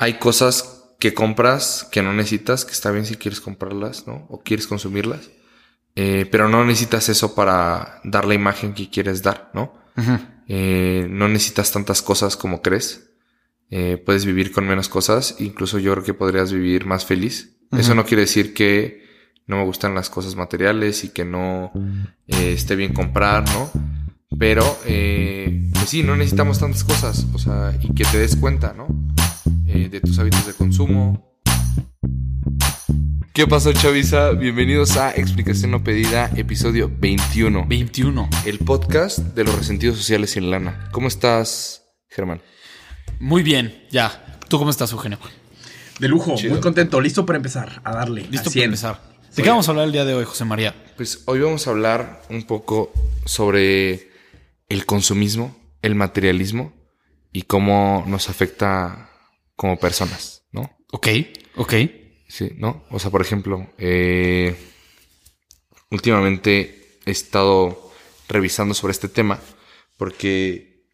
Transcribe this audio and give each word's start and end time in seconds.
hay 0.00 0.14
cosas 0.14 0.94
que 0.98 1.12
compras 1.12 1.86
que 1.92 2.02
no 2.02 2.14
necesitas, 2.14 2.64
que 2.64 2.72
está 2.72 2.90
bien 2.90 3.04
si 3.04 3.16
quieres 3.16 3.40
comprarlas, 3.40 4.06
¿no? 4.06 4.26
O 4.30 4.42
quieres 4.42 4.66
consumirlas. 4.66 5.30
Eh, 5.94 6.26
pero 6.30 6.48
no 6.48 6.64
necesitas 6.64 7.10
eso 7.10 7.34
para 7.34 8.00
dar 8.04 8.24
la 8.24 8.32
imagen 8.32 8.72
que 8.72 8.88
quieres 8.88 9.22
dar, 9.22 9.50
¿no? 9.52 9.74
Eh, 10.48 11.06
no 11.10 11.28
necesitas 11.28 11.70
tantas 11.70 12.00
cosas 12.00 12.38
como 12.38 12.62
crees. 12.62 13.10
Eh, 13.68 14.02
puedes 14.04 14.24
vivir 14.24 14.52
con 14.52 14.66
menos 14.66 14.88
cosas. 14.88 15.36
Incluso 15.38 15.78
yo 15.78 15.92
creo 15.92 16.04
que 16.04 16.14
podrías 16.14 16.50
vivir 16.50 16.86
más 16.86 17.04
feliz. 17.04 17.58
Eso 17.70 17.94
no 17.94 18.06
quiere 18.06 18.22
decir 18.22 18.54
que 18.54 19.04
no 19.46 19.58
me 19.58 19.64
gustan 19.64 19.94
las 19.94 20.08
cosas 20.08 20.34
materiales 20.34 21.04
y 21.04 21.10
que 21.10 21.26
no 21.26 21.72
esté 22.26 22.74
bien 22.74 22.94
comprar, 22.94 23.44
¿no? 23.50 23.70
Pero, 24.38 24.64
pues 24.82 25.88
sí, 25.88 26.02
no 26.02 26.16
necesitamos 26.16 26.58
tantas 26.58 26.84
cosas. 26.84 27.26
O 27.34 27.38
sea, 27.38 27.78
y 27.80 27.92
que 27.94 28.04
te 28.04 28.18
des 28.18 28.36
cuenta, 28.36 28.72
¿no? 28.72 28.88
De 29.90 30.00
tus 30.00 30.18
hábitos 30.18 30.46
de 30.46 30.54
consumo, 30.54 31.30
¿Qué 33.32 33.46
pasó, 33.46 33.72
Chavisa? 33.72 34.32
Bienvenidos 34.32 34.96
a 34.96 35.12
Explicación 35.12 35.70
No 35.70 35.82
Pedida, 35.82 36.30
episodio 36.36 36.90
21. 36.92 37.64
21. 37.66 38.28
El 38.44 38.58
podcast 38.58 39.20
de 39.20 39.44
los 39.44 39.56
resentidos 39.56 39.96
sociales 39.96 40.32
sin 40.32 40.50
lana. 40.50 40.88
¿Cómo 40.92 41.08
estás, 41.08 41.86
Germán? 42.08 42.42
Muy 43.18 43.42
bien, 43.42 43.86
ya. 43.90 44.38
¿Tú 44.48 44.58
cómo 44.58 44.70
estás, 44.70 44.92
Eugenio? 44.92 45.18
De 46.00 46.08
lujo, 46.08 46.34
muy 46.50 46.60
contento, 46.60 47.00
listo 47.00 47.24
para 47.24 47.36
empezar, 47.38 47.80
a 47.84 47.94
darle. 47.94 48.26
Listo 48.30 48.50
para 48.50 48.64
empezar. 48.64 49.00
¿De 49.34 49.42
qué 49.42 49.48
vamos 49.48 49.68
a 49.68 49.70
hablar 49.70 49.86
el 49.86 49.92
día 49.92 50.04
de 50.04 50.12
hoy, 50.12 50.24
José 50.24 50.44
María? 50.44 50.74
Pues 50.96 51.22
hoy 51.26 51.40
vamos 51.40 51.66
a 51.66 51.70
hablar 51.70 52.22
un 52.28 52.42
poco 52.42 52.92
sobre 53.24 54.10
el 54.68 54.84
consumismo, 54.86 55.56
el 55.82 55.94
materialismo 55.94 56.74
y 57.32 57.42
cómo 57.42 58.04
nos 58.06 58.28
afecta 58.28 59.09
como 59.60 59.78
personas, 59.78 60.44
¿no? 60.52 60.74
Ok, 60.90 61.08
ok. 61.56 61.74
Sí, 62.26 62.52
¿no? 62.56 62.82
O 62.88 62.98
sea, 62.98 63.10
por 63.10 63.20
ejemplo, 63.20 63.70
eh, 63.76 64.56
últimamente 65.90 66.96
he 67.04 67.10
estado 67.10 67.92
revisando 68.26 68.72
sobre 68.72 68.92
este 68.92 69.08
tema 69.08 69.38
porque, 69.98 70.86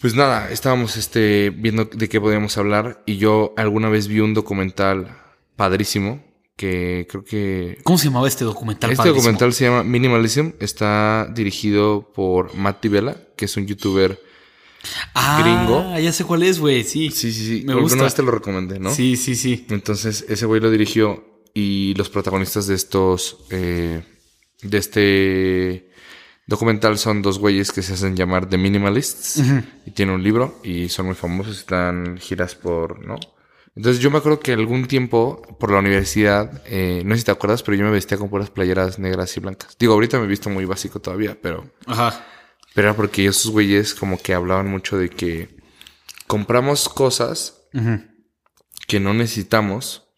pues 0.00 0.16
nada, 0.16 0.50
estábamos 0.50 0.96
este, 0.96 1.50
viendo 1.50 1.84
de 1.84 2.08
qué 2.08 2.20
podíamos 2.20 2.58
hablar 2.58 3.04
y 3.06 3.18
yo 3.18 3.54
alguna 3.56 3.90
vez 3.90 4.08
vi 4.08 4.18
un 4.18 4.34
documental 4.34 5.16
padrísimo 5.54 6.24
que 6.56 7.06
creo 7.08 7.22
que... 7.22 7.78
¿Cómo 7.84 7.96
se 7.96 8.06
llamaba 8.06 8.26
este 8.26 8.44
documental? 8.44 8.90
Este 8.90 9.08
documental 9.08 9.52
se 9.52 9.66
llama 9.66 9.84
Minimalism, 9.84 10.48
está 10.58 11.30
dirigido 11.32 12.10
por 12.12 12.56
Matt 12.56 12.84
Vela, 12.86 13.16
que 13.36 13.44
es 13.44 13.56
un 13.56 13.68
youtuber 13.68 14.25
ah, 15.14 15.40
gringo. 15.40 15.98
ya 15.98 16.12
sé 16.12 16.24
cuál 16.24 16.42
es, 16.42 16.58
güey. 16.58 16.84
Sí. 16.84 17.10
Sí, 17.10 17.32
sí, 17.32 17.46
sí. 17.46 17.64
Me 17.64 17.74
gusta. 17.74 18.02
vez 18.02 18.14
te 18.14 18.22
lo 18.22 18.30
recomendé, 18.30 18.78
¿no? 18.78 18.90
Sí, 18.90 19.16
sí, 19.16 19.34
sí. 19.34 19.66
Entonces, 19.70 20.24
ese 20.28 20.46
güey 20.46 20.60
lo 20.60 20.70
dirigió 20.70 21.24
y 21.54 21.94
los 21.94 22.10
protagonistas 22.10 22.66
de 22.66 22.74
estos. 22.74 23.38
Eh, 23.50 24.02
de 24.62 24.78
este 24.78 25.90
documental 26.46 26.98
son 26.98 27.22
dos 27.22 27.38
güeyes 27.38 27.72
que 27.72 27.82
se 27.82 27.94
hacen 27.94 28.16
llamar 28.16 28.48
The 28.48 28.56
Minimalists 28.56 29.42
y 29.84 29.90
tienen 29.90 30.14
un 30.14 30.22
libro 30.22 30.60
y 30.62 30.88
son 30.88 31.06
muy 31.06 31.14
famosos. 31.14 31.58
Están 31.58 32.18
giras 32.18 32.54
por, 32.54 33.04
¿no? 33.04 33.18
Entonces 33.74 34.02
yo 34.02 34.10
me 34.10 34.18
acuerdo 34.18 34.40
que 34.40 34.54
algún 34.54 34.86
tiempo 34.86 35.42
por 35.60 35.70
la 35.70 35.80
universidad, 35.80 36.62
eh, 36.64 37.02
no 37.04 37.14
sé 37.14 37.18
si 37.18 37.24
te 37.26 37.30
acuerdas, 37.32 37.62
pero 37.62 37.76
yo 37.76 37.84
me 37.84 37.90
vestía 37.90 38.16
con 38.16 38.30
puras 38.30 38.48
playeras 38.48 38.98
negras 38.98 39.36
y 39.36 39.40
blancas. 39.40 39.76
Digo, 39.78 39.92
ahorita 39.92 40.18
me 40.18 40.24
he 40.24 40.28
visto 40.28 40.48
muy 40.48 40.64
básico 40.64 40.98
todavía, 40.98 41.36
pero... 41.40 41.70
Ajá. 41.84 42.26
Pero 42.76 42.88
era 42.88 42.96
porque 42.96 43.24
esos 43.24 43.50
güeyes 43.50 43.94
como 43.94 44.20
que 44.20 44.34
hablaban 44.34 44.68
mucho 44.68 44.98
de 44.98 45.08
que 45.08 45.48
compramos 46.26 46.90
cosas 46.90 47.62
que 48.86 49.00
no 49.00 49.14
necesitamos 49.14 50.10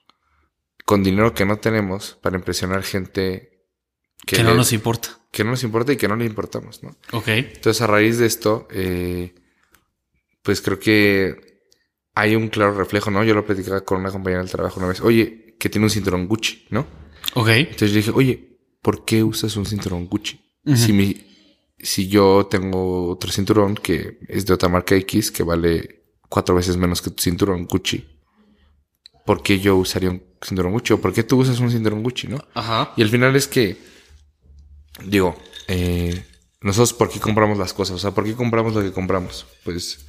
con 0.85 1.05
dinero 1.05 1.35
que 1.35 1.47
no 1.47 1.61
tenemos 1.61 2.19
para 2.21 2.37
impresionar 2.37 2.83
gente 2.83 3.65
que, 4.27 4.43
no 4.43 4.55
nos 4.55 4.73
importa. 4.73 5.21
Que 5.31 5.45
no 5.45 5.51
nos 5.51 5.63
importa 5.63 5.93
y 5.93 5.97
que 5.97 6.09
no 6.09 6.17
le 6.17 6.25
importamos, 6.25 6.83
¿no? 6.83 6.97
Ok. 7.13 7.29
Entonces, 7.29 7.81
a 7.81 7.87
raíz 7.87 8.19
de 8.19 8.27
esto, 8.27 8.67
eh, 8.73 9.37
pues 10.43 10.61
creo 10.61 10.81
que 10.81 11.63
hay 12.17 12.35
un 12.35 12.49
claro 12.49 12.73
reflejo, 12.73 13.13
¿no? 13.13 13.23
Yo 13.23 13.35
lo 13.35 13.47
platicaba 13.47 13.83
con 13.83 14.01
una 14.01 14.11
compañera 14.11 14.43
del 14.43 14.51
trabajo 14.51 14.81
una 14.81 14.89
vez. 14.89 15.01
Oye, 15.01 15.55
que 15.61 15.69
tiene 15.69 15.87
un 15.87 15.91
cinturón 15.91 16.27
Gucci, 16.27 16.67
¿no? 16.71 16.89
Ok. 17.35 17.51
Entonces 17.51 17.93
yo 17.93 17.97
dije, 17.99 18.11
oye, 18.13 18.59
¿por 18.83 19.05
qué 19.05 19.23
usas 19.23 19.57
un 19.57 19.65
cinturón 19.65 20.09
Gucci? 20.09 20.41
Si 20.75 20.93
mi 20.93 21.28
si 21.81 22.09
yo 22.09 22.47
tengo 22.51 23.11
otro 23.11 23.31
cinturón 23.31 23.75
que 23.75 24.19
es 24.29 24.47
de 24.47 24.55
otra 24.55 24.69
marca 24.69 24.95
X 24.97 25.31
que 25.31 25.43
vale 25.43 26.03
cuatro 26.29 26.55
veces 26.55 26.77
menos 26.77 27.01
que 27.01 27.11
tu 27.11 27.23
cinturón 27.23 27.67
Gucci, 27.67 28.07
¿por 29.25 29.43
qué 29.43 29.61
yo 29.61 29.77
usaría 29.77 30.11
un 30.11 30.23
cinturón 30.43 30.73
Gucci? 30.73 30.95
¿O 30.95 31.01
por 31.01 31.13
qué 31.13 31.23
tú 31.23 31.39
usas 31.39 31.61
un 31.61 31.71
cinturón 31.71 32.03
Gucci, 32.03 32.29
no? 32.29 32.39
Ajá. 32.55 32.93
Y 32.97 33.03
al 33.03 33.09
final 33.09 33.37
es 33.37 33.47
que, 33.47 33.79
digo, 35.05 35.37
eh, 35.69 36.25
nosotros, 36.61 36.93
¿por 36.93 37.09
qué 37.11 37.21
compramos 37.21 37.59
las 37.59 37.73
cosas? 37.73 37.97
O 37.97 37.99
sea, 37.99 38.11
¿por 38.11 38.25
qué 38.25 38.35
compramos 38.35 38.75
lo 38.75 38.83
que 38.83 38.93
compramos? 38.93 39.47
Pues 39.65 40.07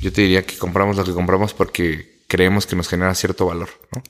yo 0.00 0.12
te 0.12 0.22
diría 0.22 0.46
que 0.46 0.56
compramos 0.56 0.96
lo 0.96 1.04
que 1.04 1.12
compramos 1.12 1.52
porque 1.54 2.22
creemos 2.26 2.66
que 2.66 2.76
nos 2.76 2.88
genera 2.88 3.14
cierto 3.14 3.46
valor, 3.46 3.68
¿no? 3.94 4.02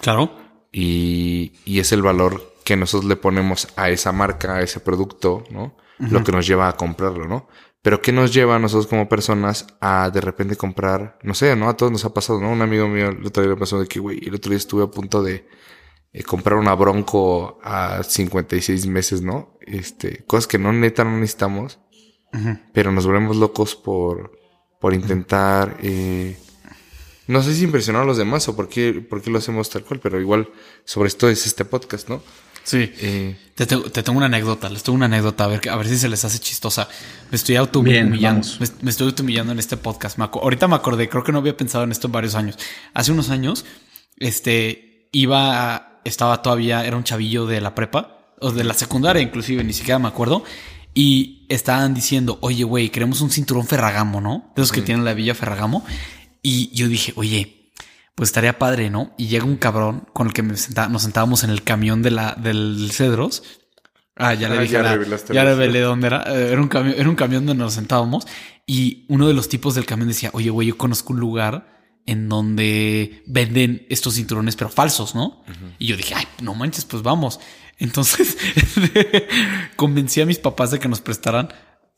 Claro. 0.00 0.36
Y, 0.72 1.52
y 1.64 1.78
es 1.78 1.92
el 1.92 2.02
valor 2.02 2.54
que 2.64 2.76
nosotros 2.76 3.08
le 3.08 3.16
ponemos 3.16 3.68
a 3.76 3.88
esa 3.90 4.12
marca, 4.12 4.56
a 4.56 4.62
ese 4.62 4.80
producto, 4.80 5.44
¿no? 5.50 5.76
Lo 5.98 6.24
que 6.24 6.32
nos 6.32 6.46
lleva 6.46 6.68
a 6.68 6.76
comprarlo, 6.76 7.26
¿no? 7.26 7.48
Pero 7.82 8.02
¿qué 8.02 8.12
nos 8.12 8.34
lleva 8.34 8.56
a 8.56 8.58
nosotros 8.58 8.86
como 8.86 9.08
personas 9.08 9.66
a 9.80 10.10
de 10.10 10.20
repente 10.20 10.56
comprar? 10.56 11.18
No 11.22 11.34
sé, 11.34 11.54
¿no? 11.56 11.68
A 11.68 11.76
todos 11.76 11.92
nos 11.92 12.04
ha 12.04 12.12
pasado, 12.12 12.40
¿no? 12.40 12.50
Un 12.50 12.62
amigo 12.62 12.88
mío 12.88 13.08
el 13.08 13.26
otro 13.26 13.42
día 13.42 13.52
me 13.52 13.58
pasó 13.58 13.80
de 13.80 13.86
que, 13.86 14.00
güey, 14.00 14.20
el 14.26 14.34
otro 14.34 14.50
día 14.50 14.58
estuve 14.58 14.84
a 14.84 14.88
punto 14.88 15.22
de 15.22 15.46
eh, 16.12 16.22
comprar 16.22 16.58
una 16.58 16.74
Bronco 16.74 17.58
a 17.62 18.02
56 18.02 18.86
meses, 18.86 19.22
¿no? 19.22 19.56
Este, 19.60 20.24
cosas 20.24 20.46
que 20.46 20.58
no 20.58 20.72
neta 20.72 21.04
no 21.04 21.16
necesitamos, 21.18 21.78
pero 22.72 22.92
nos 22.92 23.06
volvemos 23.06 23.36
locos 23.36 23.74
por, 23.74 24.32
por 24.80 24.92
intentar, 24.92 25.76
eh, 25.82 26.36
no 27.26 27.42
sé 27.42 27.54
si 27.54 27.64
impresionar 27.64 28.02
a 28.02 28.06
los 28.06 28.18
demás 28.18 28.48
o 28.48 28.56
por 28.56 28.68
qué, 28.68 28.94
por 28.94 29.22
qué 29.22 29.30
lo 29.30 29.38
hacemos 29.38 29.70
tal 29.70 29.84
cual, 29.84 30.00
pero 30.00 30.20
igual 30.20 30.50
sobre 30.84 31.08
esto 31.08 31.28
es 31.28 31.46
este 31.46 31.64
podcast, 31.64 32.08
¿no? 32.08 32.22
Sí. 32.68 32.92
Eh, 33.00 33.34
te, 33.54 33.64
tengo 33.66 34.18
una 34.18 34.26
anécdota, 34.26 34.68
les 34.68 34.82
tengo 34.82 34.96
una 34.96 35.06
anécdota, 35.06 35.44
a 35.44 35.46
ver, 35.46 35.66
a 35.70 35.76
ver 35.76 35.88
si 35.88 35.96
se 35.96 36.06
les 36.06 36.22
hace 36.22 36.38
chistosa. 36.38 36.86
Me 37.30 37.36
estoy 37.36 37.56
auto-humillando. 37.56 38.46
Me, 38.82 38.90
estoy 38.90 39.06
auto-humillando 39.06 39.52
en 39.52 39.58
este 39.58 39.78
podcast. 39.78 40.18
ahorita 40.18 40.68
me 40.68 40.74
acordé, 40.74 41.08
creo 41.08 41.24
que 41.24 41.32
no 41.32 41.38
había 41.38 41.56
pensado 41.56 41.84
en 41.84 41.92
esto 41.92 42.08
en 42.08 42.12
varios 42.12 42.34
años. 42.34 42.58
Hace 42.92 43.10
unos 43.10 43.30
años, 43.30 43.64
este, 44.18 45.08
iba, 45.12 46.02
estaba 46.04 46.42
todavía, 46.42 46.84
era 46.84 46.98
un 46.98 47.04
chavillo 47.04 47.46
de 47.46 47.62
la 47.62 47.74
prepa, 47.74 48.34
o 48.38 48.52
de 48.52 48.64
la 48.64 48.74
secundaria 48.74 49.22
inclusive, 49.22 49.64
ni 49.64 49.72
siquiera 49.72 49.98
me 49.98 50.08
acuerdo. 50.08 50.44
Y 50.92 51.46
estaban 51.48 51.94
diciendo, 51.94 52.36
oye, 52.42 52.64
güey, 52.64 52.90
queremos 52.90 53.22
un 53.22 53.30
cinturón 53.30 53.66
Ferragamo, 53.66 54.20
¿no? 54.20 54.52
De 54.54 54.60
esos 54.60 54.72
que 54.72 54.82
tienen 54.82 55.06
la 55.06 55.14
villa 55.14 55.34
Ferragamo. 55.34 55.86
Y 56.42 56.70
yo 56.74 56.86
dije, 56.86 57.14
oye, 57.16 57.57
pues 58.18 58.30
estaría 58.30 58.58
padre, 58.58 58.90
¿no? 58.90 59.14
Y 59.16 59.28
llega 59.28 59.44
un 59.44 59.58
cabrón 59.58 60.08
con 60.12 60.26
el 60.26 60.32
que 60.32 60.42
nos 60.42 60.62
sentábamos 61.02 61.44
en 61.44 61.50
el 61.50 61.62
camión 61.62 62.02
de 62.02 62.10
la, 62.10 62.34
del 62.34 62.90
Cedros. 62.90 63.44
Ah, 64.16 64.34
ya 64.34 64.48
le 64.48 64.58
ah, 64.58 64.60
dije, 64.60 64.72
ya, 65.32 65.44
revelé 65.44 65.80
dónde 65.82 66.08
era. 66.08 66.24
Eh, 66.26 66.50
era 66.50 66.60
un, 66.60 66.66
camión, 66.66 66.96
era 66.98 67.08
un 67.08 67.14
camión 67.14 67.46
donde 67.46 67.62
nos 67.62 67.74
sentábamos 67.74 68.26
y 68.66 69.06
uno 69.08 69.28
de 69.28 69.34
los 69.34 69.48
tipos 69.48 69.76
del 69.76 69.86
camión 69.86 70.08
decía, 70.08 70.30
oye, 70.32 70.50
güey, 70.50 70.66
yo 70.66 70.76
conozco 70.76 71.12
un 71.12 71.20
lugar 71.20 71.78
en 72.06 72.28
donde 72.28 73.22
venden 73.28 73.86
estos 73.88 74.16
cinturones, 74.16 74.56
pero 74.56 74.68
falsos, 74.68 75.14
¿no? 75.14 75.44
Y 75.78 75.86
yo 75.86 75.96
dije, 75.96 76.14
ay, 76.16 76.26
no 76.42 76.56
manches, 76.56 76.86
pues 76.86 77.04
vamos. 77.04 77.38
Entonces 77.78 78.36
convencí 79.76 80.20
a 80.20 80.26
mis 80.26 80.40
papás 80.40 80.72
de 80.72 80.80
que 80.80 80.88
nos 80.88 81.00
prestaran, 81.00 81.50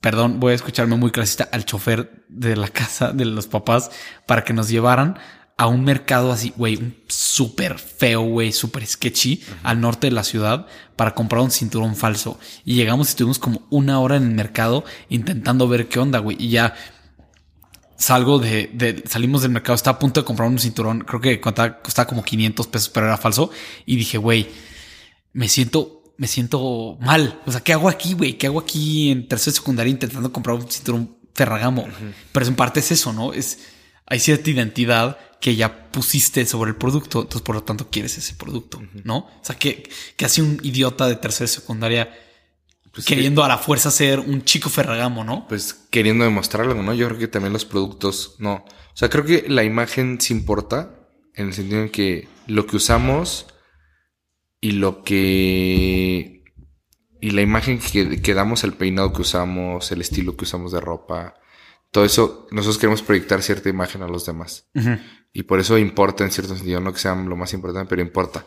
perdón, 0.03 0.39
voy 0.39 0.53
a 0.53 0.57
escucharme 0.57 0.97
muy 0.97 1.13
clasista, 1.13 1.49
al 1.51 1.65
chofer 1.65 2.27
de 2.29 2.57
la 2.57 2.69
casa 2.69 3.11
de 3.11 3.25
los 3.25 3.47
papás 3.47 3.91
para 4.27 4.45
que 4.45 4.53
nos 4.53 4.69
llevaran 4.69 5.19
a 5.61 5.67
un 5.67 5.85
mercado 5.85 6.33
así, 6.33 6.55
güey, 6.57 6.95
súper 7.07 7.79
feo, 7.79 8.23
güey, 8.23 8.51
súper 8.51 8.87
sketchy, 8.87 9.43
al 9.63 9.79
norte 9.79 10.07
de 10.07 10.13
la 10.13 10.25
ciudad 10.25 10.67
para 10.97 11.15
comprar 11.15 11.43
un 11.43 11.51
cinturón 11.51 11.97
falso. 11.97 12.41
Y 12.65 12.77
llegamos 12.77 13.09
y 13.09 13.11
estuvimos 13.11 13.39
como 13.39 13.67
una 13.69 14.01
hora 14.01 14.17
en 14.17 14.23
el 14.23 14.31
mercado 14.31 14.87
intentando 15.11 15.69
ver 15.69 15.87
qué 15.87 15.99
onda, 15.99 16.19
güey. 16.21 16.39
Y 16.41 16.49
ya 16.49 16.75
salgo 17.95 18.39
de, 18.39 19.05
salimos 19.07 19.43
del 19.43 19.51
mercado, 19.51 19.75
estaba 19.75 19.97
a 19.97 19.99
punto 19.99 20.23
de 20.23 20.25
comprar 20.25 20.49
un 20.49 20.59
cinturón, 20.59 21.01
creo 21.01 21.21
que 21.21 21.39
costaba, 21.43 21.83
costaba 21.83 22.09
como 22.09 22.25
500 22.25 22.67
pesos, 22.69 22.89
pero 22.89 23.05
era 23.05 23.19
falso. 23.19 23.51
Y 23.85 23.97
dije, 23.97 24.17
güey, 24.17 24.49
me 25.35 25.47
siento, 25.47 26.15
me 26.17 26.27
siento 26.27 26.97
mal. 27.03 27.39
O 27.45 27.53
sea, 27.53 27.61
¿qué 27.61 27.75
hago 27.75 27.91
aquí, 27.91 28.15
güey? 28.15 28.39
¿Qué 28.39 28.47
hago 28.47 28.61
aquí 28.61 29.11
en 29.11 29.29
tercera 29.29 29.55
secundaria 29.55 29.91
intentando 29.91 30.33
comprar 30.33 30.57
un 30.57 30.71
cinturón 30.71 31.19
Ferragamo? 31.35 31.87
Pero 32.33 32.47
en 32.47 32.57
parte 32.57 32.81
es 32.81 32.93
eso, 32.93 33.13
¿no? 33.13 33.35
Es, 33.35 33.59
hay 34.11 34.19
cierta 34.19 34.51
identidad 34.51 35.19
que 35.41 35.57
ya 35.57 35.91
pusiste 35.91 36.45
sobre 36.45 36.73
el 36.73 36.77
producto, 36.77 37.23
entonces 37.23 37.43
por 37.43 37.55
lo 37.55 37.63
tanto 37.63 37.89
quieres 37.89 38.19
ese 38.19 38.35
producto, 38.35 38.83
¿no? 39.05 39.19
O 39.19 39.41
sea, 39.41 39.57
que, 39.57 39.89
que 40.17 40.25
hace 40.27 40.43
un 40.43 40.61
idiota 40.63 41.09
de 41.09 41.17
tercera 41.17 41.49
secundaria 41.49 42.13
pues 42.93 43.07
queriendo 43.07 43.45
a 43.45 43.49
la 43.49 43.57
fuerza 43.57 43.91
ser 43.91 44.19
un 44.19 44.45
chico 44.45 44.69
ferragamo, 44.69 45.23
¿no? 45.23 45.47
Pues 45.49 45.75
queriendo 45.91 46.25
demostrarlo, 46.25 46.75
¿no? 46.83 46.93
Yo 46.93 47.07
creo 47.07 47.21
que 47.21 47.29
también 47.29 47.53
los 47.53 47.65
productos, 47.65 48.35
no. 48.39 48.65
O 48.67 48.97
sea, 48.97 49.09
creo 49.09 49.25
que 49.25 49.45
la 49.49 49.63
imagen 49.63 50.21
sí 50.21 50.35
importa 50.35 51.09
en 51.35 51.47
el 51.47 51.55
sentido 51.55 51.83
en 51.83 51.91
que 51.91 52.29
lo 52.49 52.67
que 52.67 52.77
usamos 52.77 53.47
y 54.61 54.73
lo 54.73 55.05
que... 55.05 56.43
Y 57.23 57.31
la 57.31 57.43
imagen 57.43 57.79
que, 57.79 58.21
que 58.21 58.35
damos, 58.35 58.65
el 58.65 58.73
peinado 58.73 59.13
que 59.13 59.23
usamos, 59.23 59.93
el 59.93 60.01
estilo 60.01 60.37
que 60.37 60.45
usamos 60.45 60.73
de 60.73 60.81
ropa, 60.81 61.35
todo 61.91 62.05
eso, 62.05 62.47
nosotros 62.53 62.79
queremos 62.79 63.03
proyectar 63.03 63.43
cierta 63.43 63.69
imagen 63.69 64.03
a 64.03 64.09
los 64.09 64.25
demás. 64.25 64.69
Y 65.33 65.45
por 65.45 65.61
eso 65.61 65.79
importa 65.79 66.25
en 66.25 66.31
cierto 66.31 66.57
sentido, 66.57 66.81
no 66.81 66.93
que 66.93 66.99
sea 66.99 67.15
lo 67.15 67.37
más 67.37 67.53
importante, 67.53 67.89
pero 67.89 68.03
importa. 68.03 68.45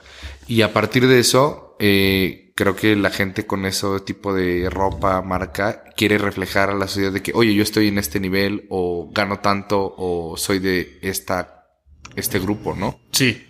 Y 0.48 0.62
a 0.62 0.72
partir 0.74 1.07
de 1.07 1.19
eso, 1.19 1.75
eh, 1.80 2.54
creo 2.56 2.75
que 2.75 2.95
la 2.95 3.10
gente 3.10 3.45
con 3.45 3.66
ese 3.66 3.88
tipo 4.06 4.34
de 4.34 4.69
ropa, 4.69 5.22
marca, 5.22 5.84
quiere 5.95 6.18
reflejar 6.18 6.69
a 6.69 6.75
la 6.75 6.88
sociedad 6.88 7.12
de 7.12 7.22
que, 7.22 7.34
oye, 7.34 7.54
yo 7.54 7.63
estoy 7.63 7.88
en 7.90 7.98
este 7.98 8.19
nivel, 8.19 8.66
o 8.69 9.10
gano 9.13 9.40
tanto, 9.40 9.94
o 9.98 10.38
soy 10.38 10.60
de 10.60 11.00
esta, 11.01 11.68
este 12.16 12.40
grupo, 12.40 12.75
¿no? 12.75 13.00
Sí. 13.12 13.45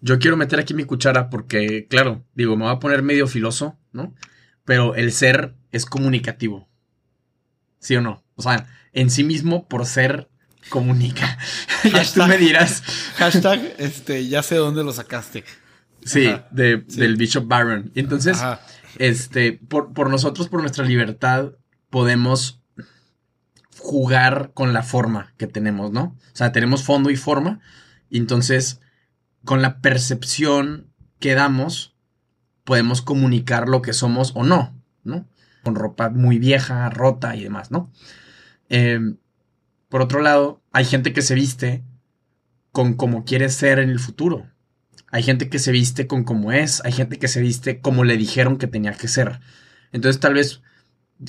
Yo 0.00 0.18
quiero 0.18 0.36
meter 0.36 0.60
aquí 0.60 0.74
mi 0.74 0.84
cuchara 0.84 1.28
porque, 1.28 1.86
claro, 1.88 2.24
digo, 2.34 2.56
me 2.56 2.64
voy 2.64 2.72
a 2.72 2.78
poner 2.78 3.02
medio 3.02 3.26
filoso, 3.26 3.78
¿no? 3.92 4.14
Pero 4.64 4.94
el 4.94 5.12
ser 5.12 5.56
es 5.72 5.86
comunicativo. 5.86 6.68
¿Sí 7.80 7.96
o 7.96 8.00
no? 8.00 8.24
O 8.34 8.42
sea, 8.42 8.66
en 8.98 9.10
sí 9.10 9.22
mismo 9.22 9.68
por 9.68 9.86
ser 9.86 10.28
comunica. 10.70 11.38
ya 11.84 12.04
tú 12.12 12.24
me 12.26 12.36
dirás. 12.36 12.82
Hashtag, 13.16 13.74
este, 13.78 14.26
ya 14.26 14.42
sé 14.42 14.56
dónde 14.56 14.82
lo 14.82 14.92
sacaste. 14.92 15.44
Sí, 16.04 16.28
de, 16.50 16.78
del 16.78 17.16
Bishop 17.16 17.46
Baron. 17.46 17.92
Y 17.94 18.00
entonces, 18.00 18.38
este, 18.98 19.52
por, 19.52 19.92
por 19.92 20.10
nosotros, 20.10 20.48
por 20.48 20.60
nuestra 20.60 20.84
libertad, 20.84 21.52
podemos 21.90 22.60
jugar 23.78 24.50
con 24.52 24.72
la 24.72 24.82
forma 24.82 25.32
que 25.36 25.46
tenemos, 25.46 25.92
¿no? 25.92 26.16
O 26.32 26.36
sea, 26.36 26.50
tenemos 26.50 26.82
fondo 26.82 27.10
y 27.10 27.16
forma. 27.16 27.60
Y 28.10 28.18
entonces, 28.18 28.80
con 29.44 29.62
la 29.62 29.80
percepción 29.80 30.92
que 31.20 31.34
damos, 31.34 31.94
podemos 32.64 33.00
comunicar 33.00 33.68
lo 33.68 33.80
que 33.80 33.92
somos 33.92 34.32
o 34.34 34.42
no, 34.42 34.74
¿no? 35.04 35.28
Con 35.62 35.76
ropa 35.76 36.10
muy 36.10 36.38
vieja, 36.38 36.90
rota 36.90 37.36
y 37.36 37.44
demás, 37.44 37.70
¿no? 37.70 37.92
Em, 38.68 39.16
por 39.88 40.02
otro 40.02 40.20
lado, 40.20 40.62
hay 40.72 40.84
gente 40.84 41.12
que 41.12 41.22
se 41.22 41.34
viste 41.34 41.82
con 42.72 42.94
como 42.94 43.24
quiere 43.24 43.48
ser 43.48 43.78
en 43.78 43.90
el 43.90 43.98
futuro. 43.98 44.46
Hay 45.10 45.22
gente 45.22 45.48
que 45.48 45.58
se 45.58 45.72
viste 45.72 46.06
con 46.06 46.24
como 46.24 46.52
es, 46.52 46.82
hay 46.84 46.92
gente 46.92 47.18
que 47.18 47.28
se 47.28 47.40
viste 47.40 47.80
como 47.80 48.04
le 48.04 48.16
dijeron 48.16 48.58
que 48.58 48.66
tenía 48.66 48.92
que 48.92 49.08
ser. 49.08 49.40
Entonces 49.92 50.20
tal 50.20 50.34
vez, 50.34 50.60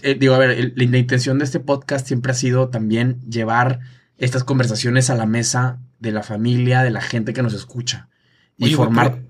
eh, 0.03 0.15
digo, 0.19 0.36
a 0.36 0.39
ver, 0.39 0.74
la 0.75 0.97
intención 0.97 1.39
de 1.39 1.45
este 1.45 1.62
podcast 1.62 2.06
siempre 2.06 2.33
ha 2.33 2.36
sido 2.36 2.69
también 2.69 3.21
llevar 3.21 3.80
estas 4.18 4.44
conversaciones 4.44 5.09
a 5.09 5.15
la 5.15 5.25
mesa 5.25 5.80
de 6.00 6.12
la 6.12 6.24
familia, 6.24 6.83
de 6.83 6.92
la 6.92 7.01
gente 7.01 7.33
que 7.33 7.42
nos 7.42 7.53
escucha. 7.53 8.09
Y 8.57 8.74
formar... 8.74 9.24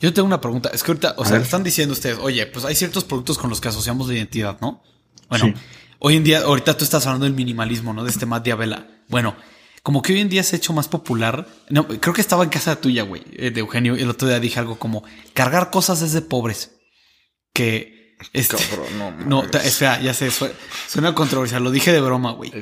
Yo 0.00 0.12
tengo 0.12 0.26
una 0.26 0.40
pregunta. 0.40 0.70
Es 0.72 0.82
que 0.84 0.92
ahorita, 0.92 1.14
o 1.16 1.24
sea, 1.24 1.38
están 1.38 1.64
diciendo 1.64 1.92
ustedes, 1.92 2.18
oye, 2.18 2.46
pues 2.46 2.64
hay 2.64 2.74
ciertos 2.76 3.04
productos 3.04 3.36
con 3.36 3.50
los 3.50 3.60
que 3.60 3.68
asociamos 3.68 4.06
la 4.06 4.14
identidad, 4.14 4.58
¿no? 4.60 4.82
Bueno, 5.28 5.52
Hoy 6.00 6.16
en 6.16 6.24
día, 6.24 6.40
ahorita 6.40 6.76
tú 6.76 6.84
estás 6.84 7.06
hablando 7.06 7.24
del 7.24 7.34
minimalismo, 7.34 7.92
¿no? 7.92 8.04
De 8.04 8.10
este 8.10 8.24
Matt 8.24 8.44
Diabela. 8.44 8.86
Bueno, 9.08 9.34
como 9.82 10.00
que 10.00 10.12
hoy 10.12 10.20
en 10.20 10.28
día 10.28 10.42
se 10.42 10.54
ha 10.54 10.58
hecho 10.58 10.72
más 10.72 10.86
popular. 10.86 11.48
No, 11.70 11.88
creo 11.88 12.14
que 12.14 12.20
estaba 12.20 12.44
en 12.44 12.50
casa 12.50 12.80
tuya, 12.80 13.02
güey, 13.02 13.22
eh, 13.32 13.50
de 13.50 13.60
Eugenio. 13.60 13.96
El 13.96 14.08
otro 14.08 14.28
día 14.28 14.38
dije 14.38 14.60
algo 14.60 14.78
como 14.78 15.02
cargar 15.34 15.70
cosas 15.70 16.02
es 16.02 16.12
de 16.12 16.22
pobres. 16.22 16.76
Que. 17.52 18.16
Este, 18.32 18.56
Cabrón, 18.56 19.26
no, 19.26 19.42
no 19.42 19.58
espera, 19.60 20.00
ya 20.00 20.14
sé, 20.14 20.30
suena 20.88 21.14
controversial. 21.14 21.64
Lo 21.64 21.70
dije 21.70 21.92
de 21.92 22.00
broma, 22.00 22.32
güey. 22.32 22.52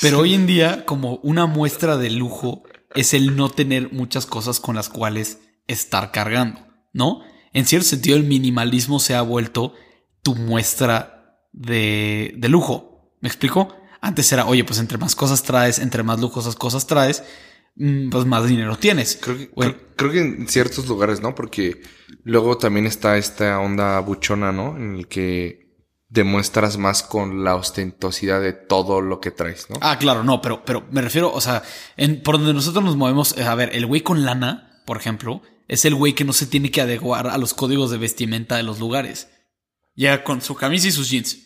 Pero 0.00 0.20
hoy 0.20 0.34
en 0.34 0.46
día, 0.46 0.84
como 0.84 1.16
una 1.16 1.46
muestra 1.46 1.96
de 1.96 2.10
lujo 2.10 2.64
es 2.94 3.14
el 3.14 3.36
no 3.36 3.50
tener 3.50 3.92
muchas 3.92 4.26
cosas 4.26 4.58
con 4.58 4.74
las 4.74 4.88
cuales 4.88 5.38
estar 5.68 6.10
cargando, 6.10 6.66
¿no? 6.92 7.22
En 7.52 7.66
cierto 7.66 7.86
sentido, 7.86 8.16
el 8.16 8.24
minimalismo 8.24 8.98
se 9.00 9.14
ha 9.14 9.22
vuelto 9.22 9.74
tu 10.22 10.34
muestra 10.34 11.19
de, 11.52 12.34
de 12.36 12.48
lujo. 12.48 13.14
¿Me 13.20 13.28
explico? 13.28 13.76
Antes 14.00 14.32
era, 14.32 14.46
oye, 14.46 14.64
pues 14.64 14.78
entre 14.78 14.98
más 14.98 15.14
cosas 15.14 15.42
traes, 15.42 15.78
entre 15.78 16.02
más 16.02 16.20
lujosas 16.20 16.56
cosas 16.56 16.86
traes, 16.86 17.22
mm, 17.76 18.08
pues 18.10 18.24
más 18.24 18.46
dinero 18.46 18.76
tienes. 18.76 19.18
Creo 19.20 19.36
que, 19.36 19.50
creo, 19.96 20.10
que 20.10 20.20
en 20.20 20.48
ciertos 20.48 20.86
lugares, 20.88 21.20
¿no? 21.20 21.34
Porque 21.34 21.82
luego 22.24 22.56
también 22.56 22.86
está 22.86 23.18
esta 23.18 23.58
onda 23.60 24.00
buchona, 24.00 24.52
¿no? 24.52 24.76
En 24.76 24.96
el 24.96 25.08
que 25.08 25.70
demuestras 26.08 26.76
más 26.76 27.02
con 27.02 27.44
la 27.44 27.54
ostentosidad 27.54 28.40
de 28.40 28.52
todo 28.52 29.00
lo 29.00 29.20
que 29.20 29.30
traes, 29.30 29.68
¿no? 29.70 29.76
Ah, 29.80 29.98
claro, 29.98 30.24
no, 30.24 30.40
pero, 30.40 30.64
pero 30.64 30.84
me 30.90 31.02
refiero, 31.02 31.32
o 31.32 31.40
sea, 31.40 31.62
en, 31.96 32.22
por 32.22 32.38
donde 32.38 32.52
nosotros 32.52 32.82
nos 32.82 32.96
movemos, 32.96 33.36
eh, 33.38 33.44
a 33.44 33.54
ver, 33.54 33.70
el 33.74 33.86
güey 33.86 34.00
con 34.00 34.24
lana, 34.24 34.82
por 34.86 34.96
ejemplo, 34.96 35.42
es 35.68 35.84
el 35.84 35.94
güey 35.94 36.14
que 36.14 36.24
no 36.24 36.32
se 36.32 36.46
tiene 36.46 36.70
que 36.72 36.80
adecuar 36.80 37.28
a 37.28 37.38
los 37.38 37.54
códigos 37.54 37.90
de 37.92 37.98
vestimenta 37.98 38.56
de 38.56 38.64
los 38.64 38.80
lugares. 38.80 39.28
Llega 39.94 40.24
con 40.24 40.40
su 40.40 40.54
camisa 40.54 40.88
y 40.88 40.92
sus 40.92 41.10
jeans. 41.10 41.38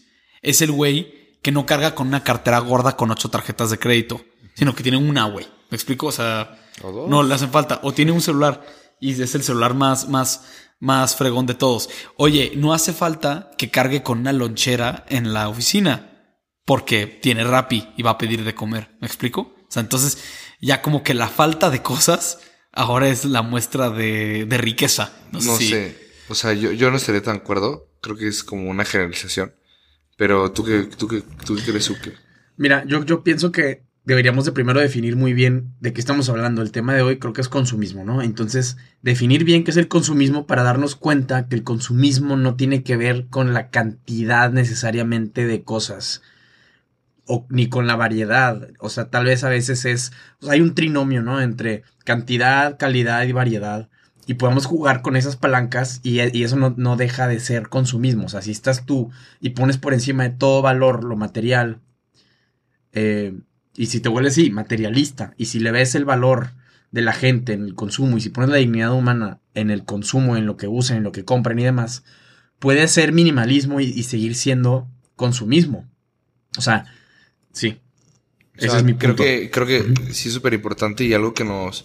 Es 0.42 0.62
el 0.62 0.72
güey 0.72 1.38
que 1.42 1.52
no 1.52 1.66
carga 1.66 1.94
con 1.94 2.08
una 2.08 2.24
cartera 2.24 2.58
gorda 2.58 2.96
con 2.96 3.10
ocho 3.10 3.28
tarjetas 3.28 3.70
de 3.70 3.78
crédito, 3.78 4.24
sino 4.54 4.74
que 4.74 4.82
tiene 4.82 4.98
una, 4.98 5.26
güey. 5.26 5.46
¿Me 5.70 5.76
explico? 5.76 6.06
O 6.06 6.12
sea, 6.12 6.58
no 6.82 7.22
le 7.22 7.34
hacen 7.34 7.50
falta. 7.50 7.80
O 7.82 7.92
tiene 7.92 8.12
un 8.12 8.20
celular 8.20 8.64
y 9.00 9.20
es 9.20 9.34
el 9.34 9.42
celular 9.42 9.74
más, 9.74 10.08
más, 10.08 10.44
más 10.80 11.16
fregón 11.16 11.46
de 11.46 11.54
todos. 11.54 11.90
Oye, 12.16 12.52
no 12.56 12.72
hace 12.72 12.92
falta 12.92 13.50
que 13.58 13.70
cargue 13.70 14.02
con 14.02 14.20
una 14.20 14.32
lonchera 14.32 15.04
en 15.08 15.32
la 15.32 15.48
oficina 15.48 16.38
porque 16.64 17.06
tiene 17.06 17.44
Rappi 17.44 17.92
y 17.96 18.02
va 18.02 18.12
a 18.12 18.18
pedir 18.18 18.44
de 18.44 18.54
comer. 18.54 18.96
¿Me 19.00 19.06
explico? 19.06 19.40
O 19.40 19.66
sea, 19.68 19.82
entonces 19.82 20.18
ya 20.60 20.80
como 20.80 21.02
que 21.02 21.14
la 21.14 21.28
falta 21.28 21.70
de 21.70 21.82
cosas 21.82 22.38
ahora 22.72 23.08
es 23.08 23.24
la 23.24 23.42
muestra 23.42 23.90
de, 23.90 24.46
riqueza. 24.50 25.12
No, 25.32 25.40
sé. 25.40 25.98
O 26.28 26.34
sea, 26.34 26.54
yo, 26.54 26.72
yo 26.72 26.90
no 26.90 26.96
estaría 26.96 27.22
tan 27.22 27.36
de 27.36 27.42
acuerdo 27.42 27.93
creo 28.04 28.16
que 28.16 28.28
es 28.28 28.44
como 28.44 28.70
una 28.70 28.84
generalización. 28.84 29.54
Pero 30.16 30.52
tú 30.52 30.62
qué, 30.64 30.82
tú 30.96 31.08
qué, 31.08 31.22
tú 31.44 31.56
qué 31.56 31.62
crees? 31.62 31.90
Mira, 32.56 32.84
yo, 32.86 33.04
yo 33.04 33.24
pienso 33.24 33.50
que 33.50 33.82
deberíamos 34.04 34.44
de 34.44 34.52
primero 34.52 34.78
definir 34.78 35.16
muy 35.16 35.32
bien 35.32 35.74
de 35.80 35.92
qué 35.92 36.00
estamos 36.00 36.28
hablando. 36.28 36.60
El 36.60 36.70
tema 36.70 36.94
de 36.94 37.02
hoy 37.02 37.18
creo 37.18 37.32
que 37.32 37.40
es 37.40 37.48
consumismo, 37.48 38.04
¿no? 38.04 38.22
Entonces, 38.22 38.76
definir 39.02 39.44
bien 39.44 39.64
qué 39.64 39.70
es 39.70 39.76
el 39.78 39.88
consumismo 39.88 40.46
para 40.46 40.62
darnos 40.62 40.94
cuenta 40.94 41.48
que 41.48 41.56
el 41.56 41.64
consumismo 41.64 42.36
no 42.36 42.54
tiene 42.54 42.82
que 42.82 42.96
ver 42.96 43.26
con 43.28 43.54
la 43.54 43.70
cantidad 43.70 44.52
necesariamente 44.52 45.46
de 45.46 45.64
cosas. 45.64 46.22
O, 47.26 47.46
ni 47.48 47.70
con 47.70 47.86
la 47.86 47.96
variedad. 47.96 48.68
O 48.80 48.90
sea, 48.90 49.08
tal 49.08 49.24
vez 49.24 49.44
a 49.44 49.48
veces 49.48 49.86
es. 49.86 50.12
hay 50.46 50.60
un 50.60 50.74
trinomio, 50.74 51.22
¿no? 51.22 51.40
Entre 51.40 51.82
cantidad, 52.04 52.78
calidad 52.78 53.24
y 53.24 53.32
variedad 53.32 53.88
y 54.26 54.34
podemos 54.34 54.66
jugar 54.66 55.02
con 55.02 55.16
esas 55.16 55.36
palancas 55.36 56.00
y, 56.02 56.20
eso 56.20 56.56
no, 56.56 56.96
deja 56.96 57.28
de 57.28 57.40
ser 57.40 57.68
consumismo. 57.68 58.26
O 58.26 58.28
sea, 58.28 58.42
si 58.42 58.50
estás 58.50 58.86
tú 58.86 59.10
y 59.40 59.50
pones 59.50 59.76
por 59.76 59.92
encima 59.92 60.24
de 60.24 60.30
todo 60.30 60.62
valor 60.62 61.04
lo 61.04 61.16
material, 61.16 61.80
eh, 62.92 63.38
y 63.76 63.86
si 63.86 64.00
te 64.00 64.08
vuelves, 64.08 64.34
sí, 64.34 64.50
materialista, 64.50 65.34
y 65.36 65.46
si 65.46 65.60
le 65.60 65.72
ves 65.72 65.94
el 65.94 66.04
valor 66.04 66.52
de 66.90 67.02
la 67.02 67.12
gente 67.12 67.52
en 67.52 67.64
el 67.64 67.74
consumo, 67.74 68.16
y 68.16 68.20
si 68.20 68.30
pones 68.30 68.50
la 68.50 68.56
dignidad 68.56 68.92
humana 68.92 69.40
en 69.54 69.70
el 69.70 69.84
consumo, 69.84 70.36
en 70.36 70.46
lo 70.46 70.56
que 70.56 70.68
usan, 70.68 70.98
en 70.98 71.02
lo 71.02 71.12
que 71.12 71.24
compran 71.24 71.58
y 71.58 71.64
demás, 71.64 72.04
puede 72.58 72.86
ser 72.88 73.12
minimalismo 73.12 73.80
y, 73.80 74.02
seguir 74.04 74.36
siendo 74.36 74.88
consumismo. 75.16 75.86
O 76.56 76.62
sea, 76.62 76.86
sí. 77.52 77.80
Ese 78.56 78.76
es 78.76 78.84
mi 78.84 78.94
punto. 78.94 79.16
Creo 79.16 79.40
que, 79.40 79.50
creo 79.50 79.66
que 79.66 80.12
sí 80.12 80.28
es 80.28 80.34
súper 80.34 80.54
importante 80.54 81.04
y 81.04 81.12
algo 81.12 81.34
que 81.34 81.44
nos 81.44 81.84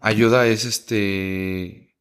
ayuda 0.00 0.46
es 0.46 0.64
este, 0.64 1.96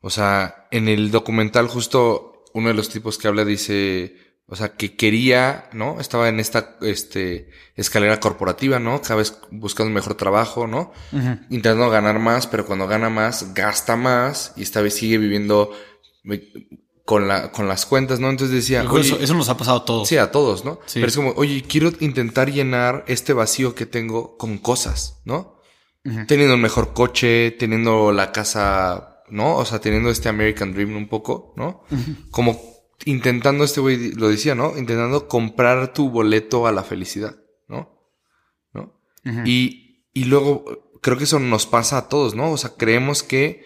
o 0.00 0.10
sea, 0.10 0.68
en 0.70 0.88
el 0.88 1.10
documental 1.10 1.68
justo 1.68 2.44
uno 2.54 2.68
de 2.68 2.74
los 2.74 2.88
tipos 2.88 3.18
que 3.18 3.28
habla 3.28 3.44
dice, 3.44 4.16
o 4.48 4.56
sea, 4.56 4.76
que 4.76 4.96
quería, 4.96 5.68
¿no? 5.72 6.00
Estaba 6.00 6.28
en 6.28 6.40
esta, 6.40 6.76
este, 6.80 7.50
escalera 7.74 8.20
corporativa, 8.20 8.78
¿no? 8.78 9.02
Cada 9.02 9.16
vez 9.16 9.38
buscando 9.50 9.92
mejor 9.92 10.14
trabajo, 10.14 10.66
¿no? 10.66 10.92
Intentando 11.50 11.90
ganar 11.90 12.18
más, 12.18 12.46
pero 12.46 12.64
cuando 12.64 12.86
gana 12.86 13.10
más, 13.10 13.52
gasta 13.54 13.96
más 13.96 14.52
y 14.56 14.62
esta 14.62 14.80
vez 14.80 14.94
sigue 14.94 15.18
viviendo 15.18 15.72
eh, 16.30 16.68
con 17.04 17.28
la, 17.28 17.50
con 17.50 17.68
las 17.68 17.86
cuentas, 17.86 18.20
¿no? 18.20 18.30
Entonces 18.30 18.54
decía, 18.54 18.82
eso, 18.82 19.18
eso, 19.18 19.34
nos 19.34 19.48
ha 19.48 19.56
pasado 19.56 19.78
a 19.78 19.84
todos. 19.84 20.08
Sí, 20.08 20.16
a 20.16 20.30
todos, 20.30 20.64
¿no? 20.64 20.78
Pero 20.94 21.06
es 21.06 21.16
como, 21.16 21.32
oye, 21.32 21.62
quiero 21.68 21.90
intentar 22.00 22.50
llenar 22.50 23.04
este 23.08 23.32
vacío 23.32 23.74
que 23.74 23.86
tengo 23.86 24.36
con 24.38 24.58
cosas, 24.58 25.20
¿no? 25.24 25.55
Teniendo 26.26 26.54
el 26.54 26.60
mejor 26.60 26.92
coche, 26.92 27.50
teniendo 27.52 28.12
la 28.12 28.32
casa, 28.32 29.22
¿no? 29.28 29.56
O 29.56 29.64
sea, 29.64 29.80
teniendo 29.80 30.10
este 30.10 30.28
American 30.28 30.72
Dream 30.72 30.96
un 30.96 31.08
poco, 31.08 31.52
¿no? 31.56 31.82
Como 32.30 32.60
intentando, 33.04 33.64
este 33.64 33.80
güey 33.80 34.12
lo 34.12 34.28
decía, 34.28 34.54
¿no? 34.54 34.76
Intentando 34.76 35.28
comprar 35.28 35.92
tu 35.92 36.10
boleto 36.10 36.66
a 36.66 36.72
la 36.72 36.82
felicidad, 36.82 37.36
¿no? 37.68 38.00
¿No? 38.72 38.92
y, 39.44 40.04
y 40.12 40.24
luego 40.24 40.64
creo 41.02 41.18
que 41.18 41.24
eso 41.24 41.38
nos 41.38 41.66
pasa 41.66 41.98
a 41.98 42.08
todos, 42.08 42.34
¿no? 42.34 42.50
O 42.50 42.56
sea, 42.56 42.74
creemos 42.76 43.22
que 43.22 43.64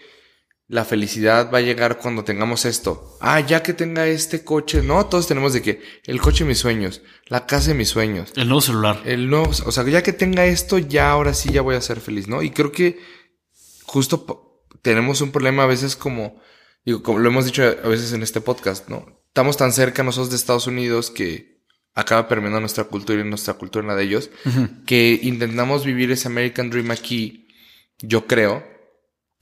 la 0.71 0.85
felicidad 0.85 1.51
va 1.53 1.57
a 1.57 1.61
llegar 1.61 1.97
cuando 1.97 2.23
tengamos 2.23 2.63
esto. 2.63 3.17
Ah, 3.19 3.41
ya 3.41 3.61
que 3.61 3.73
tenga 3.73 4.07
este 4.07 4.45
coche. 4.45 4.81
No, 4.81 5.05
todos 5.05 5.27
tenemos 5.27 5.51
de 5.51 5.61
que 5.61 5.81
el 6.05 6.21
coche 6.21 6.45
de 6.45 6.47
mis 6.47 6.59
sueños, 6.59 7.01
la 7.27 7.45
casa 7.45 7.71
de 7.71 7.73
mis 7.73 7.89
sueños. 7.89 8.31
El 8.37 8.47
nuevo 8.47 8.61
celular. 8.61 9.01
El 9.03 9.29
nuevo, 9.29 9.49
o 9.65 9.71
sea, 9.73 9.83
ya 9.83 10.01
que 10.01 10.13
tenga 10.13 10.45
esto, 10.45 10.77
ya 10.77 11.11
ahora 11.11 11.33
sí 11.33 11.51
ya 11.51 11.61
voy 11.61 11.75
a 11.75 11.81
ser 11.81 11.99
feliz, 11.99 12.29
¿no? 12.29 12.41
Y 12.41 12.51
creo 12.51 12.71
que 12.71 12.99
justo 13.83 14.63
tenemos 14.81 15.19
un 15.19 15.33
problema 15.33 15.63
a 15.63 15.67
veces 15.67 15.97
como, 15.97 16.41
digo, 16.85 17.03
como 17.03 17.19
lo 17.19 17.27
hemos 17.27 17.43
dicho 17.43 17.63
a 17.63 17.89
veces 17.89 18.13
en 18.13 18.23
este 18.23 18.39
podcast, 18.39 18.87
¿no? 18.87 19.21
Estamos 19.27 19.57
tan 19.57 19.73
cerca 19.73 20.03
nosotros 20.03 20.29
de 20.29 20.37
Estados 20.37 20.67
Unidos 20.67 21.11
que 21.11 21.65
acaba 21.95 22.29
permeando 22.29 22.61
nuestra 22.61 22.85
cultura 22.85 23.19
y 23.19 23.25
nuestra 23.25 23.55
cultura 23.55 23.83
en 23.83 23.89
la 23.89 23.95
de 23.97 24.03
ellos, 24.05 24.29
que 24.85 25.19
intentamos 25.21 25.83
vivir 25.83 26.11
ese 26.11 26.29
American 26.29 26.69
Dream 26.69 26.91
aquí, 26.91 27.49
yo 27.99 28.25
creo, 28.25 28.70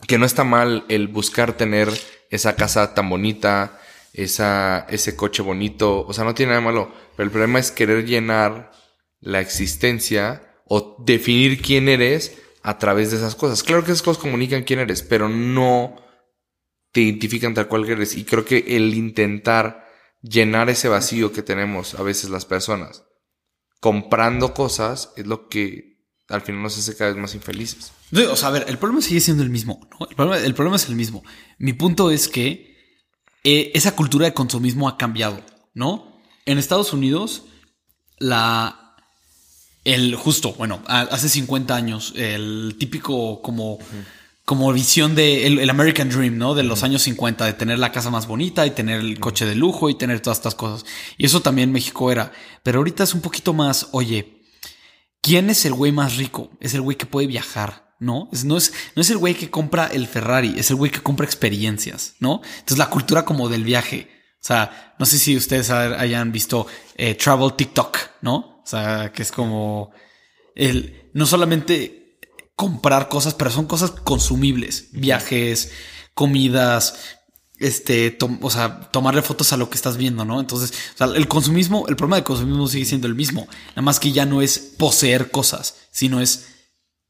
que 0.08 0.18
no 0.18 0.26
está 0.26 0.44
mal 0.44 0.86
el 0.90 1.08
buscar 1.08 1.54
tener 1.54 1.90
esa 2.30 2.56
casa 2.56 2.94
tan 2.94 3.10
bonita, 3.10 3.80
esa, 4.14 4.86
ese 4.90 5.16
coche 5.16 5.42
bonito, 5.42 6.06
o 6.06 6.14
sea, 6.14 6.24
no 6.24 6.34
tiene 6.34 6.52
nada 6.52 6.62
malo, 6.62 6.92
pero 7.16 7.26
el 7.26 7.32
problema 7.32 7.60
es 7.60 7.72
querer 7.72 8.06
llenar 8.06 8.72
la 9.20 9.40
existencia 9.40 10.62
o 10.66 10.96
definir 11.00 11.62
quién 11.62 11.90
eres 11.90 12.38
a 12.62 12.78
través 12.78 13.12
de 13.12 13.18
esas 13.18 13.36
cosas. 13.36 13.64
Claro 13.64 13.84
que 13.84 13.92
esas 13.92 14.04
cosas 14.04 14.22
comunican 14.22 14.64
quién 14.64 14.80
eres, 14.80 15.02
pero 15.02 15.30
no 15.30 15.96
te 16.92 17.02
identifican 17.02 17.54
tal 17.54 17.68
cual 17.68 17.86
que 17.86 17.94
eres. 17.94 18.16
Y 18.16 18.24
creo 18.24 18.46
que 18.46 18.64
el 18.68 18.94
intentar 18.94 19.88
llenar 20.22 20.70
ese 20.70 20.88
vacío 20.88 21.32
que 21.32 21.44
tenemos 21.44 21.96
a 21.96 22.04
veces 22.04 22.30
las 22.30 22.46
personas 22.46 23.06
comprando 23.80 24.54
cosas 24.54 25.14
es 25.16 25.26
lo 25.26 25.48
que 25.48 25.99
al 26.30 26.42
final 26.42 26.62
nos 26.62 26.78
hace 26.78 26.96
cada 26.96 27.12
vez 27.12 27.20
más 27.20 27.34
infelices. 27.34 27.92
O 28.32 28.36
sea, 28.36 28.50
a 28.50 28.52
ver, 28.52 28.66
el 28.68 28.78
problema 28.78 29.02
sigue 29.02 29.20
siendo 29.20 29.44
el 29.44 29.50
mismo. 29.50 29.88
¿no? 30.00 30.08
El, 30.08 30.54
problema, 30.54 30.76
es 30.76 30.88
el 30.88 30.96
mismo. 30.96 31.24
Mi 31.58 31.74
punto 31.74 32.12
es 32.12 32.28
que 32.28 32.78
eh, 33.44 33.72
esa 33.74 33.96
cultura 33.96 34.28
de 34.28 34.34
consumismo 34.34 34.88
ha 34.88 34.98
cambiado, 34.98 35.42
¿no? 35.74 36.22
En 36.46 36.58
Estados 36.58 36.94
Unidos, 36.94 37.44
la. 38.20 38.96
El 39.86 40.16
justo, 40.16 40.54
bueno, 40.54 40.84
hace 40.88 41.30
50 41.30 41.76
años, 41.76 42.14
el 42.16 42.76
típico 42.80 43.42
como. 43.42 43.80
Como 44.46 44.74
visión 44.74 45.14
de 45.14 45.46
el, 45.46 45.70
American 45.70 46.10
Dream, 46.10 46.40
¿no? 46.40 46.56
De 46.56 46.64
los 46.64 46.82
años 46.82 47.04
50, 47.04 47.46
de 47.46 47.54
tener 47.54 47.78
la 47.78 47.92
casa 47.92 48.10
más 48.10 48.26
bonita 48.26 48.66
y 48.66 48.72
tener 48.72 49.00
el 49.00 49.20
coche 49.20 49.46
de 49.46 49.54
lujo 49.54 49.92
y 49.92 49.96
tener 49.96 50.22
todas 50.22 50.40
estas 50.40 50.56
cosas. 50.56 50.90
Y 51.20 51.28
eso 51.28 51.42
también 51.42 51.72
México 51.72 52.12
era. 52.12 52.32
Pero 52.64 52.80
ahorita 52.80 53.04
es 53.04 53.14
un 53.14 53.22
poquito 53.22 53.54
más, 53.54 53.90
oye, 53.92 54.39
¿quién 55.22 55.50
es 55.50 55.66
el 55.66 55.74
güey 55.74 55.92
más 55.92 56.18
rico? 56.18 56.50
Es 56.60 56.74
el 56.74 56.82
güey 56.82 56.98
que 56.98 57.06
puede 57.06 57.28
viajar 57.28 57.90
¿no? 58.00 58.30
Es, 58.32 58.46
no, 58.46 58.58
es, 58.58 58.74
no 58.96 59.02
es 59.02 59.10
el 59.10 59.18
güey 59.18 59.36
que 59.36 59.50
compra 59.50 59.88
el 59.88 60.08
Ferrari, 60.08 60.56
es 60.58 60.70
el 60.70 60.78
güey 60.78 60.92
que 60.92 61.04
compra 61.04 61.26
experiencias, 61.26 62.16
¿no? 62.20 62.42
Entonces 62.44 62.78
la 62.78 62.90
cultura 62.90 63.26
como 63.26 63.50
del 63.50 63.64
viaje. 63.64 64.10
O 64.36 64.46
sea, 64.46 64.96
no 64.98 65.06
sé 65.06 65.20
si 65.20 65.36
ustedes 65.36 65.70
hayan 65.70 66.32
visto 66.32 66.66
eh, 66.96 67.16
Travel 67.16 67.54
TikTok, 67.54 67.98
¿no? 68.22 68.62
O 68.64 68.66
sea, 68.66 69.12
que 69.12 69.22
es 69.22 69.32
como 69.32 69.92
el 70.56 71.12
no 71.14 71.26
solamente 71.26 72.20
comprar 72.56 73.10
cosas, 73.10 73.34
pero 73.34 73.50
son 73.50 73.66
cosas 73.66 73.92
consumibles, 73.92 74.90
viajes, 74.92 75.72
comidas, 76.14 77.19
este, 77.60 78.18
o 78.42 78.50
sea, 78.50 78.90
tomarle 78.92 79.22
fotos 79.22 79.52
a 79.54 79.58
lo 79.58 79.70
que 79.70 79.76
estás 79.76 79.98
viendo, 79.98 80.26
¿no? 80.26 80.40
Entonces, 80.40 80.72
o 80.96 80.98
sea, 80.98 81.08
el 81.08 81.28
consumismo, 81.28 81.88
el 81.88 81.96
problema 81.96 82.16
del 82.18 82.24
consumismo 82.24 82.68
sigue 82.68 82.86
siendo 82.86 83.08
el 83.08 83.16
mismo, 83.16 83.48
nada 83.70 83.82
más 83.82 84.00
que 84.00 84.12
ya 84.12 84.26
no 84.26 84.42
es 84.42 84.60
poseer 84.60 85.30
cosas, 85.32 85.76
sino 85.92 86.22
es 86.22 86.48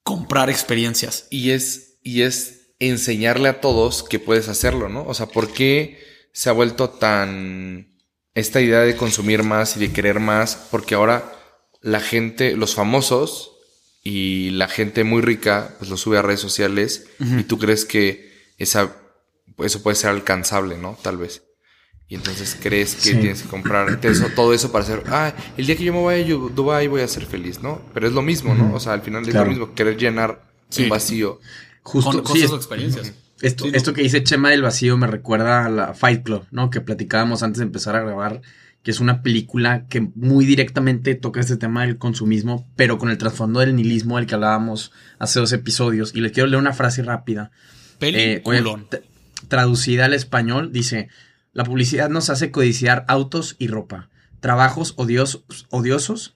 comprar 0.03 0.49
experiencias. 0.49 1.27
Y 1.29 1.51
es, 1.51 1.99
y 2.03 2.23
es 2.23 2.73
enseñarle 2.79 3.49
a 3.49 3.61
todos 3.61 4.03
que 4.03 4.19
puedes 4.19 4.47
hacerlo, 4.47 4.89
¿no? 4.89 5.03
O 5.05 5.13
sea, 5.13 5.27
¿por 5.27 5.53
qué 5.53 5.99
se 6.33 6.49
ha 6.49 6.53
vuelto 6.53 6.89
tan 6.89 7.97
esta 8.33 8.61
idea 8.61 8.79
de 8.79 8.95
consumir 8.95 9.43
más 9.43 9.77
y 9.77 9.79
de 9.79 9.91
querer 9.91 10.19
más? 10.19 10.57
Porque 10.71 10.95
ahora 10.95 11.31
la 11.81 11.99
gente, 11.99 12.55
los 12.55 12.73
famosos 12.73 13.51
y 14.03 14.49
la 14.51 14.67
gente 14.67 15.03
muy 15.03 15.21
rica, 15.21 15.75
pues 15.77 15.89
lo 15.89 15.97
sube 15.97 16.17
a 16.17 16.21
redes 16.21 16.39
sociales 16.39 17.07
y 17.19 17.43
tú 17.43 17.59
crees 17.59 17.85
que 17.85 18.53
esa, 18.57 18.95
eso 19.63 19.83
puede 19.83 19.95
ser 19.95 20.11
alcanzable, 20.11 20.77
¿no? 20.77 20.97
Tal 21.01 21.17
vez. 21.17 21.43
Y 22.07 22.15
entonces 22.15 22.57
crees 22.59 22.95
que 22.95 23.13
tienes 23.13 23.43
que 23.43 23.49
comprar 23.49 24.01
todo 24.35 24.51
eso 24.51 24.71
para 24.71 24.83
hacer, 24.83 25.03
ah, 25.09 25.31
el 25.57 25.67
día 25.67 25.77
que 25.77 25.83
yo 25.83 25.93
me 25.93 26.03
vaya 26.03 26.25
a 26.25 26.37
Dubai 26.37 26.87
voy 26.87 27.01
a 27.01 27.07
ser 27.07 27.27
feliz, 27.27 27.61
¿no? 27.61 27.83
Pero 27.93 28.07
es 28.07 28.13
lo 28.13 28.23
mismo, 28.23 28.55
¿no? 28.55 28.73
O 28.73 28.79
sea, 28.79 28.93
al 28.93 29.03
final 29.03 29.27
es 29.27 29.35
lo 29.35 29.45
mismo, 29.45 29.75
querer 29.75 29.95
llenar 29.95 30.41
un 30.79 30.89
vacío. 30.89 31.39
Justo, 31.83 32.23
con 32.23 32.35
experiencias. 32.35 33.13
Esto, 33.41 33.65
esto 33.71 33.93
que 33.93 34.01
dice 34.01 34.23
Chema 34.23 34.49
del 34.49 34.63
vacío 34.63 34.97
me 34.97 35.07
recuerda 35.07 35.65
a 35.65 35.69
la 35.69 35.93
Fight 35.93 36.23
Club, 36.23 36.45
¿no? 36.51 36.71
Que 36.71 36.81
platicábamos 36.81 37.43
antes 37.43 37.59
de 37.59 37.65
empezar 37.65 37.95
a 37.95 38.01
grabar, 38.01 38.41
que 38.83 38.89
es 38.89 38.99
una 38.99 39.21
película 39.21 39.85
que 39.87 40.01
muy 40.15 40.45
directamente 40.45 41.13
toca 41.13 41.39
este 41.39 41.57
tema 41.57 41.85
del 41.85 41.97
consumismo, 41.97 42.67
pero 42.75 42.97
con 42.97 43.11
el 43.11 43.19
trasfondo 43.19 43.59
del 43.59 43.75
nihilismo 43.75 44.17
del 44.17 44.25
que 44.25 44.33
hablábamos 44.33 44.91
hace 45.19 45.39
dos 45.39 45.53
episodios. 45.53 46.13
Y 46.15 46.21
les 46.21 46.31
quiero 46.31 46.47
leer 46.47 46.59
una 46.59 46.73
frase 46.73 47.03
rápida. 47.03 47.51
Peliculón. 47.99 48.87
Eh, 48.91 49.03
traducida 49.47 50.05
al 50.05 50.13
español, 50.13 50.71
dice... 50.71 51.09
La 51.51 51.63
publicidad 51.63 52.09
nos 52.09 52.29
hace 52.29 52.51
codiciar 52.51 53.05
autos 53.07 53.55
y 53.57 53.67
ropa, 53.67 54.09
trabajos 54.39 54.93
odiosos 54.95 56.35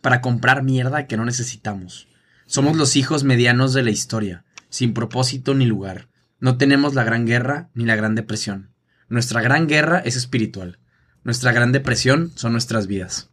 para 0.00 0.20
comprar 0.20 0.64
mierda 0.64 1.06
que 1.06 1.16
no 1.16 1.24
necesitamos. 1.24 2.08
Somos 2.46 2.76
los 2.76 2.96
hijos 2.96 3.22
medianos 3.22 3.74
de 3.74 3.84
la 3.84 3.92
historia, 3.92 4.44
sin 4.68 4.92
propósito 4.92 5.54
ni 5.54 5.66
lugar. 5.66 6.08
No 6.40 6.58
tenemos 6.58 6.94
la 6.94 7.04
gran 7.04 7.26
guerra 7.26 7.70
ni 7.74 7.84
la 7.84 7.94
gran 7.94 8.16
depresión. 8.16 8.70
Nuestra 9.08 9.40
gran 9.40 9.68
guerra 9.68 10.00
es 10.00 10.16
espiritual. 10.16 10.80
Nuestra 11.22 11.52
gran 11.52 11.70
depresión 11.70 12.32
son 12.34 12.52
nuestras 12.52 12.88
vidas. 12.88 13.30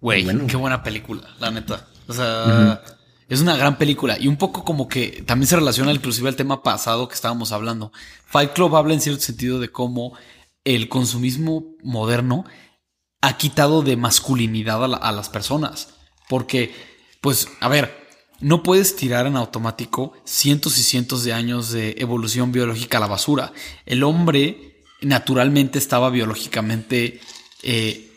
Güey, 0.00 0.26
qué 0.46 0.56
buena 0.56 0.82
película, 0.82 1.22
la 1.40 1.50
neta. 1.50 1.86
O 2.06 2.12
sea, 2.12 2.82
es 3.28 3.40
una 3.40 3.56
gran 3.56 3.76
película 3.76 4.16
y 4.18 4.26
un 4.26 4.36
poco 4.36 4.64
como 4.64 4.88
que 4.88 5.22
también 5.26 5.48
se 5.48 5.56
relaciona 5.56 5.92
inclusive 5.92 6.28
al 6.28 6.36
tema 6.36 6.62
pasado 6.62 7.08
que 7.08 7.14
estábamos 7.14 7.52
hablando. 7.52 7.92
Fight 8.26 8.52
Club 8.52 8.74
habla 8.74 8.94
en 8.94 9.00
cierto 9.00 9.22
sentido 9.22 9.60
de 9.60 9.70
cómo 9.70 10.14
el 10.64 10.88
consumismo 10.88 11.76
moderno 11.82 12.44
ha 13.20 13.36
quitado 13.36 13.82
de 13.82 13.96
masculinidad 13.96 14.84
a, 14.84 15.12
las 15.12 15.28
personas. 15.28 15.94
Porque, 16.28 16.74
pues, 17.20 17.48
a 17.60 17.68
ver, 17.68 18.06
no 18.40 18.62
puedes 18.62 18.96
tirar 18.96 19.26
en 19.26 19.36
automático 19.36 20.12
cientos 20.24 20.78
y 20.78 20.82
cientos 20.82 21.24
de 21.24 21.32
años 21.32 21.70
de 21.70 21.96
evolución 21.98 22.52
biológica 22.52 22.98
a 22.98 23.00
la 23.00 23.06
basura. 23.08 23.52
El 23.86 24.04
hombre 24.04 24.84
naturalmente 25.00 25.78
estaba 25.78 26.10
biológicamente 26.10 27.20
eh, 27.62 28.10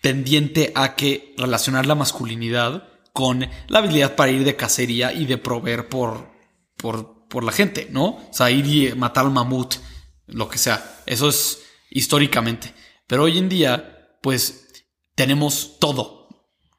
tendiente 0.00 0.72
a 0.74 0.94
que 0.94 1.34
relacionar 1.36 1.86
la 1.86 1.94
masculinidad 1.94 2.88
con 3.18 3.50
la 3.66 3.80
habilidad 3.80 4.14
para 4.14 4.30
ir 4.30 4.44
de 4.44 4.54
cacería 4.54 5.12
y 5.12 5.26
de 5.26 5.38
proveer 5.38 5.88
por, 5.88 6.30
por, 6.76 7.26
por 7.26 7.42
la 7.42 7.50
gente, 7.50 7.88
¿no? 7.90 8.10
O 8.10 8.30
sea, 8.30 8.48
ir 8.48 8.64
y 8.64 8.94
matar 8.94 9.24
al 9.24 9.32
mamut, 9.32 9.74
lo 10.28 10.48
que 10.48 10.56
sea. 10.56 11.02
Eso 11.04 11.28
es 11.28 11.58
históricamente. 11.90 12.72
Pero 13.08 13.24
hoy 13.24 13.38
en 13.38 13.48
día, 13.48 14.18
pues, 14.22 14.68
tenemos 15.16 15.80
todo, 15.80 16.28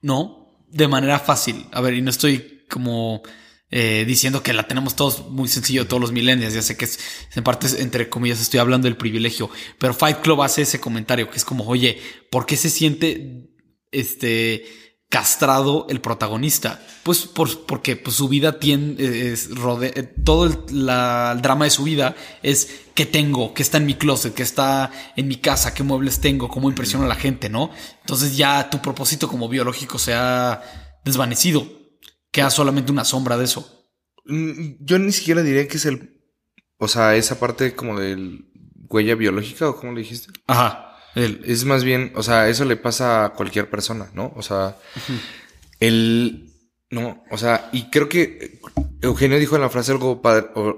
¿no? 0.01 0.63
De 0.69 0.88
manera 0.88 1.19
fácil. 1.19 1.65
A 1.74 1.81
ver, 1.81 1.96
y 1.96 2.01
no 2.01 2.10
estoy 2.10 2.63
como 2.69 3.22
eh, 3.69 4.05
diciendo 4.08 4.41
que 4.41 4.53
la 4.53 4.65
tenemos 4.65 4.96
todos 4.96 5.27
muy 5.27 5.50
sencillo, 5.50 5.88
todos 5.88 6.00
los 6.00 6.13
millennials. 6.13 6.53
Ya 6.53 6.62
sé 6.62 6.77
que 6.77 6.86
es, 6.86 7.01
en 7.36 7.43
parte, 7.43 7.67
entre 7.81 8.08
comillas, 8.08 8.39
estoy 8.39 8.62
hablando 8.62 8.86
del 8.86 8.96
privilegio. 8.96 9.50
Pero 9.77 9.93
Fight 9.93 10.22
Club 10.22 10.41
hace 10.41 10.62
ese 10.62 10.79
comentario 10.79 11.29
que 11.29 11.36
es 11.36 11.43
como, 11.43 11.65
oye, 11.65 12.01
¿por 12.31 12.46
qué 12.46 12.55
se 12.55 12.69
siente 12.69 13.50
este 13.91 14.88
castrado 15.09 15.87
el 15.89 16.01
protagonista. 16.01 16.79
Pues 17.03 17.25
por, 17.25 17.65
porque 17.65 17.95
pues, 17.95 18.15
su 18.15 18.29
vida 18.29 18.59
tiene, 18.59 18.95
es, 18.99 19.49
eh, 19.81 20.13
todo 20.23 20.45
el, 20.45 20.85
drama 21.41 21.65
de 21.65 21.71
su 21.71 21.83
vida 21.83 22.15
es 22.43 22.83
qué 22.93 23.05
tengo, 23.05 23.53
qué 23.53 23.63
está 23.63 23.77
en 23.77 23.87
mi 23.87 23.95
closet, 23.95 24.33
qué 24.33 24.43
está 24.43 24.91
en 25.15 25.27
mi 25.27 25.37
casa, 25.37 25.73
qué 25.73 25.83
muebles 25.83 26.21
tengo, 26.21 26.47
cómo 26.47 26.69
impresiono 26.69 27.05
a 27.05 27.09
la 27.09 27.15
gente, 27.15 27.49
¿no? 27.49 27.71
Entonces 28.01 28.37
ya 28.37 28.69
tu 28.69 28.81
propósito 28.81 29.27
como 29.27 29.49
biológico 29.49 29.97
se 29.97 30.13
ha 30.13 30.61
desvanecido. 31.03 31.67
Queda 32.31 32.51
solamente 32.51 32.91
una 32.91 33.05
sombra 33.05 33.37
de 33.37 33.45
eso. 33.45 33.89
Mm, 34.25 34.75
yo 34.79 34.99
ni 34.99 35.11
siquiera 35.11 35.41
diría 35.41 35.67
que 35.67 35.77
es 35.77 35.85
el, 35.85 36.21
o 36.77 36.87
sea, 36.87 37.15
esa 37.15 37.39
parte 37.39 37.75
como 37.75 37.99
del 37.99 38.45
huella 38.87 39.15
biológica 39.15 39.67
o 39.67 39.75
cómo 39.75 39.93
le 39.93 40.01
dijiste. 40.01 40.31
Ajá. 40.45 40.88
Es 41.45 41.65
más 41.65 41.83
bien, 41.83 42.11
o 42.15 42.23
sea, 42.23 42.49
eso 42.49 42.65
le 42.65 42.75
pasa 42.75 43.25
a 43.25 43.29
cualquier 43.33 43.69
persona, 43.69 44.09
¿no? 44.13 44.33
O 44.35 44.41
sea, 44.41 44.77
el... 45.79 46.45
No, 46.91 47.23
o 47.29 47.38
sea, 47.38 47.69
y 47.71 47.91
creo 47.91 48.09
que 48.09 48.59
Eugenio 49.01 49.38
dijo 49.38 49.55
en 49.55 49.61
la 49.61 49.69
frase 49.69 49.91
algo, 49.91 50.21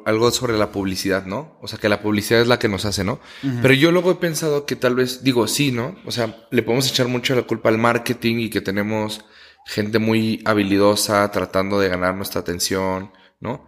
algo 0.05 0.31
sobre 0.31 0.57
la 0.57 0.69
publicidad, 0.69 1.25
¿no? 1.25 1.57
O 1.61 1.69
sea, 1.69 1.79
que 1.79 1.87
la 1.87 2.01
publicidad 2.01 2.41
es 2.41 2.47
la 2.49 2.59
que 2.59 2.67
nos 2.67 2.83
hace, 2.83 3.05
¿no? 3.05 3.21
Pero 3.61 3.73
yo 3.73 3.91
luego 3.93 4.11
he 4.11 4.15
pensado 4.15 4.65
que 4.65 4.75
tal 4.75 4.95
vez, 4.95 5.23
digo, 5.23 5.47
sí, 5.47 5.71
¿no? 5.71 5.95
O 6.05 6.11
sea, 6.11 6.47
le 6.51 6.63
podemos 6.63 6.89
echar 6.89 7.07
mucho 7.07 7.33
la 7.33 7.43
culpa 7.43 7.69
al 7.69 7.77
marketing 7.77 8.39
y 8.39 8.49
que 8.49 8.59
tenemos 8.59 9.23
gente 9.65 9.99
muy 9.99 10.41
habilidosa 10.43 11.31
tratando 11.31 11.79
de 11.79 11.87
ganar 11.87 12.15
nuestra 12.15 12.41
atención, 12.41 13.11
¿no? 13.39 13.65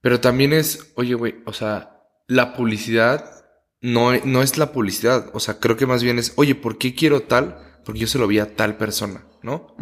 Pero 0.00 0.20
también 0.20 0.52
es, 0.52 0.92
oye, 0.94 1.14
güey, 1.14 1.36
o 1.46 1.54
sea, 1.54 2.02
la 2.26 2.54
publicidad 2.54 3.37
no, 3.80 4.12
no 4.24 4.42
es 4.42 4.58
la 4.58 4.72
publicidad. 4.72 5.30
O 5.32 5.40
sea, 5.40 5.58
creo 5.58 5.76
que 5.76 5.86
más 5.86 6.02
bien 6.02 6.18
es, 6.18 6.32
oye, 6.36 6.54
¿por 6.54 6.78
qué 6.78 6.94
quiero 6.94 7.22
tal? 7.22 7.80
Porque 7.84 8.00
yo 8.00 8.06
se 8.06 8.18
lo 8.18 8.26
vi 8.26 8.38
a 8.38 8.54
tal 8.56 8.76
persona, 8.76 9.24
¿no? 9.42 9.76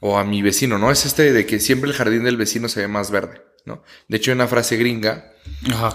O 0.00 0.18
a 0.18 0.24
mi 0.24 0.42
vecino, 0.42 0.78
¿no? 0.78 0.90
Es 0.90 1.06
este 1.06 1.32
de 1.32 1.46
que 1.46 1.60
siempre 1.60 1.90
el 1.90 1.96
jardín 1.96 2.24
del 2.24 2.36
vecino 2.36 2.68
se 2.68 2.80
ve 2.80 2.88
más 2.88 3.10
verde, 3.10 3.42
¿no? 3.64 3.82
De 4.08 4.16
hecho, 4.16 4.30
hay 4.30 4.36
una 4.36 4.46
frase 4.46 4.76
gringa 4.76 5.32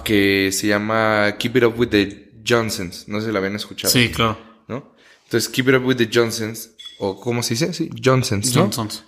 que 0.03 0.51
se 0.51 0.67
llama 0.67 1.35
Keep 1.37 1.57
it 1.57 1.63
up 1.63 1.79
with 1.79 1.89
the 1.89 2.41
Johnsons. 2.45 3.07
No 3.07 3.19
sé 3.19 3.27
si 3.27 3.31
la 3.31 3.39
habían 3.39 3.55
escuchado. 3.55 3.91
Sí, 3.91 4.09
claro. 4.09 4.37
¿No? 4.67 4.95
Entonces, 5.25 5.49
Keep 5.49 5.69
it 5.69 5.75
up 5.75 5.85
with 5.85 5.95
the 5.95 6.09
Johnsons, 6.11 6.71
o 6.99 7.19
¿cómo 7.19 7.43
se 7.43 7.53
dice? 7.53 7.73
Sí, 7.73 7.89
Johnsons, 8.03 8.55
¿no? 8.55 8.63
Johnsons. 8.63 9.03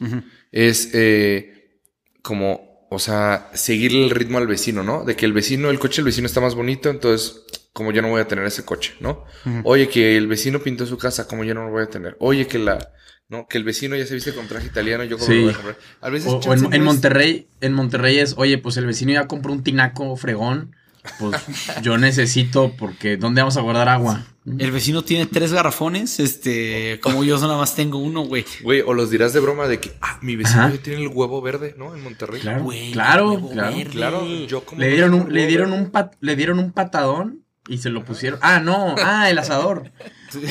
Es 0.52 0.92
eh, 0.94 1.80
como, 2.22 2.88
o 2.90 3.00
sea, 3.00 3.50
seguir 3.54 3.94
el 3.94 4.10
ritmo 4.10 4.38
al 4.38 4.48
vecino, 4.48 4.84
¿no? 4.84 5.04
De 5.04 5.16
que 5.16 5.26
el 5.26 5.34
vecino, 5.34 5.70
el 5.70 5.80
coche 5.80 5.98
del 5.98 6.06
vecino 6.06 6.28
está 6.28 6.40
más 6.40 6.56
bonito, 6.56 6.90
entonces 6.90 7.44
como 7.75 7.91
yo 7.91 8.01
no 8.01 8.08
voy 8.08 8.22
a 8.22 8.27
tener 8.27 8.46
ese 8.46 8.63
coche, 8.63 8.94
¿no? 9.01 9.25
Oye, 9.65 9.89
que 9.89 10.15
el 10.15 10.27
vecino 10.27 10.62
pintó 10.62 10.86
su 10.86 10.98
casa, 10.98 11.27
como 11.27 11.44
yo 11.44 11.53
no 11.53 11.65
lo 11.65 11.72
voy 11.72 11.84
a 11.84 11.88
tener. 11.88 12.15
Oye, 12.22 12.48
que 12.48 12.58
la, 12.58 12.94
¿no? 13.27 13.48
Que 13.50 13.58
el 13.58 13.65
vecino 13.65 13.98
ya 13.98 14.05
se 14.05 14.13
viste 14.13 14.34
con 14.34 14.48
traje 14.48 14.67
italiano, 14.67 15.03
yo 15.03 15.17
como 15.17 15.34
lo 15.34 15.41
voy 15.41 15.51
a 15.51 15.55
comprar. 15.55 15.77
A 16.00 16.10
veces 16.10 16.32
o, 16.32 16.53
en, 16.53 16.84
Monterrey, 16.86 17.50
en 17.60 17.74
Monterrey 17.74 18.20
es, 18.20 18.36
oye, 18.38 18.58
pues 18.60 18.77
el 18.77 18.86
vecino 18.86 19.12
ya 19.12 19.27
compró 19.27 19.51
un 19.51 19.62
tinaco 19.62 20.15
fregón, 20.15 20.74
pues 21.20 21.36
yo 21.82 21.98
necesito, 21.98 22.74
porque 22.77 23.17
¿dónde 23.17 23.41
vamos 23.41 23.58
a 23.58 23.62
guardar 23.62 23.89
agua? 23.89 24.25
El 24.58 24.72
vecino 24.72 25.03
tiene 25.03 25.25
tres 25.25 25.51
garrafones, 25.51 26.22
este, 26.22 27.01
como 27.01 27.25
yo 27.25 27.38
nada 27.41 27.58
más 27.58 27.75
tengo 27.75 27.98
uno, 27.98 28.22
güey. 28.22 28.46
Güey, 28.63 28.84
o 28.86 28.94
los 28.94 29.10
dirás 29.10 29.34
de 29.34 29.41
broma 29.41 29.67
de 29.67 29.82
que, 29.82 29.91
ah, 30.00 30.17
mi 30.22 30.38
vecino 30.38 30.70
ya 30.70 30.82
tiene 30.82 31.01
el 31.01 31.10
huevo 31.10 31.41
verde, 31.41 31.75
¿no? 31.77 31.94
En 31.94 32.01
Monterrey. 32.01 32.39
Claro, 32.39 32.70
claro, 32.94 33.50
claro. 33.51 33.75
claro. 33.91 34.25
Yo 34.46 34.63
como 34.63 34.79
le 34.79 34.91
dieron 34.91 35.13
un, 35.13 35.34
le 35.34 35.46
dieron 35.46 35.74
un 35.74 35.91
le 36.22 36.36
dieron 36.38 36.60
un 36.60 36.72
patadón 36.72 37.45
y 37.68 37.80
se 37.80 37.90
lo 37.90 38.06
pusieron. 38.06 38.40
Ah, 38.42 38.60
no. 38.60 38.96
Ah, 39.04 39.30
el 39.30 39.40
asador. 39.40 39.92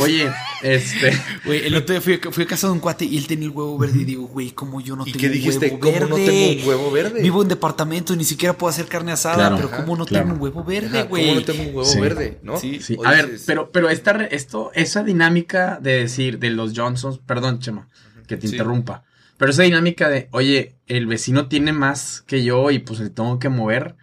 Oye, 0.01 0.31
este. 0.63 1.13
Güey, 1.45 1.67
el 1.67 1.77
otro 1.77 1.93
día 1.95 2.01
fui, 2.01 2.17
fui, 2.33 2.45
a 2.45 2.47
casa 2.47 2.67
de 2.67 2.73
un 2.73 2.81
cuate 2.81 3.05
y 3.05 3.17
él 3.17 3.27
tenía 3.27 3.47
el 3.47 3.53
huevo 3.55 3.79
verde. 3.79 4.01
Y 4.01 4.05
digo, 4.05 4.27
güey, 4.27 4.51
¿cómo 4.51 4.81
yo 4.81 4.97
no 4.97 5.05
tengo 5.05 5.19
qué 5.19 5.29
dijiste? 5.29 5.67
huevo 5.67 5.81
¿Cómo 5.81 6.07
no 6.07 6.17
tengo 6.17 6.63
un 6.63 6.69
huevo 6.69 6.91
verde? 6.91 7.23
Vivo 7.23 7.43
en 7.43 7.49
departamento 7.49 8.15
y 8.15 8.17
ni 8.17 8.25
siquiera 8.25 8.57
puedo 8.57 8.71
hacer 8.71 8.87
carne 8.87 9.13
asada. 9.13 9.55
pero 9.57 9.71
¿cómo 9.71 9.97
no 9.97 10.07
tengo 10.07 10.33
un 10.33 10.41
huevo 10.41 10.65
verde, 10.65 11.05
güey? 11.05 11.27
¿Cómo 11.27 11.41
no 11.41 11.45
tengo 11.45 11.63
un 11.63 11.77
huevo 11.77 12.01
verde? 12.01 12.41
¿No? 12.43 12.57
Sí, 12.57 12.81
sí. 12.81 12.97
a 13.05 13.11
ver, 13.11 13.39
pero, 13.47 13.71
pero 13.71 13.91
esta, 13.91 14.25
esto, 14.25 14.71
esa 14.75 15.05
dinámica 15.05 15.79
de 15.81 15.99
decir 15.99 16.39
de 16.39 16.51
los 16.51 16.73
Johnsons, 16.75 17.19
perdón, 17.19 17.61
Chema, 17.61 17.89
que 18.27 18.37
te 18.37 18.47
interrumpa. 18.47 19.05
Pero 19.37 19.51
esa 19.51 19.63
dinámica 19.63 20.09
de, 20.09 20.29
oye, 20.31 20.77
el 20.87 21.07
vecino 21.07 21.49
tiene 21.49 21.73
más 21.73 22.23
que 22.27 22.45
yo 22.45 22.71
y 22.71 22.79
pues 22.79 23.01
le 23.01 23.11
tengo 23.11 23.39
que 23.39 23.49
mover 23.49 23.97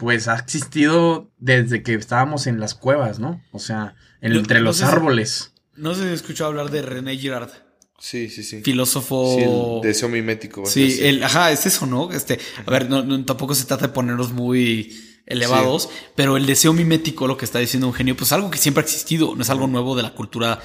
pues 0.00 0.28
ha 0.28 0.36
existido 0.36 1.30
desde 1.36 1.82
que 1.82 1.92
estábamos 1.92 2.46
en 2.46 2.58
las 2.58 2.74
cuevas, 2.74 3.18
¿no? 3.18 3.42
O 3.52 3.58
sea, 3.58 3.96
entre 4.22 4.60
los 4.60 4.80
árboles. 4.80 5.52
no 5.76 5.94
sé 5.94 6.04
si 6.04 6.08
he 6.08 6.12
escuchado 6.14 6.48
hablar 6.48 6.70
de 6.70 6.80
René 6.80 7.18
Girard. 7.18 7.50
Sí, 7.98 8.30
sí, 8.30 8.42
sí. 8.42 8.62
Filósofo. 8.62 9.36
Sí, 9.36 9.44
el 9.44 9.82
deseo 9.82 10.08
mimético. 10.08 10.64
Sí, 10.64 11.00
el, 11.02 11.22
ajá, 11.22 11.52
es 11.52 11.66
eso, 11.66 11.84
¿no? 11.84 12.10
Este, 12.12 12.38
a 12.64 12.70
ver, 12.70 12.88
no, 12.88 13.24
tampoco 13.26 13.54
se 13.54 13.66
trata 13.66 13.88
de 13.88 13.92
ponernos 13.92 14.32
muy 14.32 14.98
elevados, 15.26 15.90
pero 16.16 16.38
el 16.38 16.46
deseo 16.46 16.72
mimético, 16.72 17.26
lo 17.26 17.36
que 17.36 17.44
está 17.44 17.58
diciendo 17.58 17.86
un 17.86 17.92
genio, 17.92 18.16
pues 18.16 18.32
algo 18.32 18.50
que 18.50 18.56
siempre 18.56 18.80
ha 18.80 18.86
existido, 18.86 19.34
no 19.36 19.42
es 19.42 19.50
algo 19.50 19.66
nuevo 19.66 19.96
de 19.96 20.02
la 20.02 20.14
cultura 20.14 20.60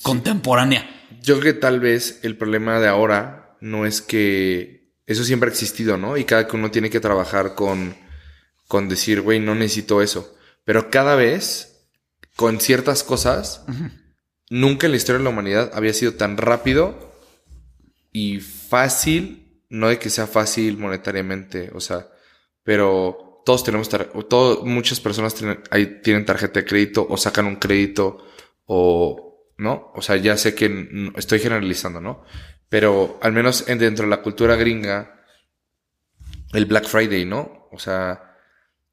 contemporánea. 0.00 0.88
Yo 1.20 1.38
creo 1.38 1.52
que 1.52 1.60
tal 1.60 1.78
vez 1.78 2.20
el 2.22 2.38
problema 2.38 2.80
de 2.80 2.88
ahora 2.88 3.58
no 3.60 3.84
es 3.84 4.00
que 4.00 4.96
eso 5.04 5.24
siempre 5.24 5.50
ha 5.50 5.52
existido, 5.52 5.98
¿no? 5.98 6.16
Y 6.16 6.24
cada 6.24 6.48
que 6.48 6.56
uno 6.56 6.70
tiene 6.70 6.88
que 6.88 7.00
trabajar 7.00 7.54
con 7.54 8.00
con 8.72 8.88
decir, 8.88 9.20
güey, 9.20 9.38
no 9.38 9.54
necesito 9.54 10.00
eso. 10.00 10.34
Pero 10.64 10.90
cada 10.90 11.14
vez, 11.14 11.84
con 12.36 12.58
ciertas 12.58 13.02
cosas, 13.04 13.66
nunca 14.48 14.86
en 14.86 14.92
la 14.92 14.96
historia 14.96 15.18
de 15.18 15.24
la 15.24 15.28
humanidad 15.28 15.72
había 15.74 15.92
sido 15.92 16.14
tan 16.14 16.38
rápido 16.38 17.12
y 18.12 18.40
fácil, 18.40 19.60
no 19.68 19.88
de 19.88 19.98
que 19.98 20.08
sea 20.08 20.26
fácil 20.26 20.78
monetariamente, 20.78 21.70
o 21.74 21.80
sea, 21.80 22.08
pero 22.62 23.42
todos 23.44 23.62
tenemos, 23.62 23.90
todo, 23.90 24.64
muchas 24.64 25.00
personas 25.00 25.34
tienen, 25.34 25.60
ahí 25.70 26.00
tienen 26.02 26.24
tarjeta 26.24 26.60
de 26.60 26.66
crédito 26.66 27.06
o 27.06 27.18
sacan 27.18 27.44
un 27.44 27.56
crédito 27.56 28.26
o, 28.64 29.52
¿no? 29.58 29.92
O 29.94 30.00
sea, 30.00 30.16
ya 30.16 30.38
sé 30.38 30.54
que 30.54 31.12
estoy 31.16 31.40
generalizando, 31.40 32.00
¿no? 32.00 32.24
Pero 32.70 33.18
al 33.20 33.34
menos 33.34 33.66
dentro 33.66 34.06
de 34.06 34.10
la 34.10 34.22
cultura 34.22 34.56
gringa, 34.56 35.26
el 36.54 36.64
Black 36.64 36.86
Friday, 36.86 37.26
¿no? 37.26 37.68
O 37.70 37.78
sea, 37.78 38.31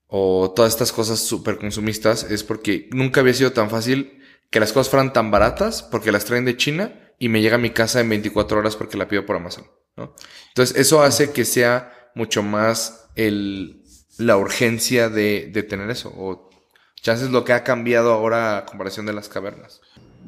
o 0.10 0.52
todas 0.56 0.74
estas 0.74 0.92
cosas 0.92 1.20
súper 1.20 1.58
consumistas 1.58 2.24
es 2.30 2.44
porque 2.44 2.90
nunca 2.92 3.22
había 3.22 3.34
sido 3.34 3.54
tan 3.54 3.70
fácil 3.70 4.20
que 4.50 4.60
las 4.60 4.74
cosas 4.74 4.90
fueran 4.90 5.14
tan 5.14 5.30
baratas 5.30 5.84
porque 5.84 6.12
las 6.12 6.26
traen 6.26 6.46
de 6.46 6.58
China 6.58 6.94
y 7.20 7.30
me 7.30 7.42
llega 7.42 7.56
a 7.56 7.60
mi 7.60 7.70
casa 7.70 8.02
en 8.02 8.10
24 8.10 8.58
horas 8.58 8.76
porque 8.76 8.98
la 8.98 9.08
pido 9.08 9.26
por 9.26 9.36
Amazon, 9.36 9.68
¿no? 9.96 10.16
Entonces 10.50 10.76
eso 10.76 11.04
hace 11.04 11.32
que 11.32 11.46
sea 11.46 12.12
mucho 12.16 12.42
más 12.42 13.08
el, 13.16 13.84
la 14.18 14.36
urgencia 14.38 15.10
de, 15.10 15.50
de 15.54 15.64
tener 15.64 15.90
eso 15.92 16.12
o 16.18 16.50
chances 16.96 17.30
lo 17.30 17.46
que 17.46 17.54
ha 17.54 17.64
cambiado 17.64 18.12
ahora 18.12 18.58
a 18.58 18.66
comparación 18.66 19.06
de 19.06 19.14
las 19.14 19.30
cavernas. 19.30 19.80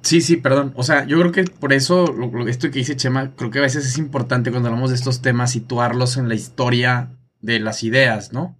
Sí, 0.04 0.22
sí, 0.22 0.38
perdón. 0.38 0.74
O 0.76 0.84
sea, 0.84 1.06
yo 1.06 1.20
creo 1.20 1.32
que 1.32 1.44
por 1.44 1.74
eso 1.74 2.08
lo, 2.08 2.48
esto 2.48 2.70
que 2.72 2.80
dice 2.80 2.96
Chema, 2.96 3.36
creo 3.36 3.52
que 3.52 3.60
a 3.60 3.64
veces 3.64 3.86
es 3.86 3.98
importante 3.98 4.52
cuando 4.52 4.70
hablamos 4.70 4.90
de 4.90 4.96
estos 4.96 5.22
temas 5.22 5.52
situarlos 5.52 6.18
en 6.18 6.28
la 6.28 6.36
historia 6.36 7.18
de 7.40 7.60
las 7.60 7.84
ideas, 7.84 8.34
¿no? 8.34 8.58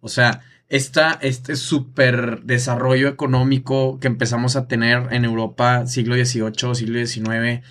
O 0.00 0.08
sea, 0.08 0.42
esta, 0.74 1.12
este 1.22 1.54
súper 1.54 2.42
desarrollo 2.42 3.06
económico 3.06 4.00
que 4.00 4.08
empezamos 4.08 4.56
a 4.56 4.66
tener 4.66 5.06
en 5.12 5.24
Europa, 5.24 5.86
siglo 5.86 6.16
XVIII, 6.16 6.74
siglo 6.74 7.06
XIX, 7.06 7.64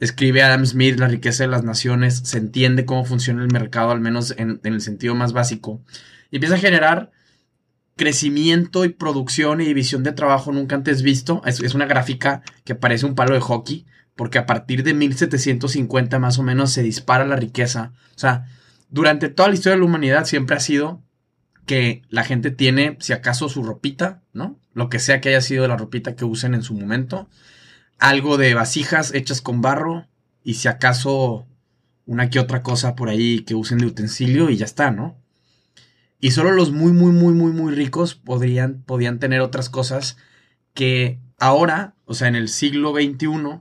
escribe 0.00 0.42
Adam 0.42 0.66
Smith 0.66 0.98
La 0.98 1.06
riqueza 1.06 1.44
de 1.44 1.48
las 1.48 1.62
naciones, 1.62 2.22
se 2.24 2.38
entiende 2.38 2.84
cómo 2.84 3.04
funciona 3.04 3.44
el 3.44 3.52
mercado, 3.52 3.92
al 3.92 4.00
menos 4.00 4.34
en, 4.36 4.58
el 4.64 4.80
sentido 4.80 5.14
más 5.14 5.32
básico, 5.32 5.80
y 6.32 6.38
empieza 6.38 6.56
a 6.56 6.58
generar 6.58 7.12
crecimiento 7.94 8.84
y 8.84 8.88
producción 8.88 9.60
y 9.60 9.64
división 9.64 10.02
de 10.02 10.10
trabajo 10.10 10.50
nunca 10.50 10.74
antes 10.74 11.02
visto. 11.02 11.42
Es, 11.46 11.60
es, 11.60 11.74
una 11.76 11.86
gráfica 11.86 12.42
que 12.64 12.74
parece 12.74 13.06
un 13.06 13.14
palo 13.14 13.34
de 13.34 13.40
hockey, 13.40 13.86
porque 14.16 14.38
a 14.38 14.46
partir 14.46 14.82
de 14.82 14.92
1750 14.94 16.18
más 16.18 16.36
o 16.40 16.42
menos 16.42 16.72
se 16.72 16.82
dispara 16.82 17.24
la 17.24 17.36
riqueza. 17.36 17.92
O 18.16 18.18
sea, 18.18 18.46
durante 18.88 19.28
toda 19.28 19.50
la 19.50 19.54
historia 19.54 19.76
de 19.76 19.80
la 19.82 19.86
humanidad 19.86 20.24
siempre 20.24 20.56
ha 20.56 20.60
sido 20.60 21.00
que 21.66 22.02
la 22.08 22.24
gente 22.24 22.50
tiene, 22.50 22.96
si 23.00 23.12
acaso, 23.12 23.48
su 23.48 23.62
ropita, 23.62 24.22
¿no? 24.32 24.58
Lo 24.72 24.88
que 24.88 24.98
sea 24.98 25.20
que 25.20 25.30
haya 25.30 25.40
sido 25.40 25.66
la 25.68 25.76
ropita 25.76 26.16
que 26.16 26.24
usen 26.24 26.54
en 26.54 26.62
su 26.62 26.74
momento. 26.74 27.28
Algo 27.98 28.36
de 28.36 28.54
vasijas 28.54 29.14
hechas 29.14 29.40
con 29.40 29.60
barro. 29.60 30.06
Y 30.42 30.54
si 30.54 30.68
acaso 30.68 31.46
una 32.06 32.30
que 32.30 32.40
otra 32.40 32.62
cosa 32.62 32.96
por 32.96 33.08
ahí 33.08 33.40
que 33.40 33.54
usen 33.54 33.78
de 33.78 33.86
utensilio 33.86 34.50
y 34.50 34.56
ya 34.56 34.64
está, 34.64 34.90
¿no? 34.90 35.16
Y 36.18 36.32
solo 36.32 36.50
los 36.50 36.72
muy, 36.72 36.92
muy, 36.92 37.12
muy, 37.12 37.32
muy, 37.32 37.52
muy 37.52 37.74
ricos 37.74 38.14
podrían, 38.14 38.82
podían 38.82 39.18
tener 39.18 39.40
otras 39.40 39.70
cosas 39.70 40.16
que 40.74 41.18
ahora, 41.38 41.94
o 42.04 42.14
sea, 42.14 42.28
en 42.28 42.36
el 42.36 42.48
siglo 42.48 42.92
XXI, 42.92 43.60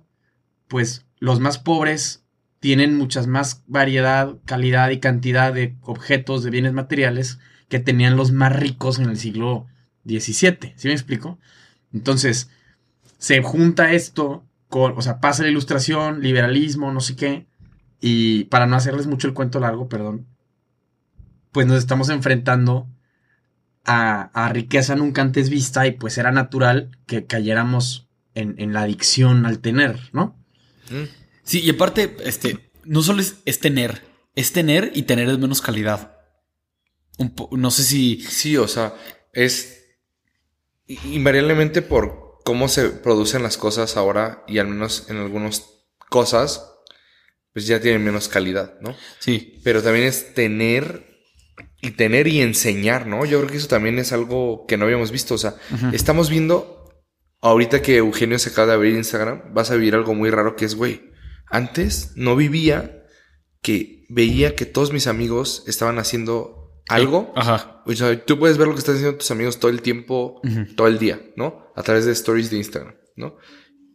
pues 0.67 1.05
los 1.19 1.39
más 1.39 1.57
pobres 1.57 2.23
tienen 2.59 2.97
muchas 2.97 3.27
más 3.27 3.63
variedad, 3.67 4.35
calidad 4.45 4.89
y 4.89 4.99
cantidad 4.99 5.53
de 5.53 5.77
objetos, 5.81 6.43
de 6.43 6.49
bienes 6.49 6.73
materiales 6.73 7.39
que 7.69 7.79
tenían 7.79 8.17
los 8.17 8.31
más 8.31 8.53
ricos 8.53 8.99
en 8.99 9.09
el 9.09 9.17
siglo 9.17 9.67
XVII. 10.05 10.73
¿Sí 10.75 10.87
me 10.87 10.93
explico? 10.93 11.39
Entonces, 11.93 12.49
se 13.17 13.41
junta 13.41 13.93
esto 13.93 14.43
con, 14.67 14.97
o 14.97 15.01
sea, 15.01 15.19
pasa 15.19 15.43
la 15.43 15.49
ilustración, 15.49 16.21
liberalismo, 16.21 16.91
no 16.91 16.99
sé 16.99 17.15
qué, 17.15 17.47
y 18.01 18.45
para 18.45 18.65
no 18.65 18.75
hacerles 18.75 19.07
mucho 19.07 19.27
el 19.27 19.33
cuento 19.33 19.59
largo, 19.59 19.87
perdón, 19.87 20.27
pues 21.51 21.67
nos 21.67 21.77
estamos 21.77 22.09
enfrentando 22.09 22.87
a, 23.85 24.49
riqueza 24.53 24.95
nunca 24.95 25.23
antes 25.23 25.49
vista 25.49 25.87
y 25.87 25.91
pues 25.91 26.19
era 26.19 26.31
natural 26.31 26.91
que 27.07 27.25
cayéramos 27.25 28.07
en, 28.35 28.71
la 28.71 28.81
adicción 28.81 29.47
al 29.47 29.59
tener, 29.59 29.99
¿no? 30.13 30.37
Sí, 31.43 31.59
y 31.61 31.71
aparte, 31.71 32.15
este, 32.23 32.71
no 32.83 33.01
solo 33.01 33.21
es, 33.21 33.37
es 33.45 33.59
tener, 33.59 34.03
es 34.35 34.53
tener 34.53 34.91
y 34.93 35.03
tener 35.03 35.27
de 35.29 35.37
menos 35.39 35.61
calidad 35.61 36.18
no 37.51 37.71
sé 37.71 37.83
si... 37.83 38.21
Sí, 38.21 38.57
o 38.57 38.67
sea, 38.67 38.95
es 39.33 39.85
invariablemente 40.87 41.81
por 41.81 42.39
cómo 42.43 42.67
se 42.67 42.89
producen 42.89 43.43
las 43.43 43.57
cosas 43.57 43.97
ahora 43.97 44.43
y 44.47 44.57
al 44.57 44.67
menos 44.67 45.05
en 45.09 45.17
algunas 45.17 45.65
cosas, 46.09 46.65
pues 47.53 47.67
ya 47.67 47.79
tienen 47.79 48.03
menos 48.03 48.27
calidad, 48.27 48.79
¿no? 48.81 48.95
Sí. 49.19 49.59
Pero 49.63 49.83
también 49.83 50.05
es 50.07 50.33
tener 50.33 51.09
y 51.81 51.91
tener 51.91 52.27
y 52.27 52.41
enseñar, 52.41 53.07
¿no? 53.07 53.25
Yo 53.25 53.39
creo 53.39 53.51
que 53.51 53.57
eso 53.57 53.67
también 53.67 53.99
es 53.99 54.11
algo 54.11 54.65
que 54.67 54.77
no 54.77 54.85
habíamos 54.85 55.11
visto. 55.11 55.35
O 55.35 55.37
sea, 55.37 55.55
estamos 55.93 56.29
viendo, 56.29 57.03
ahorita 57.41 57.81
que 57.81 57.97
Eugenio 57.97 58.39
se 58.39 58.49
acaba 58.49 58.67
de 58.67 58.73
abrir 58.73 58.95
Instagram, 58.95 59.53
vas 59.53 59.71
a 59.71 59.75
vivir 59.75 59.95
algo 59.95 60.13
muy 60.13 60.29
raro 60.29 60.55
que 60.55 60.65
es, 60.65 60.75
güey, 60.75 61.11
antes 61.49 62.13
no 62.15 62.35
vivía 62.35 63.05
que 63.61 64.05
veía 64.09 64.55
que 64.55 64.65
todos 64.65 64.91
mis 64.93 65.07
amigos 65.07 65.63
estaban 65.67 65.99
haciendo 65.99 66.58
algo, 66.89 67.33
Ajá. 67.35 67.81
O 67.85 67.93
sea, 67.93 68.23
tú 68.25 68.37
puedes 68.37 68.57
ver 68.57 68.67
lo 68.67 68.73
que 68.73 68.79
están 68.79 68.95
haciendo 68.95 69.17
tus 69.17 69.31
amigos 69.31 69.59
todo 69.59 69.71
el 69.71 69.81
tiempo, 69.81 70.41
todo 70.75 70.87
el 70.87 70.99
día, 70.99 71.21
¿no? 71.35 71.71
A 71.75 71.83
través 71.83 72.05
de 72.05 72.11
stories 72.11 72.49
de 72.49 72.57
Instagram, 72.57 72.95
¿no? 73.15 73.37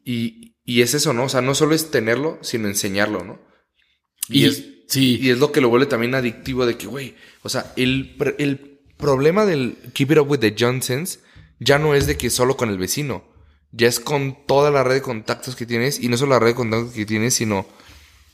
Y, 0.04 0.56
y 0.64 0.82
es 0.82 0.94
eso, 0.94 1.12
¿no? 1.12 1.24
O 1.24 1.28
sea, 1.28 1.40
no 1.42 1.54
solo 1.54 1.74
es 1.74 1.90
tenerlo, 1.90 2.38
sino 2.42 2.68
enseñarlo, 2.68 3.24
¿no? 3.24 3.40
Y, 4.28 4.46
es, 4.46 4.64
sí. 4.88 5.18
y 5.20 5.30
es 5.30 5.38
lo 5.38 5.52
que 5.52 5.60
lo 5.60 5.68
vuelve 5.68 5.86
también 5.86 6.14
adictivo 6.14 6.66
de 6.66 6.76
que, 6.76 6.86
güey, 6.86 7.14
o 7.42 7.48
sea, 7.48 7.72
el, 7.76 8.16
el 8.38 8.80
problema 8.96 9.44
del 9.44 9.76
Keep 9.92 10.12
It 10.12 10.18
Up 10.18 10.30
with 10.30 10.38
the 10.38 10.54
Johnsons 10.58 11.20
ya 11.60 11.78
no 11.78 11.94
es 11.94 12.06
de 12.06 12.16
que 12.16 12.30
solo 12.30 12.56
con 12.56 12.70
el 12.70 12.78
vecino, 12.78 13.24
ya 13.70 13.88
es 13.88 14.00
con 14.00 14.46
toda 14.46 14.70
la 14.70 14.84
red 14.84 14.94
de 14.94 15.02
contactos 15.02 15.56
que 15.56 15.66
tienes 15.66 16.00
y 16.00 16.08
no 16.08 16.16
solo 16.16 16.32
la 16.32 16.38
red 16.38 16.48
de 16.48 16.54
contactos 16.54 16.94
que 16.94 17.06
tienes, 17.06 17.34
sino 17.34 17.66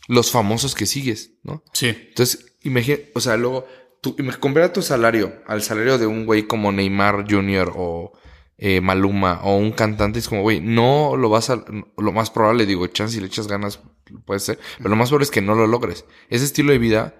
los 0.06 0.30
famosos 0.30 0.74
que 0.74 0.86
sigues, 0.86 1.32
¿no? 1.42 1.62
Sí. 1.72 1.88
Entonces, 1.88 2.56
imagina, 2.62 2.98
o 3.14 3.20
sea, 3.20 3.36
luego, 3.36 3.66
tú, 4.00 4.16
compara 4.38 4.72
tu 4.72 4.82
salario 4.82 5.42
al 5.46 5.62
salario 5.62 5.98
de 5.98 6.06
un 6.06 6.26
güey 6.26 6.44
como 6.46 6.72
Neymar 6.72 7.24
Jr. 7.28 7.72
o 7.76 8.12
eh, 8.58 8.80
Maluma 8.80 9.40
o 9.42 9.56
un 9.56 9.72
cantante, 9.72 10.18
es 10.18 10.28
como, 10.28 10.42
güey, 10.42 10.60
no 10.60 11.16
lo 11.16 11.28
vas 11.30 11.50
a, 11.50 11.64
lo 11.96 12.12
más 12.12 12.30
probable, 12.30 12.66
digo, 12.66 12.86
chance 12.88 13.14
si 13.14 13.20
le 13.20 13.26
echas 13.26 13.48
ganas, 13.48 13.80
puede 14.26 14.40
ser, 14.40 14.58
pero 14.78 14.90
lo 14.90 14.96
más 14.96 15.08
probable 15.08 15.24
es 15.24 15.30
que 15.30 15.40
no 15.40 15.54
lo 15.54 15.66
logres. 15.66 16.04
Ese 16.28 16.44
estilo 16.44 16.72
de 16.72 16.78
vida 16.78 17.14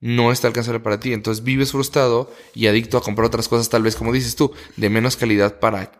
no 0.00 0.32
está 0.32 0.48
alcanzable 0.48 0.80
para 0.80 0.98
ti, 0.98 1.12
entonces 1.12 1.44
vives 1.44 1.72
frustrado 1.72 2.32
y 2.54 2.66
adicto 2.66 2.98
a 2.98 3.02
comprar 3.02 3.26
otras 3.26 3.48
cosas, 3.48 3.68
tal 3.68 3.82
vez, 3.82 3.96
como 3.96 4.12
dices 4.12 4.34
tú, 4.34 4.52
de 4.76 4.90
menos 4.90 5.16
calidad 5.16 5.60
para 5.60 5.92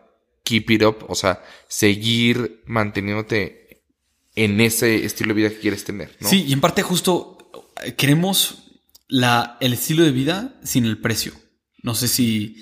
keep 0.43 0.69
it 0.71 0.83
up, 0.83 1.05
o 1.07 1.15
sea, 1.15 1.43
seguir 1.67 2.61
manteniéndote 2.65 3.85
en 4.35 4.59
ese 4.59 5.05
estilo 5.05 5.29
de 5.29 5.33
vida 5.35 5.49
que 5.49 5.59
quieres 5.59 5.83
tener. 5.83 6.17
¿no? 6.19 6.27
Sí, 6.27 6.45
y 6.47 6.53
en 6.53 6.61
parte 6.61 6.81
justo 6.81 7.37
eh, 7.83 7.93
queremos 7.93 8.70
la, 9.11 9.57
el 9.59 9.73
estilo 9.73 10.03
de 10.03 10.11
vida 10.11 10.55
sin 10.63 10.85
el 10.85 10.97
precio. 10.97 11.33
No 11.83 11.93
sé 11.93 12.07
si... 12.07 12.55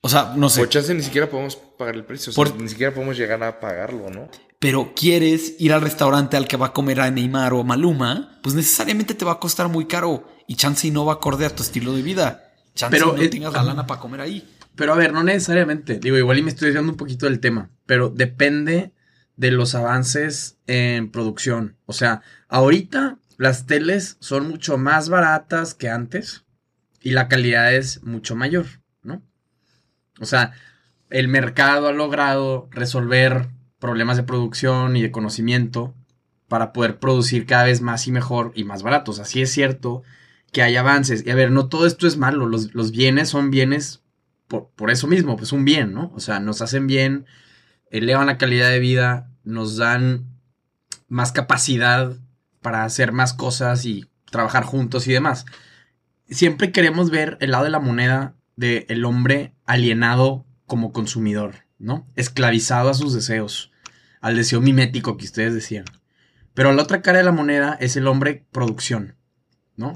O 0.00 0.08
sea, 0.08 0.32
no 0.36 0.48
sé. 0.48 0.60
Por 0.60 0.68
chance 0.68 0.94
ni 0.94 1.02
siquiera 1.02 1.28
podemos 1.28 1.56
pagar 1.56 1.96
el 1.96 2.04
precio. 2.04 2.32
O 2.34 2.44
sea, 2.44 2.54
ni 2.56 2.68
siquiera 2.68 2.94
podemos 2.94 3.16
llegar 3.16 3.42
a 3.42 3.60
pagarlo, 3.60 4.08
¿no? 4.08 4.28
Pero 4.58 4.94
quieres 4.94 5.54
ir 5.58 5.72
al 5.72 5.82
restaurante 5.82 6.36
al 6.36 6.48
que 6.48 6.56
va 6.56 6.66
a 6.66 6.72
comer 6.72 7.00
a 7.00 7.10
Neymar 7.10 7.52
o 7.52 7.62
Maluma, 7.64 8.38
pues 8.42 8.54
necesariamente 8.54 9.14
te 9.14 9.24
va 9.24 9.32
a 9.32 9.40
costar 9.40 9.68
muy 9.68 9.86
caro. 9.86 10.26
Y 10.46 10.56
chance 10.56 10.90
no 10.90 11.04
va 11.04 11.14
acorde 11.14 11.44
a 11.44 11.54
tu 11.54 11.62
estilo 11.62 11.92
de 11.94 12.02
vida. 12.02 12.54
Chance 12.74 12.96
pero, 12.96 13.12
no 13.12 13.22
eh, 13.22 13.28
tengas 13.28 13.52
la 13.52 13.64
lana 13.64 13.86
para 13.86 14.00
comer 14.00 14.20
ahí. 14.20 14.48
Pero 14.76 14.92
a 14.92 14.96
ver, 14.96 15.12
no 15.12 15.24
necesariamente. 15.24 15.98
Digo, 15.98 16.16
igual 16.16 16.38
y 16.38 16.42
me 16.42 16.50
estoy 16.50 16.68
diciendo 16.68 16.92
un 16.92 16.96
poquito 16.96 17.26
del 17.26 17.40
tema. 17.40 17.70
Pero 17.84 18.08
depende 18.08 18.92
de 19.36 19.50
los 19.50 19.74
avances 19.74 20.58
en 20.66 21.10
producción. 21.10 21.76
O 21.84 21.92
sea, 21.92 22.22
ahorita 22.48 23.18
las 23.36 23.66
teles 23.66 24.16
son 24.20 24.48
mucho 24.48 24.78
más 24.78 25.08
baratas 25.08 25.74
que 25.74 25.88
antes 25.88 26.44
y 27.00 27.10
la 27.10 27.28
calidad 27.28 27.74
es 27.74 28.02
mucho 28.02 28.34
mayor, 28.34 28.66
¿no? 29.02 29.22
O 30.20 30.24
sea, 30.24 30.52
el 31.10 31.28
mercado 31.28 31.88
ha 31.88 31.92
logrado 31.92 32.68
resolver 32.70 33.48
problemas 33.78 34.16
de 34.16 34.22
producción 34.22 34.96
y 34.96 35.02
de 35.02 35.10
conocimiento 35.10 35.94
para 36.48 36.72
poder 36.72 36.98
producir 36.98 37.46
cada 37.46 37.64
vez 37.64 37.80
más 37.80 38.06
y 38.06 38.12
mejor 38.12 38.52
y 38.54 38.64
más 38.64 38.82
baratos. 38.82 39.18
Así 39.18 39.42
es 39.42 39.52
cierto 39.52 40.02
que 40.52 40.62
hay 40.62 40.76
avances. 40.76 41.24
Y 41.26 41.30
a 41.30 41.34
ver, 41.34 41.50
no 41.50 41.68
todo 41.68 41.86
esto 41.86 42.06
es 42.06 42.16
malo. 42.16 42.46
Los, 42.46 42.74
los 42.74 42.92
bienes 42.92 43.28
son 43.28 43.50
bienes 43.50 44.02
por, 44.48 44.70
por, 44.70 44.90
eso 44.90 45.06
mismo, 45.06 45.36
pues 45.36 45.52
un 45.52 45.64
bien, 45.64 45.92
¿no? 45.92 46.12
O 46.14 46.20
sea, 46.20 46.40
nos 46.40 46.62
hacen 46.62 46.86
bien, 46.86 47.26
elevan 47.90 48.28
la 48.28 48.38
calidad 48.38 48.70
de 48.70 48.78
vida, 48.78 49.30
nos 49.44 49.76
dan 49.76 50.26
más 51.08 51.32
capacidad 51.32 52.16
para 52.66 52.82
hacer 52.82 53.12
más 53.12 53.32
cosas 53.32 53.84
y 53.84 54.06
trabajar 54.28 54.64
juntos 54.64 55.06
y 55.06 55.12
demás. 55.12 55.46
Siempre 56.28 56.72
queremos 56.72 57.10
ver 57.12 57.38
el 57.40 57.52
lado 57.52 57.62
de 57.62 57.70
la 57.70 57.78
moneda 57.78 58.34
del 58.56 59.04
hombre 59.04 59.54
alienado 59.66 60.44
como 60.66 60.92
consumidor, 60.92 61.58
¿no? 61.78 62.08
Esclavizado 62.16 62.90
a 62.90 62.94
sus 62.94 63.14
deseos, 63.14 63.70
al 64.20 64.34
deseo 64.34 64.60
mimético 64.60 65.16
que 65.16 65.26
ustedes 65.26 65.54
decían. 65.54 65.84
Pero 66.54 66.72
la 66.72 66.82
otra 66.82 67.02
cara 67.02 67.18
de 67.18 67.24
la 67.24 67.30
moneda 67.30 67.78
es 67.80 67.94
el 67.94 68.08
hombre 68.08 68.44
producción, 68.50 69.14
¿no? 69.76 69.92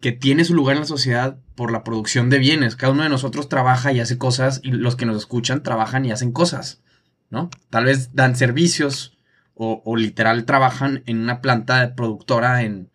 Que 0.00 0.12
tiene 0.12 0.46
su 0.46 0.54
lugar 0.54 0.76
en 0.76 0.80
la 0.80 0.86
sociedad 0.86 1.38
por 1.54 1.70
la 1.70 1.84
producción 1.84 2.30
de 2.30 2.38
bienes. 2.38 2.76
Cada 2.76 2.94
uno 2.94 3.02
de 3.02 3.10
nosotros 3.10 3.50
trabaja 3.50 3.92
y 3.92 4.00
hace 4.00 4.16
cosas 4.16 4.60
y 4.62 4.70
los 4.70 4.96
que 4.96 5.04
nos 5.04 5.18
escuchan 5.18 5.62
trabajan 5.62 6.06
y 6.06 6.12
hacen 6.12 6.32
cosas. 6.32 6.80
¿no? 7.28 7.50
Tal 7.68 7.84
vez 7.84 8.14
dan 8.14 8.36
servicios 8.36 9.18
o, 9.62 9.96
literal 9.96 10.46
trabajan 10.46 11.02
en 11.04 11.18
una 11.18 11.42
planta 11.42 11.94
productora 11.94 12.62
en 12.62 12.90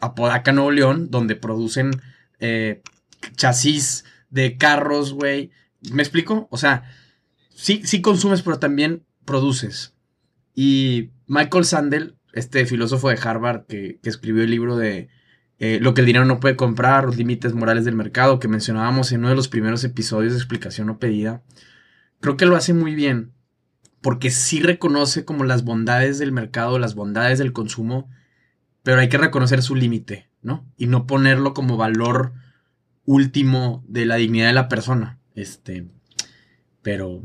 Apodaca, 0.00 0.50
Nuevo 0.52 0.72
León, 0.72 1.08
donde 1.08 1.36
producen 1.36 1.92
eh, 2.40 2.82
chasis 3.36 4.04
de 4.28 4.56
carros, 4.56 5.12
güey. 5.12 5.52
¿Me 5.92 6.02
explico? 6.02 6.48
O 6.50 6.56
sea, 6.56 6.82
sí, 7.54 7.82
sí 7.84 8.02
consumes, 8.02 8.42
pero 8.42 8.58
también 8.58 9.04
produces. 9.24 9.94
Y 10.52 11.10
Michael 11.28 11.64
Sandel, 11.64 12.16
este 12.32 12.66
filósofo 12.66 13.08
de 13.08 13.18
Harvard 13.22 13.66
que, 13.66 14.00
escribió 14.02 14.42
el 14.42 14.50
libro 14.50 14.76
de 14.76 15.08
eh, 15.60 15.78
Lo 15.80 15.94
que 15.94 16.00
el 16.00 16.06
dinero 16.06 16.24
no 16.24 16.40
puede 16.40 16.56
comprar, 16.56 17.04
los 17.04 17.18
límites 17.18 17.54
morales 17.54 17.84
del 17.84 17.94
mercado, 17.94 18.40
que 18.40 18.48
mencionábamos 18.48 19.12
en 19.12 19.20
uno 19.20 19.28
de 19.28 19.36
los 19.36 19.48
primeros 19.48 19.84
episodios 19.84 20.32
de 20.32 20.38
explicación 20.38 20.88
no 20.88 20.98
pedida, 20.98 21.44
creo 22.18 22.36
que 22.36 22.46
lo 22.46 22.56
hace 22.56 22.74
muy 22.74 22.96
bien 22.96 23.32
porque 24.00 24.30
sí 24.30 24.60
reconoce 24.60 25.24
como 25.24 25.44
las 25.44 25.64
bondades 25.64 26.18
del 26.18 26.32
mercado, 26.32 26.78
las 26.78 26.94
bondades 26.94 27.38
del 27.38 27.52
consumo, 27.52 28.08
pero 28.82 29.00
hay 29.00 29.08
que 29.08 29.18
reconocer 29.18 29.62
su 29.62 29.74
límite, 29.74 30.30
¿no? 30.42 30.66
Y 30.76 30.86
no 30.86 31.06
ponerlo 31.06 31.54
como 31.54 31.76
valor 31.76 32.32
último 33.04 33.84
de 33.86 34.06
la 34.06 34.16
dignidad 34.16 34.46
de 34.46 34.52
la 34.54 34.68
persona. 34.68 35.18
Este, 35.34 35.88
pero 36.82 37.22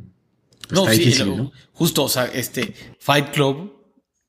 pues, 0.67 0.71
no, 0.71 0.81
está 0.81 0.91
difícil, 0.91 1.37
¿no? 1.37 1.51
Justo, 1.73 2.03
o 2.03 2.09
sea, 2.09 2.25
este 2.25 2.73
Fight 2.99 3.31
Club, 3.31 3.73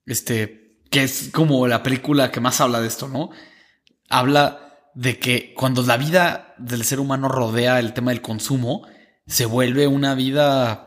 este, 0.05 0.79
que 0.91 1.03
es 1.03 1.31
como 1.33 1.67
la 1.67 1.83
película 1.83 2.31
que 2.31 2.41
más 2.41 2.61
habla 2.61 2.81
de 2.81 2.89
esto, 2.89 3.09
¿no? 3.09 3.31
Habla 4.09 4.67
de 4.95 5.19
que 5.19 5.53
cuando 5.55 5.83
la 5.83 5.97
vida 5.97 6.55
del 6.59 6.85
ser 6.85 7.01
humano 7.01 7.29
rodea 7.29 7.81
el 7.81 7.93
tema 7.93 8.13
del 8.13 8.23
consumo, 8.23 8.87
se 9.27 9.45
vuelve 9.45 9.87
una 9.87 10.15
vida, 10.15 10.86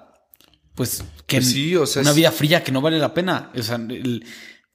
pues, 0.79 1.03
que 1.25 1.39
pues 1.39 1.51
sí, 1.51 1.75
o 1.75 1.85
sea, 1.85 2.03
una 2.03 2.13
vida 2.13 2.31
fría 2.31 2.63
que 2.63 2.71
no 2.71 2.79
vale 2.79 2.99
la 2.99 3.13
pena. 3.13 3.51
O 3.53 3.61
sea, 3.61 3.77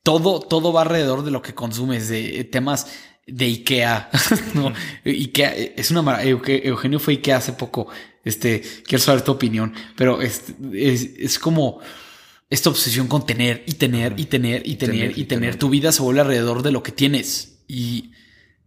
todo, 0.02 0.40
todo 0.40 0.70
va 0.70 0.82
alrededor 0.82 1.24
de 1.24 1.30
lo 1.30 1.40
que 1.40 1.54
consumes, 1.54 2.08
de 2.08 2.44
temas 2.44 2.88
de 3.26 3.46
Ikea. 3.46 4.10
no, 4.52 4.70
Ikea 5.06 5.54
es 5.54 5.90
una 5.90 6.02
maravilla. 6.02 6.38
Eugenio 6.46 7.00
fue 7.00 7.14
Ikea 7.14 7.38
hace 7.38 7.54
poco. 7.54 7.88
Este, 8.22 8.60
quiero 8.86 9.02
saber 9.02 9.22
tu 9.22 9.32
opinión, 9.32 9.72
pero 9.96 10.20
es, 10.20 10.42
es, 10.74 11.38
como 11.38 11.80
esta 12.50 12.68
obsesión 12.68 13.08
con 13.08 13.24
tener 13.24 13.64
y 13.66 13.72
tener 13.72 14.20
y 14.20 14.26
tener 14.26 14.60
y 14.66 14.74
tener, 14.74 15.18
y 15.18 15.24
tener. 15.24 15.56
Tu 15.58 15.70
vida 15.70 15.90
se 15.90 16.02
vuelve 16.02 16.20
alrededor 16.20 16.62
de 16.62 16.70
lo 16.70 16.82
que 16.82 16.92
tienes 16.92 17.60
y 17.66 18.10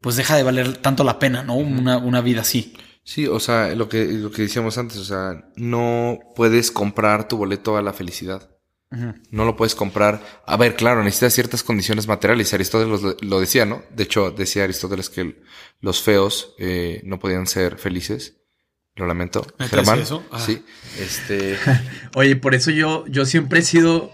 pues 0.02 0.16
deja 0.16 0.36
de 0.36 0.42
valer 0.42 0.78
tanto 0.78 1.04
la 1.04 1.20
pena, 1.20 1.44
¿no? 1.44 1.54
Una, 1.54 2.00
una 2.00 2.22
vida 2.22 2.42
así. 2.42 2.74
Sí, 3.08 3.26
o 3.26 3.40
sea, 3.40 3.74
lo 3.74 3.88
que, 3.88 4.04
lo 4.04 4.32
que 4.32 4.42
decíamos 4.42 4.78
antes, 4.78 4.98
o 4.98 5.06
sea, 5.06 5.50
no 5.56 6.20
puedes 6.36 6.72
comprar 6.72 7.30
tu 7.30 7.38
boleto 7.38 7.78
a 7.78 7.82
la 7.82 7.94
felicidad. 7.94 8.50
No 9.32 9.46
lo 9.46 9.56
puedes 9.56 9.76
comprar. 9.76 10.42
A 10.46 10.58
ver, 10.58 10.76
claro, 10.76 11.02
necesitas 11.06 11.34
ciertas 11.34 11.64
condiciones 11.64 12.06
materiales. 12.06 12.54
Aristóteles 12.54 13.16
lo, 13.22 13.40
decía, 13.40 13.66
¿no? 13.66 13.82
De 13.96 14.04
hecho, 14.04 14.32
decía 14.32 14.66
Aristóteles 14.66 15.10
que 15.10 15.42
los 15.80 16.02
feos 16.02 16.54
eh, 16.60 17.00
no 17.06 17.18
podían 17.18 17.48
ser 17.48 17.78
felices. 17.78 18.42
Lo 18.96 19.08
lamento. 19.08 19.48
Germán. 19.58 20.00
Eso? 20.00 20.26
Ah. 20.30 20.42
Sí. 20.42 20.62
Este. 21.00 21.58
Oye, 22.16 22.36
por 22.36 22.56
eso 22.56 22.72
yo, 22.72 23.08
yo 23.08 23.26
siempre 23.26 23.60
he 23.60 23.64
sido 23.64 24.12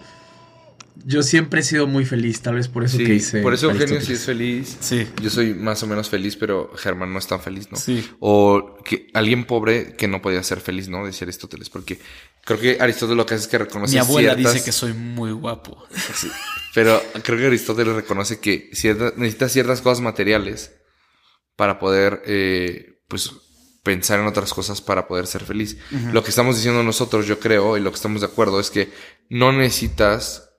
yo 1.06 1.24
siempre 1.24 1.62
he 1.62 1.64
sido 1.64 1.88
muy 1.88 2.06
feliz, 2.06 2.42
tal 2.42 2.56
vez 2.56 2.68
por 2.68 2.84
eso 2.84 2.98
que 2.98 3.16
hice. 3.16 3.42
Por 3.42 3.54
eso 3.54 3.70
Eugenio 3.70 4.00
sí 4.02 4.14
es 4.14 4.26
feliz. 4.26 4.78
Sí. 4.80 5.08
Yo 5.22 5.30
soy 5.30 5.54
más 5.54 5.84
o 5.84 5.88
menos 5.88 6.10
feliz, 6.10 6.36
pero 6.36 6.72
Germán 6.76 7.12
no 7.12 7.20
es 7.20 7.28
tan 7.28 7.42
feliz, 7.42 7.72
¿no? 7.72 7.78
Sí. 7.78 8.08
O 8.20 8.78
que 8.84 9.08
alguien 9.14 9.46
pobre 9.46 9.96
que 9.96 10.08
no 10.08 10.22
podía 10.22 10.42
ser 10.44 10.60
feliz, 10.62 10.90
¿no? 10.90 11.06
Decía 11.06 11.26
Aristóteles, 11.26 11.70
porque 11.70 12.00
creo 12.44 12.60
que 12.60 12.78
Aristóteles 12.80 13.18
lo 13.18 13.26
que 13.26 13.36
hace 13.36 13.44
es 13.44 13.48
que 13.50 13.58
reconoce. 13.58 13.94
Mi 13.94 14.00
abuela 14.00 14.36
dice 14.36 14.64
que 14.64 14.72
soy 14.72 14.94
muy 14.94 15.32
guapo. 15.32 15.84
Sí. 16.16 16.30
Pero 16.74 17.02
creo 17.24 17.38
que 17.38 17.48
Aristóteles 17.48 17.96
reconoce 17.96 18.40
que 18.40 18.70
necesitas 19.18 19.52
ciertas 19.52 19.82
cosas 19.82 20.02
materiales 20.02 20.72
para 21.56 21.80
poder, 21.80 22.22
eh, 22.26 23.02
pues, 23.08 23.32
pensar 23.84 24.20
en 24.20 24.28
otras 24.28 24.54
cosas 24.54 24.82
para 24.82 25.08
poder 25.08 25.28
ser 25.28 25.44
feliz. 25.44 25.78
Lo 26.14 26.24
que 26.24 26.30
estamos 26.30 26.56
diciendo 26.56 26.82
nosotros, 26.84 27.28
yo 27.28 27.40
creo, 27.40 27.78
y 27.78 27.82
lo 27.82 27.92
que 27.92 27.98
estamos 27.98 28.22
de 28.22 28.28
acuerdo 28.28 28.60
es 28.60 28.72
que 28.72 28.90
no 29.30 29.52
necesitas 29.52 30.53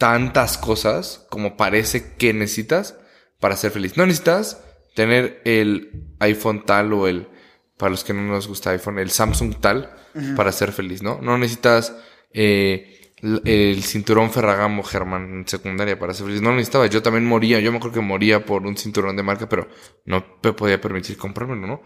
tantas 0.00 0.56
cosas 0.56 1.26
como 1.28 1.58
parece 1.58 2.14
que 2.16 2.32
necesitas 2.32 2.96
para 3.38 3.54
ser 3.54 3.70
feliz. 3.70 3.98
No 3.98 4.06
necesitas 4.06 4.64
tener 4.94 5.42
el 5.44 6.14
iPhone 6.20 6.64
tal 6.64 6.94
o 6.94 7.06
el, 7.06 7.28
para 7.76 7.90
los 7.90 8.02
que 8.02 8.14
no 8.14 8.22
nos 8.22 8.48
gusta 8.48 8.70
iPhone, 8.70 8.98
el 8.98 9.10
Samsung 9.10 9.56
tal 9.60 9.94
para 10.36 10.52
ser 10.52 10.72
feliz, 10.72 11.02
¿no? 11.02 11.20
No 11.20 11.36
necesitas 11.36 11.94
eh, 12.32 13.12
el 13.20 13.82
cinturón 13.82 14.30
Ferragamo 14.30 14.82
Germán 14.82 15.34
en 15.34 15.46
secundaria 15.46 15.98
para 15.98 16.14
ser 16.14 16.28
feliz. 16.28 16.40
No 16.40 16.48
lo 16.48 16.56
necesitaba. 16.56 16.86
Yo 16.86 17.02
también 17.02 17.26
moría. 17.26 17.60
Yo 17.60 17.70
me 17.70 17.76
acuerdo 17.76 17.96
que 17.96 18.00
moría 18.00 18.46
por 18.46 18.66
un 18.66 18.78
cinturón 18.78 19.16
de 19.16 19.22
marca, 19.22 19.50
pero 19.50 19.68
no 20.06 20.24
me 20.42 20.54
podía 20.54 20.80
permitir 20.80 21.18
comprármelo, 21.18 21.66
¿no? 21.66 21.82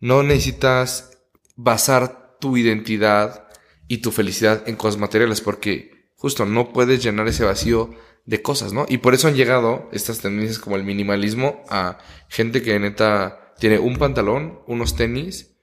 No 0.00 0.22
necesitas 0.22 1.18
basar 1.54 2.38
tu 2.40 2.56
identidad 2.56 3.46
y 3.88 3.98
tu 3.98 4.10
felicidad 4.10 4.66
en 4.66 4.76
cosas 4.76 4.98
materiales 4.98 5.42
porque 5.42 5.97
justo 6.18 6.44
no 6.44 6.72
puedes 6.72 7.02
llenar 7.02 7.28
ese 7.28 7.44
vacío 7.44 7.94
de 8.26 8.42
cosas, 8.42 8.72
¿no? 8.72 8.84
Y 8.88 8.98
por 8.98 9.14
eso 9.14 9.28
han 9.28 9.36
llegado 9.36 9.88
estas 9.92 10.18
tendencias 10.18 10.58
como 10.58 10.76
el 10.76 10.84
minimalismo 10.84 11.64
a 11.70 11.98
gente 12.28 12.60
que 12.60 12.78
neta 12.78 13.54
tiene 13.58 13.78
un 13.78 13.96
pantalón, 13.96 14.60
unos 14.66 14.96
tenis 14.96 15.56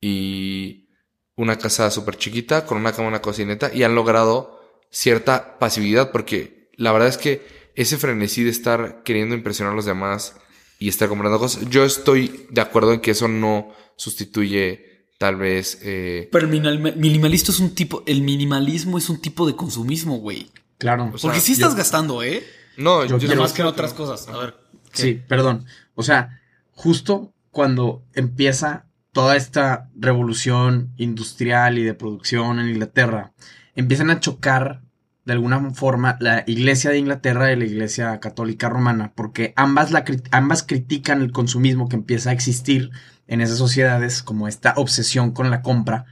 y 0.00 0.88
una 1.36 1.58
casa 1.58 1.90
súper 1.90 2.16
chiquita 2.16 2.64
con 2.64 2.78
una 2.78 2.92
cama, 2.92 3.08
una 3.08 3.20
cocineta 3.20 3.70
y 3.74 3.82
han 3.82 3.94
logrado 3.94 4.58
cierta 4.90 5.58
pasividad, 5.58 6.10
porque 6.10 6.70
la 6.76 6.92
verdad 6.92 7.08
es 7.08 7.18
que 7.18 7.46
ese 7.74 7.98
frenesí 7.98 8.42
de 8.42 8.50
estar 8.50 9.02
queriendo 9.02 9.34
impresionar 9.34 9.72
a 9.72 9.76
los 9.76 9.84
demás 9.84 10.36
y 10.78 10.88
estar 10.88 11.08
comprando 11.08 11.38
cosas, 11.38 11.68
yo 11.68 11.84
estoy 11.84 12.46
de 12.50 12.60
acuerdo 12.60 12.92
en 12.92 13.00
que 13.00 13.10
eso 13.10 13.28
no 13.28 13.74
sustituye 13.96 14.87
tal 15.18 15.36
vez... 15.36 15.78
Eh, 15.82 16.28
Pero 16.32 16.48
el 16.48 16.96
minimalista 16.96 17.52
es 17.52 17.60
un 17.60 17.74
tipo, 17.74 18.02
el 18.06 18.22
minimalismo 18.22 18.96
es 18.96 19.10
un 19.10 19.20
tipo 19.20 19.46
de 19.46 19.54
consumismo, 19.54 20.18
güey. 20.18 20.50
Claro. 20.78 21.12
Porque 21.20 21.40
si 21.40 21.52
estás 21.52 21.74
gastando, 21.74 22.22
¿eh? 22.22 22.46
No, 22.76 23.04
yo, 23.04 23.18
yo 23.18 23.36
más 23.36 23.52
que 23.52 23.62
en 23.62 23.68
otras 23.68 23.92
cosas. 23.92 24.28
A 24.28 24.38
ver. 24.38 24.54
Sí, 24.92 25.20
perdón. 25.28 25.66
O 25.96 26.04
sea, 26.04 26.40
justo 26.70 27.32
cuando 27.50 28.04
empieza 28.14 28.86
toda 29.12 29.36
esta 29.36 29.90
revolución 29.96 30.92
industrial 30.96 31.78
y 31.78 31.82
de 31.82 31.94
producción 31.94 32.60
en 32.60 32.68
Inglaterra, 32.68 33.32
empiezan 33.74 34.10
a 34.10 34.20
chocar 34.20 34.82
de 35.24 35.32
alguna 35.32 35.72
forma 35.74 36.16
la 36.20 36.44
iglesia 36.46 36.90
de 36.90 36.98
Inglaterra 36.98 37.52
y 37.52 37.56
la 37.56 37.64
iglesia 37.64 38.18
católica 38.20 38.68
romana, 38.68 39.12
porque 39.14 39.52
ambas, 39.56 39.90
la, 39.90 40.04
ambas 40.30 40.62
critican 40.62 41.20
el 41.20 41.32
consumismo 41.32 41.88
que 41.88 41.96
empieza 41.96 42.30
a 42.30 42.32
existir 42.32 42.90
en 43.28 43.40
esas 43.40 43.58
sociedades, 43.58 44.22
como 44.22 44.48
esta 44.48 44.74
obsesión 44.76 45.32
con 45.32 45.50
la 45.50 45.62
compra 45.62 46.06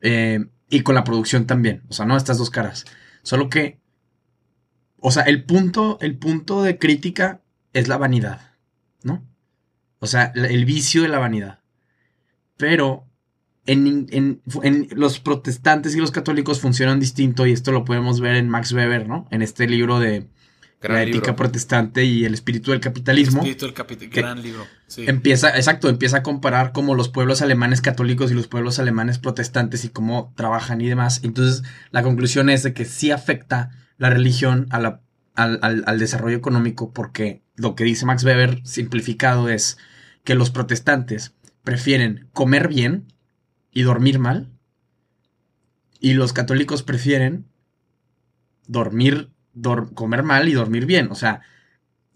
eh, 0.00 0.46
y 0.70 0.80
con 0.80 0.94
la 0.94 1.04
producción 1.04 1.46
también, 1.46 1.82
o 1.88 1.92
sea, 1.92 2.06
no 2.06 2.16
estas 2.16 2.38
dos 2.38 2.50
caras. 2.50 2.86
Solo 3.22 3.50
que, 3.50 3.78
o 4.98 5.10
sea, 5.10 5.24
el 5.24 5.44
punto, 5.44 5.98
el 6.00 6.16
punto 6.16 6.62
de 6.62 6.78
crítica 6.78 7.42
es 7.72 7.88
la 7.88 7.98
vanidad, 7.98 8.52
¿no? 9.02 9.22
O 9.98 10.06
sea, 10.06 10.32
el 10.34 10.64
vicio 10.64 11.02
de 11.02 11.08
la 11.08 11.18
vanidad. 11.18 11.60
Pero 12.56 13.06
en, 13.66 14.40
los 14.90 15.20
protestantes 15.20 15.94
y 15.94 15.98
los 15.98 16.10
católicos 16.10 16.60
funcionan 16.60 17.00
distinto 17.00 17.46
y 17.46 17.52
esto 17.52 17.72
lo 17.72 17.84
podemos 17.84 18.20
ver 18.20 18.36
en 18.36 18.48
Max 18.48 18.72
Weber, 18.72 19.08
¿no? 19.08 19.26
En 19.30 19.42
este 19.42 19.68
libro 19.68 20.00
de 20.00 20.26
la 20.82 21.02
ética 21.02 21.36
protestante 21.36 22.04
y 22.04 22.24
el 22.24 22.34
espíritu 22.34 22.70
del 22.70 22.80
capitalismo. 22.80 23.42
El 23.42 23.48
espíritu 23.48 23.66
del 23.66 23.74
capitalismo, 23.74 24.20
gran 24.20 24.42
libro. 24.42 24.66
Empieza, 24.96 25.54
exacto, 25.56 25.88
empieza 25.88 26.18
a 26.18 26.22
comparar 26.22 26.72
como 26.72 26.94
los 26.94 27.08
pueblos 27.08 27.42
alemanes 27.42 27.80
católicos 27.80 28.30
y 28.30 28.34
los 28.34 28.48
pueblos 28.48 28.78
alemanes 28.78 29.18
protestantes 29.18 29.84
y 29.84 29.90
cómo 29.90 30.32
trabajan 30.36 30.80
y 30.80 30.88
demás. 30.88 31.20
Entonces, 31.22 31.62
la 31.90 32.02
conclusión 32.02 32.48
es 32.48 32.62
de 32.62 32.72
que 32.72 32.84
sí 32.86 33.10
afecta 33.10 33.70
la 33.98 34.08
religión 34.10 34.66
a 34.70 34.80
la, 34.80 35.02
al, 35.34 35.60
al 35.62 35.98
desarrollo 35.98 36.36
económico 36.36 36.92
porque 36.92 37.42
lo 37.56 37.74
que 37.74 37.84
dice 37.84 38.06
Max 38.06 38.24
Weber 38.24 38.62
simplificado 38.64 39.50
es 39.50 39.76
que 40.24 40.34
los 40.34 40.50
protestantes 40.50 41.34
prefieren 41.62 42.28
comer 42.32 42.68
bien 42.68 43.12
y 43.70 43.82
dormir 43.82 44.18
mal. 44.18 44.50
Y 46.00 46.14
los 46.14 46.32
católicos 46.32 46.82
prefieren 46.82 47.46
dormir, 48.66 49.30
comer 49.94 50.22
mal 50.22 50.48
y 50.48 50.52
dormir 50.52 50.86
bien. 50.86 51.08
O 51.10 51.14
sea, 51.14 51.40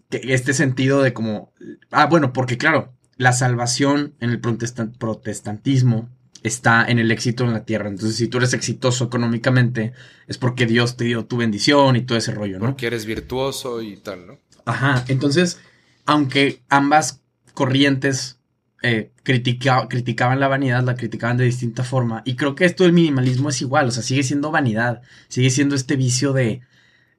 que 0.09 0.21
este 0.33 0.53
sentido 0.53 1.01
de 1.01 1.13
como... 1.13 1.53
Ah, 1.91 2.05
bueno, 2.07 2.33
porque 2.33 2.57
claro, 2.57 2.93
la 3.17 3.33
salvación 3.33 4.13
en 4.19 4.29
el 4.29 4.39
protestantismo 4.39 6.09
está 6.43 6.85
en 6.85 6.99
el 6.99 7.11
éxito 7.11 7.43
en 7.43 7.53
la 7.53 7.65
tierra. 7.65 7.89
Entonces, 7.89 8.17
si 8.17 8.27
tú 8.27 8.37
eres 8.37 8.53
exitoso 8.53 9.05
económicamente, 9.05 9.93
es 10.27 10.37
porque 10.37 10.65
Dios 10.65 10.95
te 10.95 11.05
dio 11.05 11.25
tu 11.25 11.37
bendición 11.37 11.95
y 11.95 12.01
todo 12.01 12.17
ese 12.17 12.31
rollo, 12.31 12.59
¿no? 12.59 12.65
Porque 12.65 12.87
eres 12.87 13.05
virtuoso 13.05 13.81
y 13.81 13.97
tal, 13.97 14.27
¿no? 14.27 14.39
Ajá. 14.65 15.03
Entonces, 15.07 15.59
aunque 16.05 16.61
ambas 16.69 17.21
corrientes 17.53 18.37
eh, 18.83 19.11
criticaban 19.23 20.39
la 20.39 20.47
vanidad, 20.47 20.83
la 20.83 20.95
criticaban 20.95 21.37
de 21.37 21.45
distinta 21.45 21.83
forma. 21.83 22.21
Y 22.25 22.35
creo 22.35 22.53
que 22.53 22.65
esto 22.65 22.83
del 22.83 22.93
minimalismo 22.93 23.49
es 23.49 23.61
igual, 23.61 23.87
o 23.87 23.91
sea, 23.91 24.03
sigue 24.03 24.21
siendo 24.21 24.51
vanidad, 24.51 25.01
sigue 25.27 25.49
siendo 25.49 25.73
este 25.73 25.95
vicio 25.95 26.33
de, 26.33 26.61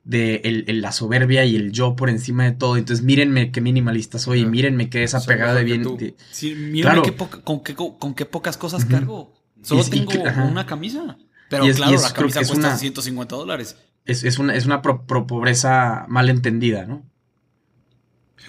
de 0.06 0.40
la 0.68 0.92
soberbia 0.92 1.44
y 1.44 1.56
el 1.56 1.72
yo 1.72 1.96
por 1.96 2.08
encima 2.08 2.44
de 2.44 2.52
todo. 2.52 2.76
Entonces, 2.76 3.04
mírenme 3.04 3.50
qué 3.50 3.60
minimalista 3.60 4.18
soy, 4.18 4.40
y 4.40 4.46
mírenme 4.46 4.88
qué 4.88 5.00
desapegado 5.00 5.56
de 5.56 5.64
bien. 5.64 6.14
sí, 6.30 6.54
mírenme 6.54 7.02
con, 7.42 7.60
qué, 7.62 7.74
con, 7.74 8.14
qué, 8.14 8.24
pocas 8.24 8.56
cosas 8.56 8.84
cargo. 8.84 9.34
Solo 9.62 9.84
tengo 9.84 10.12
una 10.48 10.64
camisa. 10.64 11.18
Pero 11.50 11.64
claro, 11.64 12.00
la 12.00 12.12
camisa 12.12 12.44
cuesta 12.46 12.76
150 12.76 13.36
dólares. 13.36 13.76
Es, 14.04 14.38
una, 14.38 14.54
es 14.54 14.66
una 14.66 14.80
pobreza 14.82 16.06
mal 16.08 16.30
entendida, 16.30 16.86
¿no? 16.86 17.04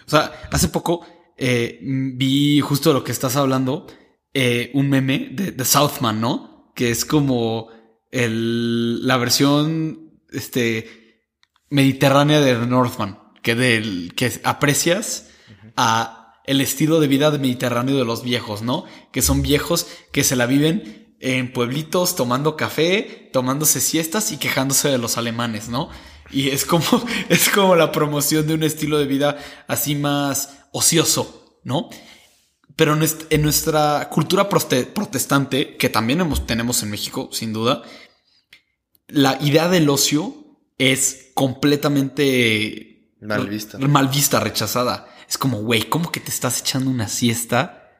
O 0.06 0.10
sea, 0.10 0.32
hace 0.52 0.68
poco 0.68 1.06
eh, 1.38 1.80
vi 1.82 2.60
justo 2.62 2.94
lo 2.94 3.04
que 3.04 3.12
estás 3.12 3.36
hablando, 3.36 3.88
eh, 4.34 4.70
un 4.76 4.90
meme 4.90 5.30
de, 5.32 5.66
Southman, 5.66 6.22
¿no? 6.22 6.72
Que 6.76 6.92
es 6.92 7.04
como 7.04 7.70
el, 8.12 9.06
la 9.08 9.18
versión 9.18 10.12
este, 10.32 11.07
mediterránea 11.70 12.40
de 12.40 12.66
Northman, 12.66 13.20
que, 13.42 13.56
del, 13.56 14.14
que 14.16 14.40
aprecias 14.44 15.30
a 15.76 16.42
el 16.46 16.62
estilo 16.62 17.00
de 17.00 17.08
vida 17.08 17.30
mediterráneo 17.32 17.98
de 17.98 18.06
los 18.06 18.24
viejos, 18.24 18.62
¿no? 18.62 18.86
Que 19.12 19.22
son 19.22 19.42
viejos 19.42 19.88
que 20.12 20.24
se 20.24 20.36
la 20.36 20.46
viven 20.46 21.16
en 21.20 21.52
pueblitos 21.52 22.16
tomando 22.16 22.56
café, 22.56 23.30
tomándose 23.34 23.82
siestas 23.82 24.32
y 24.32 24.38
quejándose 24.38 24.90
de 24.90 24.98
los 24.98 25.18
alemanes, 25.18 25.68
¿no? 25.68 25.90
Y 26.32 26.50
es 26.50 26.66
como, 26.66 26.86
es 27.30 27.50
como 27.50 27.76
la 27.76 27.92
promoción 27.92 28.48
de 28.48 28.54
un 28.54 28.64
estilo 28.64 28.98
de 28.98 29.06
vida 29.06 29.38
así 29.68 29.96
más 29.96 30.58
ocioso, 30.72 31.60
¿no? 31.64 31.90
Pero 32.76 32.98
en 33.30 33.42
nuestra 33.42 34.08
cultura 34.10 34.48
protestante, 34.48 35.78
que 35.78 35.90
también 35.90 36.24
tenemos 36.46 36.84
en 36.84 36.92
México, 36.92 37.30
sin 37.34 37.52
duda, 37.52 37.82
la 39.08 39.38
idea 39.42 39.68
del 39.68 39.90
ocio 39.90 40.47
es 40.78 41.32
completamente 41.34 43.14
mal 43.22 43.48
vista, 43.48 43.78
mal 43.80 44.08
vista 44.08 44.40
rechazada. 44.40 45.08
Es 45.28 45.38
como, 45.38 45.62
güey, 45.62 45.84
¿cómo 45.84 46.12
que 46.12 46.20
te 46.20 46.30
estás 46.30 46.62
echando 46.62 46.90
una 46.90 47.08
siesta 47.08 47.92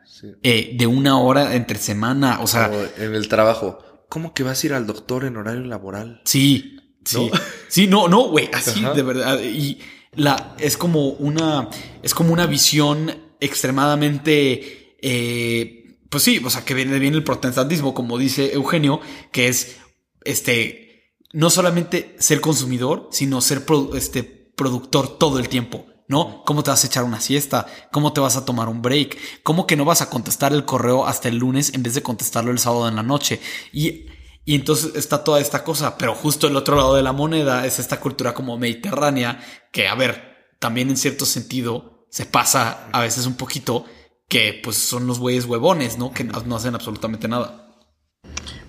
eh, 0.44 0.76
de 0.78 0.88
una 0.88 1.20
hora 1.20 1.56
entre 1.56 1.78
semana? 1.80 2.40
O 2.42 2.48
sea, 2.48 2.72
en 2.98 3.16
el 3.16 3.28
trabajo. 3.28 3.80
¿Cómo 4.10 4.34
que 4.34 4.44
vas 4.44 4.64
a 4.64 4.68
ir 4.68 4.74
al 4.74 4.88
doctor 4.88 5.26
en 5.26 5.36
horario 5.36 5.62
laboral? 5.62 6.22
Sí, 6.24 6.80
sí, 7.04 7.30
sí, 7.68 7.88
no, 7.88 8.08
no, 8.08 8.30
güey, 8.30 8.50
así 8.54 8.82
de 8.96 9.04
verdad. 9.04 9.42
Y 9.42 9.80
la, 10.16 10.56
es 10.60 10.78
como 10.78 11.10
una, 11.10 11.70
es 12.02 12.14
como 12.14 12.32
una 12.32 12.46
visión 12.46 13.14
extremadamente, 13.42 14.96
eh, 15.02 15.98
pues 16.10 16.24
sí, 16.24 16.42
o 16.44 16.50
sea, 16.50 16.64
que 16.64 16.74
viene 16.74 17.00
bien 17.00 17.14
el 17.14 17.24
protestantismo, 17.24 17.94
como 17.94 18.18
dice 18.18 18.54
Eugenio, 18.54 19.02
que 19.32 19.50
es, 19.50 19.78
este, 20.24 20.87
no 21.34 21.50
solamente 21.50 22.16
ser 22.20 22.42
consumidor, 22.42 23.10
sino 23.12 23.42
ser 23.42 23.64
este, 23.96 24.24
productor 24.24 25.18
todo 25.18 25.40
el 25.40 25.50
tiempo. 25.50 25.86
¿no? 26.10 26.44
¿Cómo 26.46 26.64
te 26.64 26.70
vas 26.70 26.84
a 26.84 26.88
echar 26.88 27.04
una 27.04 27.20
siesta? 27.20 27.68
¿Cómo 27.92 28.14
te 28.14 28.22
vas 28.22 28.38
a 28.38 28.46
tomar 28.46 28.70
un 28.70 28.82
break? 28.82 29.18
¿Cómo 29.44 29.68
que 29.68 29.76
no 29.76 29.84
vas 29.84 30.02
a 30.02 30.10
contestar 30.10 30.54
el 30.54 30.64
correo 30.64 31.06
hasta 31.06 31.28
el 31.28 31.38
lunes 31.38 31.74
en 31.74 31.84
vez 31.84 31.96
de 31.96 32.02
contestarlo 32.02 32.52
el 32.52 32.60
sábado 32.60 32.88
en 32.88 32.96
la 32.96 33.04
noche? 33.04 33.42
Y 33.74 34.06
y 34.48 34.56
entonces 34.56 34.96
está 34.96 35.26
toda 35.26 35.42
esta 35.42 35.66
cosa, 35.66 35.98
pero 35.98 36.16
justo 36.16 36.48
el 36.48 36.56
otro 36.56 36.78
lado 36.78 36.96
de 36.96 37.04
la 37.04 37.12
moneda 37.12 37.66
es 37.66 37.80
esta 37.80 38.00
cultura 38.00 38.34
como 38.34 38.58
mediterránea, 38.58 39.42
que 39.74 39.90
a 39.90 39.96
ver, 39.96 40.56
también 40.58 40.90
en 40.90 40.96
cierto 40.96 41.26
sentido 41.26 42.08
se 42.10 42.26
pasa 42.26 42.88
a 42.94 43.02
veces 43.02 43.26
un 43.26 43.36
poquito, 43.36 43.84
que 44.30 44.58
pues 44.64 44.78
son 44.78 45.06
los 45.06 45.20
güeyes 45.20 45.44
huevones, 45.44 45.98
¿no? 45.98 46.14
Que 46.14 46.24
no 46.24 46.56
hacen 46.56 46.76
absolutamente 46.76 47.28
nada. 47.28 47.67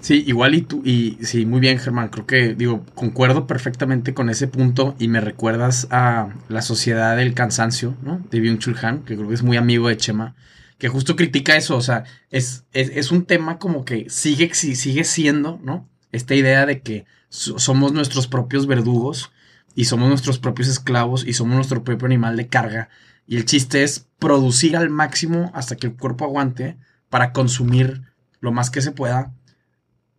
Sí, 0.00 0.22
igual 0.26 0.54
y 0.54 0.62
tú, 0.62 0.82
y 0.84 1.18
sí, 1.22 1.44
muy 1.44 1.60
bien 1.60 1.78
Germán, 1.78 2.08
creo 2.08 2.24
que 2.24 2.54
digo, 2.54 2.84
concuerdo 2.94 3.46
perfectamente 3.46 4.14
con 4.14 4.30
ese 4.30 4.46
punto 4.46 4.94
y 4.98 5.08
me 5.08 5.20
recuerdas 5.20 5.88
a 5.90 6.28
la 6.48 6.62
sociedad 6.62 7.16
del 7.16 7.34
cansancio, 7.34 7.96
¿no? 8.02 8.22
De 8.30 8.38
Byung 8.38 8.58
Chul 8.58 8.76
Han, 8.80 9.00
que 9.00 9.16
creo 9.16 9.28
que 9.28 9.34
es 9.34 9.42
muy 9.42 9.56
amigo 9.56 9.88
de 9.88 9.96
Chema 9.96 10.36
que 10.78 10.88
justo 10.88 11.16
critica 11.16 11.56
eso, 11.56 11.76
o 11.76 11.80
sea, 11.80 12.04
es, 12.30 12.64
es, 12.72 13.10
un 13.10 13.26
tema 13.26 13.58
como 13.58 13.84
que 13.84 14.08
sigue, 14.08 14.54
sigue 14.54 15.04
siendo, 15.04 15.60
¿no? 15.62 15.88
Esta 16.12 16.36
idea 16.36 16.66
de 16.66 16.80
que 16.80 17.04
somos 17.28 17.92
nuestros 17.92 18.28
propios 18.28 18.66
verdugos 18.66 19.32
y 19.74 19.86
somos 19.86 20.08
nuestros 20.08 20.38
propios 20.38 20.68
esclavos 20.68 21.26
y 21.26 21.32
somos 21.32 21.56
nuestro 21.56 21.82
propio 21.82 22.06
animal 22.06 22.36
de 22.36 22.46
carga. 22.46 22.88
Y 23.26 23.36
el 23.36 23.44
chiste 23.44 23.82
es 23.82 24.06
producir 24.18 24.76
al 24.76 24.88
máximo 24.88 25.50
hasta 25.52 25.76
que 25.76 25.88
el 25.88 25.96
cuerpo 25.96 26.24
aguante 26.24 26.78
para 27.10 27.32
consumir 27.32 28.02
lo 28.40 28.52
más 28.52 28.70
que 28.70 28.80
se 28.80 28.92
pueda 28.92 29.32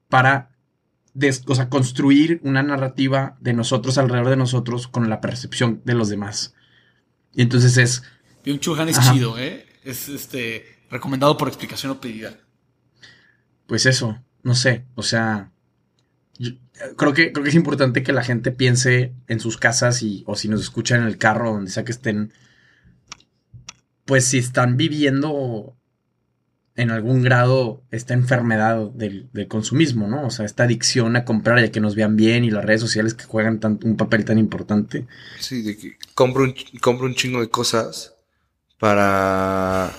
para 0.09 0.49
o 1.47 1.55
sea, 1.55 1.69
construir 1.69 2.39
una 2.43 2.63
narrativa 2.63 3.37
de 3.39 3.53
nosotros 3.53 3.97
alrededor 3.97 4.29
de 4.29 4.37
nosotros 4.37 4.87
con 4.87 5.09
la 5.09 5.21
percepción 5.21 5.81
de 5.85 5.93
los 5.93 6.09
demás. 6.09 6.53
Y 7.33 7.41
entonces 7.41 7.77
es... 7.77 8.03
un 8.45 8.59
Churhan 8.59 8.89
es 8.89 8.99
chido, 8.99 9.37
¿eh? 9.37 9.65
Es 9.83 10.09
este 10.09 10.65
recomendado 10.89 11.37
por 11.37 11.47
explicación 11.47 11.91
o 11.91 12.01
pedida. 12.01 12.37
Pues 13.67 13.85
eso, 13.85 14.21
no 14.43 14.55
sé, 14.55 14.85
o 14.95 15.03
sea, 15.03 15.51
creo 16.97 17.13
que, 17.13 17.31
creo 17.31 17.43
que 17.43 17.49
es 17.49 17.55
importante 17.55 18.01
que 18.01 18.13
la 18.13 18.23
gente 18.23 18.51
piense 18.51 19.13
en 19.27 19.39
sus 19.39 19.57
casas 19.57 20.01
y, 20.01 20.23
o 20.25 20.35
si 20.35 20.47
nos 20.47 20.61
escuchan 20.61 21.01
en 21.01 21.07
el 21.07 21.17
carro, 21.17 21.53
donde 21.53 21.71
sea 21.71 21.85
que 21.85 21.91
estén, 21.91 22.33
pues 24.05 24.25
si 24.25 24.39
están 24.39 24.77
viviendo 24.77 25.78
en 26.79 26.91
algún 26.91 27.21
grado 27.21 27.83
esta 27.91 28.13
enfermedad 28.13 28.89
del, 28.91 29.29
consumismo, 29.49 30.07
¿no? 30.07 30.25
O 30.25 30.29
sea, 30.29 30.45
esta 30.45 30.63
adicción 30.63 31.17
a 31.17 31.25
comprar 31.25 31.59
y 31.59 31.63
a 31.65 31.71
que 31.71 31.81
nos 31.81 31.95
vean 31.95 32.15
bien 32.15 32.45
y 32.45 32.51
las 32.51 32.63
redes 32.63 32.79
sociales 32.79 33.13
que 33.13 33.25
juegan 33.25 33.59
tanto, 33.59 33.85
un 33.85 33.97
papel 33.97 34.23
tan 34.23 34.39
importante. 34.39 35.05
Sí, 35.39 35.61
de 35.61 35.77
que 35.77 35.97
compro 36.15 36.43
un, 36.43 36.55
compro 36.81 37.05
un 37.05 37.15
chingo 37.15 37.41
de 37.41 37.49
cosas 37.49 38.15
para 38.79 39.91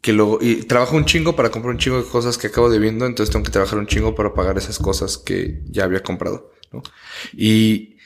que 0.00 0.14
luego, 0.14 0.38
y 0.40 0.62
trabajo 0.62 0.96
un 0.96 1.04
chingo 1.04 1.36
para 1.36 1.50
comprar 1.50 1.74
un 1.74 1.78
chingo 1.78 1.98
de 2.02 2.08
cosas 2.08 2.38
que 2.38 2.46
acabo 2.46 2.70
debiendo, 2.70 3.04
entonces 3.04 3.30
tengo 3.30 3.44
que 3.44 3.52
trabajar 3.52 3.78
un 3.78 3.86
chingo 3.86 4.14
para 4.14 4.32
pagar 4.32 4.56
esas 4.56 4.78
cosas 4.78 5.18
que 5.18 5.60
ya 5.66 5.84
había 5.84 6.02
comprado, 6.02 6.52
¿no? 6.72 6.82
Y, 7.34 7.98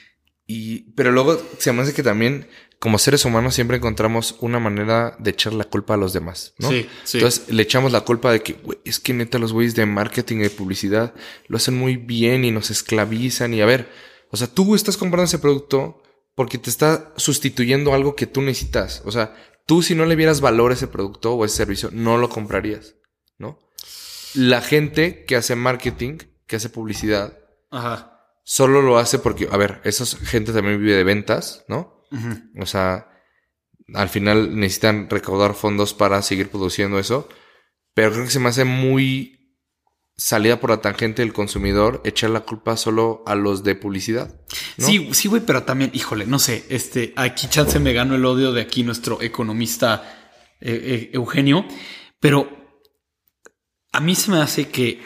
y, 0.48 0.90
pero 0.96 1.12
luego 1.12 1.40
se 1.59 1.72
me 1.72 1.83
hace 1.83 1.94
que 1.94 2.02
también, 2.02 2.48
como 2.78 2.98
seres 2.98 3.24
humanos, 3.24 3.54
siempre 3.54 3.76
encontramos 3.76 4.36
una 4.40 4.60
manera 4.60 5.16
de 5.18 5.30
echar 5.30 5.52
la 5.52 5.64
culpa 5.64 5.94
a 5.94 5.96
los 5.96 6.12
demás, 6.12 6.54
¿no? 6.58 6.70
Sí, 6.70 6.88
sí. 7.04 7.18
Entonces 7.18 7.48
le 7.48 7.62
echamos 7.62 7.90
la 7.90 8.02
culpa 8.02 8.30
de 8.30 8.42
que, 8.42 8.56
es 8.84 9.00
que 9.00 9.14
neta 9.14 9.38
los 9.38 9.52
güeyes 9.52 9.74
de 9.74 9.86
marketing 9.86 10.36
y 10.36 10.42
de 10.42 10.50
publicidad 10.50 11.14
lo 11.48 11.56
hacen 11.56 11.76
muy 11.76 11.96
bien 11.96 12.44
y 12.44 12.50
nos 12.50 12.70
esclavizan 12.70 13.52
y 13.54 13.60
a 13.60 13.66
ver, 13.66 13.90
o 14.30 14.36
sea, 14.36 14.46
tú 14.46 14.74
estás 14.74 14.96
comprando 14.96 15.24
ese 15.24 15.38
producto 15.38 16.02
porque 16.34 16.58
te 16.58 16.70
está 16.70 17.12
sustituyendo 17.16 17.94
algo 17.94 18.14
que 18.14 18.26
tú 18.26 18.42
necesitas, 18.42 19.02
o 19.04 19.10
sea, 19.10 19.34
Tú 19.68 19.82
si 19.82 19.94
no 19.94 20.06
le 20.06 20.16
vieras 20.16 20.40
valor 20.40 20.70
a 20.70 20.74
ese 20.74 20.86
producto 20.86 21.34
o 21.34 21.44
ese 21.44 21.56
servicio, 21.56 21.90
no 21.92 22.16
lo 22.16 22.30
comprarías, 22.30 22.94
¿no? 23.36 23.58
La 24.32 24.62
gente 24.62 25.26
que 25.26 25.36
hace 25.36 25.56
marketing, 25.56 26.16
que 26.46 26.56
hace 26.56 26.70
publicidad, 26.70 27.38
solo 28.44 28.80
lo 28.80 28.96
hace 28.96 29.18
porque, 29.18 29.46
a 29.52 29.58
ver, 29.58 29.82
esa 29.84 30.06
gente 30.24 30.54
también 30.54 30.80
vive 30.80 30.94
de 30.94 31.04
ventas, 31.04 31.66
¿no? 31.68 31.97
O 32.60 32.66
sea, 32.66 33.08
al 33.94 34.08
final 34.08 34.56
necesitan 34.56 35.08
recaudar 35.10 35.54
fondos 35.54 35.94
para 35.94 36.22
seguir 36.22 36.50
produciendo 36.50 36.98
eso. 36.98 37.28
Pero 37.94 38.12
creo 38.12 38.24
que 38.24 38.30
se 38.30 38.40
me 38.40 38.48
hace 38.48 38.64
muy 38.64 39.38
salida 40.18 40.58
por 40.60 40.70
la 40.70 40.80
tangente 40.80 41.22
del 41.22 41.32
consumidor, 41.32 42.02
echar 42.04 42.30
la 42.30 42.40
culpa 42.40 42.76
solo 42.76 43.22
a 43.24 43.36
los 43.36 43.62
de 43.62 43.76
publicidad. 43.76 44.40
Sí, 44.76 45.08
sí, 45.12 45.28
güey, 45.28 45.42
pero 45.46 45.62
también, 45.62 45.92
híjole, 45.94 46.26
no 46.26 46.40
sé, 46.40 46.64
este, 46.68 47.12
aquí 47.16 47.46
chance 47.48 47.78
me 47.78 47.92
ganó 47.92 48.16
el 48.16 48.24
odio 48.24 48.52
de 48.52 48.60
aquí 48.60 48.82
nuestro 48.82 49.22
economista 49.22 50.34
eh, 50.60 50.72
eh, 50.72 51.10
Eugenio, 51.12 51.64
pero 52.18 52.50
a 53.92 54.00
mí 54.00 54.16
se 54.16 54.32
me 54.32 54.38
hace 54.38 54.68
que 54.68 55.00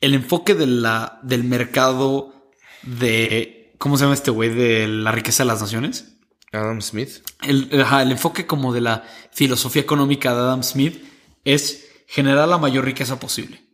el 0.00 0.12
enfoque 0.12 0.54
de 0.54 0.66
la, 0.66 1.20
del 1.22 1.44
mercado 1.44 2.52
de, 2.82 3.74
¿cómo 3.78 3.96
se 3.96 4.04
llama 4.04 4.14
este 4.14 4.30
güey? 4.30 4.50
De 4.50 4.86
la 4.86 5.10
riqueza 5.10 5.42
de 5.42 5.48
las 5.48 5.62
naciones. 5.62 6.18
Adam 6.56 6.80
Smith. 6.82 7.22
El, 7.42 7.68
el 7.70 8.10
enfoque 8.10 8.46
como 8.46 8.72
de 8.72 8.80
la 8.80 9.04
filosofía 9.32 9.82
económica 9.82 10.32
de 10.34 10.40
Adam 10.40 10.62
Smith 10.62 11.02
es 11.44 11.88
generar 12.06 12.48
la 12.48 12.58
mayor 12.58 12.84
riqueza 12.84 13.18
posible. 13.18 13.64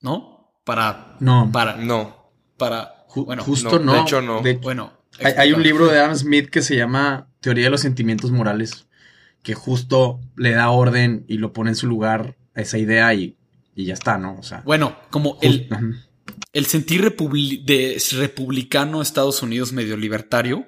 ¿no? 0.00 0.52
Para. 0.64 1.16
No. 1.20 1.50
Para. 1.52 1.76
No. 1.76 2.32
Para. 2.56 3.06
bueno, 3.14 3.42
justo 3.42 3.78
no, 3.78 3.94
De 3.94 4.00
hecho, 4.00 4.22
no. 4.22 4.42
bueno. 4.60 4.98
Hay, 5.36 5.52
un 5.52 5.62
libro 5.62 5.86
de 5.88 5.98
Adam 5.98 6.16
Smith 6.16 6.48
que 6.48 6.62
se 6.62 6.76
llama 6.76 7.28
Teoría 7.40 7.64
de 7.64 7.70
los 7.70 7.80
Sentimientos 7.82 8.30
Morales, 8.30 8.86
que 9.42 9.54
justo 9.54 10.20
le 10.36 10.52
da 10.52 10.70
orden 10.70 11.24
y 11.28 11.36
lo 11.36 11.52
pone 11.52 11.70
en 11.70 11.76
su 11.76 11.86
lugar 11.86 12.36
a 12.54 12.62
esa 12.62 12.78
idea 12.78 13.12
y, 13.12 13.36
y 13.74 13.84
ya 13.86 13.94
está, 13.94 14.16
¿no? 14.16 14.38
O 14.38 14.42
sea. 14.42 14.62
Bueno, 14.64 14.96
como 15.10 15.36
el, 15.42 15.68
el 16.52 16.66
sentir 16.66 17.02
de 17.02 18.02
republicano 18.12 19.02
Estados 19.02 19.42
Unidos 19.42 19.72
medio 19.72 19.96
libertario, 19.96 20.66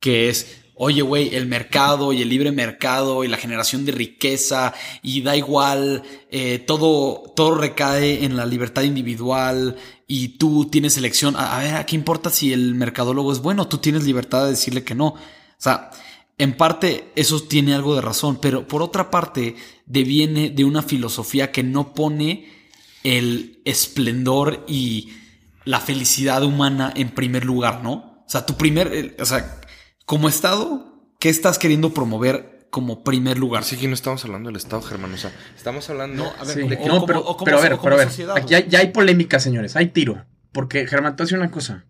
que 0.00 0.28
es 0.28 0.64
oye, 0.78 1.02
güey, 1.02 1.34
el 1.34 1.46
mercado 1.46 2.12
y 2.12 2.22
el 2.22 2.28
libre 2.28 2.52
mercado 2.52 3.24
y 3.24 3.28
la 3.28 3.36
generación 3.36 3.84
de 3.84 3.92
riqueza 3.92 4.72
y 5.02 5.22
da 5.22 5.36
igual, 5.36 6.04
eh, 6.30 6.60
todo, 6.60 7.32
todo 7.34 7.56
recae 7.56 8.24
en 8.24 8.36
la 8.36 8.46
libertad 8.46 8.82
individual 8.82 9.76
y 10.06 10.38
tú 10.38 10.68
tienes 10.70 10.96
elección. 10.96 11.34
A, 11.36 11.58
ver, 11.58 11.74
¿a 11.74 11.84
qué 11.84 11.96
importa 11.96 12.30
si 12.30 12.52
el 12.52 12.76
mercadólogo 12.76 13.32
es 13.32 13.40
bueno? 13.40 13.66
Tú 13.66 13.78
tienes 13.78 14.04
libertad 14.04 14.44
de 14.44 14.50
decirle 14.50 14.84
que 14.84 14.94
no. 14.94 15.08
O 15.08 15.18
sea, 15.58 15.90
en 16.38 16.56
parte 16.56 17.12
eso 17.16 17.42
tiene 17.42 17.74
algo 17.74 17.96
de 17.96 18.00
razón, 18.00 18.38
pero 18.40 18.68
por 18.68 18.80
otra 18.80 19.10
parte 19.10 19.56
deviene 19.84 20.50
de 20.50 20.64
una 20.64 20.82
filosofía 20.82 21.50
que 21.50 21.64
no 21.64 21.92
pone 21.92 22.52
el 23.02 23.60
esplendor 23.64 24.64
y 24.68 25.10
la 25.64 25.80
felicidad 25.80 26.44
humana 26.44 26.92
en 26.94 27.10
primer 27.10 27.44
lugar, 27.44 27.82
¿no? 27.82 28.22
O 28.24 28.30
sea, 28.30 28.46
tu 28.46 28.56
primer, 28.56 29.16
o 29.18 29.26
sea, 29.26 29.57
como 30.08 30.26
Estado, 30.26 30.86
¿qué 31.20 31.28
estás 31.28 31.58
queriendo 31.58 31.92
promover 31.92 32.66
como 32.70 33.04
primer 33.04 33.36
lugar? 33.36 33.62
Sí, 33.62 33.76
que 33.76 33.88
no 33.88 33.94
estamos 33.94 34.24
hablando 34.24 34.48
del 34.48 34.56
Estado, 34.56 34.80
Germán. 34.80 35.12
O 35.12 35.18
sea, 35.18 35.30
estamos 35.54 35.90
hablando. 35.90 36.24
No, 36.24 36.30
a 36.30 36.44
ver, 36.44 36.56
no, 36.86 37.04
pero, 37.04 37.28
a 37.28 37.60
ver, 37.60 37.78
pero 37.82 37.94
a 37.94 37.98
ver. 37.98 38.08
Aquí 38.34 38.54
ya, 38.70 38.78
hay 38.78 38.90
polémica, 38.90 39.38
señores. 39.38 39.76
Hay 39.76 39.88
tiro. 39.88 40.24
Porque, 40.50 40.86
Germán, 40.86 41.14
te 41.14 41.24
hace 41.24 41.34
una 41.34 41.50
cosa. 41.50 41.84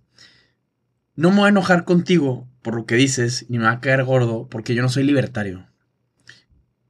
No 1.15 1.31
me 1.31 1.37
voy 1.37 1.47
a 1.47 1.51
enojar 1.51 1.85
contigo 1.85 2.49
por 2.61 2.75
lo 2.75 2.87
que 2.87 2.97
dices, 2.97 3.47
ni 3.51 3.59
me 3.59 3.67
va 3.67 3.71
a 3.71 3.81
caer 3.81 4.03
gordo, 4.03 4.49
porque 4.51 4.75
yo 4.75 4.83
no 4.83 4.89
soy 4.89 5.05
libertario. 5.05 5.69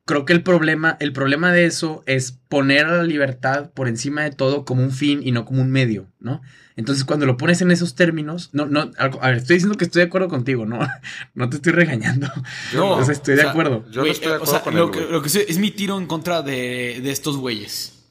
Creo 0.08 0.24
que 0.24 0.32
el 0.32 0.42
problema, 0.42 0.96
el 1.00 1.12
problema 1.12 1.52
de 1.52 1.66
eso 1.66 2.02
es 2.06 2.32
poner 2.32 2.86
a 2.86 2.96
la 2.96 3.02
libertad 3.02 3.70
por 3.74 3.88
encima 3.88 4.22
de 4.22 4.30
todo 4.30 4.64
como 4.64 4.82
un 4.82 4.90
fin 4.90 5.20
y 5.22 5.32
no 5.32 5.44
como 5.44 5.60
un 5.60 5.70
medio, 5.70 6.06
¿no? 6.18 6.40
Entonces, 6.76 7.04
cuando 7.04 7.26
lo 7.26 7.36
pones 7.36 7.60
en 7.60 7.70
esos 7.70 7.94
términos, 7.94 8.48
no, 8.54 8.64
no, 8.64 8.90
a 8.98 9.28
ver, 9.28 9.36
estoy 9.36 9.56
diciendo 9.56 9.76
que 9.76 9.84
estoy 9.84 10.00
de 10.00 10.06
acuerdo 10.06 10.28
contigo, 10.28 10.64
no, 10.64 10.78
no 11.34 11.50
te 11.50 11.56
estoy 11.56 11.72
regañando. 11.72 12.26
No, 12.72 12.92
o 12.96 13.04
sea, 13.04 13.12
estoy 13.12 13.36
de 13.36 13.42
acuerdo. 13.42 13.84
Yo 13.90 14.02
no 14.02 14.10
estoy 14.10 14.30
de 14.30 14.36
acuerdo 14.36 14.62
con 14.62 14.76
lo, 14.76 14.90
que, 14.90 15.00
lo 15.02 15.20
que 15.20 15.28
es 15.28 15.58
mi 15.58 15.72
tiro 15.72 15.98
en 15.98 16.06
contra 16.06 16.40
de, 16.40 17.00
de 17.02 17.10
estos 17.10 17.36
güeyes. 17.36 18.06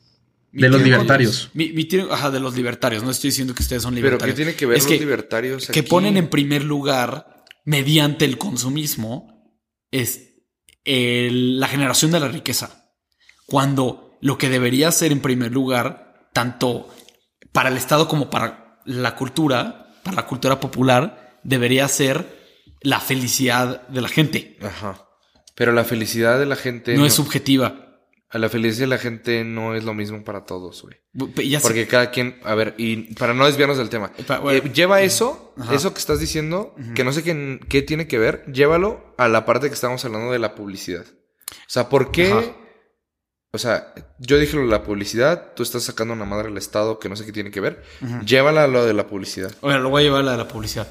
de 0.51 0.69
los 0.69 0.83
libertarios. 0.83 1.49
Mi, 1.55 1.71
mi, 1.71 1.85
tiro, 1.85 2.13
ajá, 2.13 2.29
de 2.29 2.39
los 2.39 2.55
libertarios. 2.55 3.01
No 3.01 3.09
estoy 3.09 3.31
diciendo 3.31 3.55
que 3.55 3.63
ustedes 3.63 3.81
son 3.81 3.95
libertarios. 3.95 4.35
Pero 4.35 4.35
¿qué 4.35 4.37
tiene 4.37 4.55
que 4.55 4.67
ver 4.67 4.77
los 4.77 4.99
libertarios 4.99 5.65
Que 5.65 5.81
ponen 5.81 6.15
en 6.15 6.29
primer 6.29 6.63
lugar, 6.63 7.43
mediante 7.65 8.23
el 8.23 8.37
consumismo, 8.37 9.57
es 9.89 10.26
la 10.87 11.67
generación 11.67 12.11
de 12.11 12.19
la 12.19 12.27
riqueza. 12.27 12.91
Cuando 13.45 14.17
lo 14.21 14.37
que 14.37 14.49
debería 14.49 14.91
ser 14.91 15.11
en 15.11 15.21
primer 15.21 15.51
lugar, 15.51 16.29
tanto 16.33 16.89
para 17.51 17.69
el 17.69 17.77
Estado 17.77 18.07
como 18.07 18.29
para 18.29 18.79
la 18.85 19.15
cultura, 19.15 19.93
para 20.03 20.15
la 20.15 20.25
cultura 20.25 20.59
popular, 20.59 21.39
debería 21.43 21.87
ser 21.87 22.37
la 22.81 22.99
felicidad 22.99 23.87
de 23.87 24.01
la 24.01 24.09
gente. 24.09 24.57
Ajá. 24.61 25.07
Pero 25.55 25.71
la 25.71 25.83
felicidad 25.83 26.39
de 26.39 26.45
la 26.45 26.55
gente... 26.55 26.95
No, 26.95 27.05
es 27.05 27.13
subjetiva. 27.13 27.86
A 28.29 28.37
la 28.37 28.49
felicidad 28.49 28.85
de 28.85 28.87
la 28.87 28.97
gente 28.97 29.43
no 29.45 29.73
es 29.73 29.85
lo 29.85 29.93
mismo 29.93 30.23
para 30.23 30.43
todos, 30.45 30.81
güey. 30.81 30.97
Porque 31.61 31.87
cada 31.87 32.11
quien, 32.11 32.39
a 32.43 32.55
ver, 32.55 32.75
y 32.77 33.13
para 33.15 33.33
no 33.33 33.45
desviarnos 33.45 33.77
del 33.77 33.89
tema, 33.89 34.11
eh, 34.51 34.71
lleva 34.73 35.01
eso, 35.01 35.53
eso 35.71 35.93
que 35.93 35.99
estás 35.99 36.19
diciendo, 36.19 36.75
que 36.93 37.05
no 37.05 37.13
sé 37.13 37.23
qué, 37.23 37.59
qué, 37.69 37.81
tiene 37.81 38.07
que 38.07 38.17
ver, 38.17 38.43
llévalo 38.51 39.15
a 39.17 39.29
la 39.29 39.45
parte 39.45 39.69
que 39.69 39.73
estamos 39.73 40.03
hablando 40.03 40.31
de 40.31 40.39
la 40.39 40.55
publicidad. 40.55 41.05
O 41.05 41.69
sea, 41.69 41.87
¿por 41.87 42.11
qué 42.11 42.53
o 43.53 43.57
sea, 43.57 43.93
yo 44.19 44.37
dije 44.37 44.55
lo 44.55 44.63
de 44.63 44.67
la 44.67 44.83
publicidad, 44.83 45.53
tú 45.55 45.63
estás 45.63 45.83
sacando 45.83 46.13
una 46.13 46.25
madre 46.25 46.49
al 46.49 46.57
Estado 46.57 46.99
que 46.99 47.09
no 47.09 47.15
sé 47.15 47.25
qué 47.25 47.31
tiene 47.31 47.49
que 47.49 47.61
ver. 47.61 47.83
Llévala 48.25 48.65
a 48.65 48.67
lo 48.67 48.85
de 48.85 48.93
la 48.93 49.07
publicidad. 49.07 49.51
Oye, 49.61 49.79
lo 49.79 49.89
voy 49.89 50.01
a 50.01 50.05
llevar 50.05 50.21
a 50.21 50.25
la 50.25 50.31
de 50.33 50.37
la 50.37 50.47
publicidad. 50.47 50.87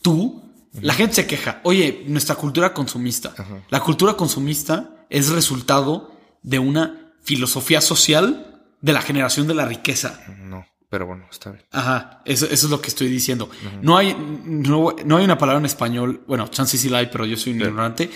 Tú, 0.00 0.42
la 0.80 0.94
gente 0.94 1.16
se 1.16 1.26
queja. 1.26 1.60
Oye, 1.64 2.04
nuestra 2.06 2.36
cultura 2.36 2.72
consumista. 2.72 3.34
La 3.68 3.80
cultura 3.80 4.14
consumista 4.14 5.04
es 5.10 5.28
resultado 5.30 6.17
de 6.42 6.58
una 6.58 7.12
filosofía 7.22 7.80
social 7.80 8.62
de 8.80 8.92
la 8.92 9.02
generación 9.02 9.46
de 9.46 9.54
la 9.54 9.66
riqueza. 9.66 10.24
No, 10.38 10.64
pero 10.88 11.06
bueno, 11.06 11.26
está 11.30 11.50
bien. 11.50 11.64
Ajá, 11.70 12.22
eso, 12.24 12.46
es 12.46 12.62
lo 12.64 12.80
que 12.80 12.88
estoy 12.88 13.08
diciendo. 13.08 13.50
No, 13.82 13.96
hay, 13.96 14.14
no, 14.14 14.90
hay 14.90 15.24
una 15.24 15.38
palabra 15.38 15.58
en 15.58 15.66
español, 15.66 16.24
bueno, 16.26 16.48
chances 16.48 16.80
sí 16.80 16.88
la 16.88 16.98
hay, 16.98 17.06
pero 17.06 17.26
yo 17.26 17.36
soy 17.36 17.52
un 17.52 17.60
ignorante. 17.60 18.10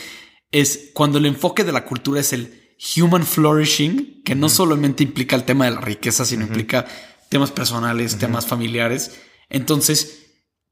Es 0.51 0.91
cuando 0.95 1.19
el 1.19 1.27
enfoque 1.27 1.65
de 1.65 1.73
la 1.73 1.85
cultura 1.85 2.21
es 2.21 2.33
el 2.33 2.77
human 2.97 3.25
flourishing, 3.25 4.23
que 4.25 4.35
no 4.35 4.49
solamente 4.49 5.03
implica 5.03 5.37
el 5.37 5.45
tema 5.45 5.67
de 5.67 5.73
la 5.73 5.81
riqueza, 5.81 6.25
sino 6.25 6.45
implica 6.45 6.87
temas 7.29 7.51
personales, 7.51 8.19
temas 8.19 8.47
familiares. 8.47 9.19
Entonces, 9.49 10.23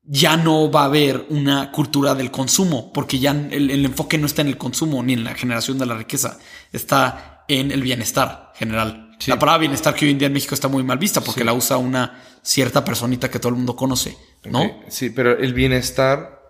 ya 0.03 0.37
no 0.37 0.71
va 0.71 0.83
a 0.83 0.87
haber 0.87 1.27
una 1.29 1.71
cultura 1.71 2.15
del 2.15 2.31
consumo, 2.31 2.93
porque 2.93 3.19
ya 3.19 3.31
el, 3.31 3.85
enfoque 3.85 4.19
no 4.19 4.27
está 4.27 4.43
en 4.43 4.49
el 4.49 4.57
consumo 4.57 5.03
ni 5.03 5.13
en 5.13 5.25
la 5.25 5.35
generación 5.35 5.79
de 5.79 5.87
la 5.87 5.97
riqueza, 5.97 6.39
está 6.73 7.30
en 7.59 7.71
el 7.73 7.83
bienestar 7.83 8.53
general. 8.55 9.17
La 9.27 9.39
palabra 9.39 9.59
bienestar 9.59 9.95
que 9.95 10.07
hoy 10.07 10.13
en 10.13 10.19
día 10.19 10.27
en 10.27 10.33
México 10.33 10.55
está 10.55 10.69
muy 10.69 10.83
mal 10.83 10.97
vista 10.97 11.21
porque 11.21 11.45
la 11.45 11.53
usa 11.53 11.77
una 11.77 12.23
cierta 12.43 12.85
personita 12.85 13.31
que 13.31 13.39
todo 13.39 13.51
el 13.51 13.57
mundo 13.57 13.77
conoce, 13.77 14.17
¿no? 14.45 14.83
Sí, 14.89 15.11
pero 15.11 15.37
el 15.37 15.53
bienestar 15.53 16.41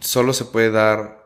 solo 0.00 0.32
se 0.32 0.44
puede 0.44 0.70
dar 0.70 1.20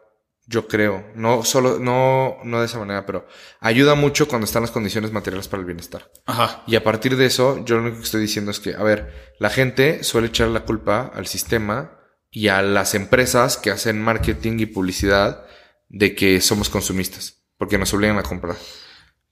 yo 0.47 0.69
creo, 0.69 1.07
no 1.15 1.43
solo, 1.43 1.79
no, 1.79 2.37
no 2.45 2.61
de 2.61 2.67
esa 2.67 2.79
manera, 2.79 3.07
pero 3.07 3.27
ayuda 3.61 3.95
mucho 3.95 4.29
cuando 4.29 4.45
están 4.45 4.63
las 4.63 4.71
condiciones 4.71 5.11
materiales 5.11 5.49
para 5.49 5.61
el 5.61 5.67
bienestar. 5.67 6.11
Ajá. 6.27 6.63
Y 6.67 6.77
a 6.77 6.85
partir 6.85 7.17
de 7.17 7.27
eso, 7.27 7.65
yo 7.65 7.77
lo 7.77 7.83
único 7.83 7.99
que 7.99 8.05
estoy 8.05 8.21
diciendo 8.21 8.51
es 8.51 8.61
que, 8.61 8.75
a 8.75 8.83
ver, 8.83 9.33
la 9.39 9.49
gente 9.49 10.05
suele 10.05 10.29
echar 10.29 10.49
la 10.49 10.65
culpa 10.65 11.11
al 11.15 11.27
sistema 11.27 11.99
y 12.31 12.49
a 12.49 12.61
las 12.61 12.95
empresas 12.95 13.57
que 13.57 13.71
hacen 13.71 14.03
marketing 14.03 14.59
y 14.59 14.67
publicidad 14.67 15.47
de 15.89 16.15
que 16.15 16.41
somos 16.43 16.69
consumistas, 16.69 17.43
porque 17.57 17.79
nos 17.79 17.95
obligan 17.95 18.19
a 18.19 18.23
comprar. 18.23 18.57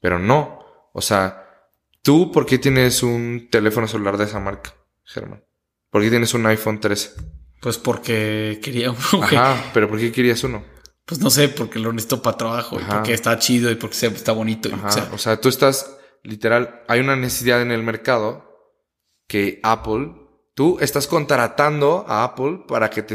Pero 0.03 0.19
no, 0.19 0.59
o 0.93 1.01
sea, 1.01 1.49
tú, 2.03 2.33
¿por 2.33 2.45
qué 2.45 2.59
tienes 2.59 3.05
un 3.05 3.49
teléfono 3.51 3.87
celular 3.87 4.19
de 4.19 4.25
esa 4.25 4.41
marca, 4.41 4.75
Germán? 5.05 5.45
¿Por 5.91 6.03
qué 6.03 6.11
tienes 6.11 6.35
un 6.35 6.45
iPhone 6.45 6.81
13? 6.81 7.13
Pues 7.61 7.79
porque 7.79 8.59
quería 8.61 8.91
uno. 8.91 9.23
Ajá, 9.23 9.71
pero 9.73 9.89
¿por 9.89 10.01
qué 10.01 10.11
querías 10.11 10.43
uno? 10.43 10.65
Pues 11.07 11.21
no 11.21 11.31
sé, 11.31 11.49
porque 11.49 11.79
lo 11.79 11.93
necesito 11.93 12.21
para 12.21 12.37
trabajo, 12.37 12.81
y 12.81 12.85
porque 12.85 13.15
está 13.15 13.39
chido 13.39 13.71
y 13.71 13.77
porque 13.77 13.95
está 14.07 14.33
bonito. 14.33 14.69
o, 14.75 14.91
sea. 14.91 15.11
o 15.13 15.19
sea, 15.19 15.41
tú 15.41 15.49
estás, 15.49 15.97
literal, 16.25 16.83
hay 16.89 16.99
una 16.99 17.15
necesidad 17.15 17.63
en 17.63 17.71
el 17.71 17.85
mercado 17.85 18.75
que 19.29 19.61
Apple, 19.63 20.15
tú 20.55 20.79
estás 20.81 21.07
contratando 21.07 22.05
a 22.09 22.25
Apple 22.25 22.65
para 22.67 22.91
que 22.91 23.03
te, 23.03 23.15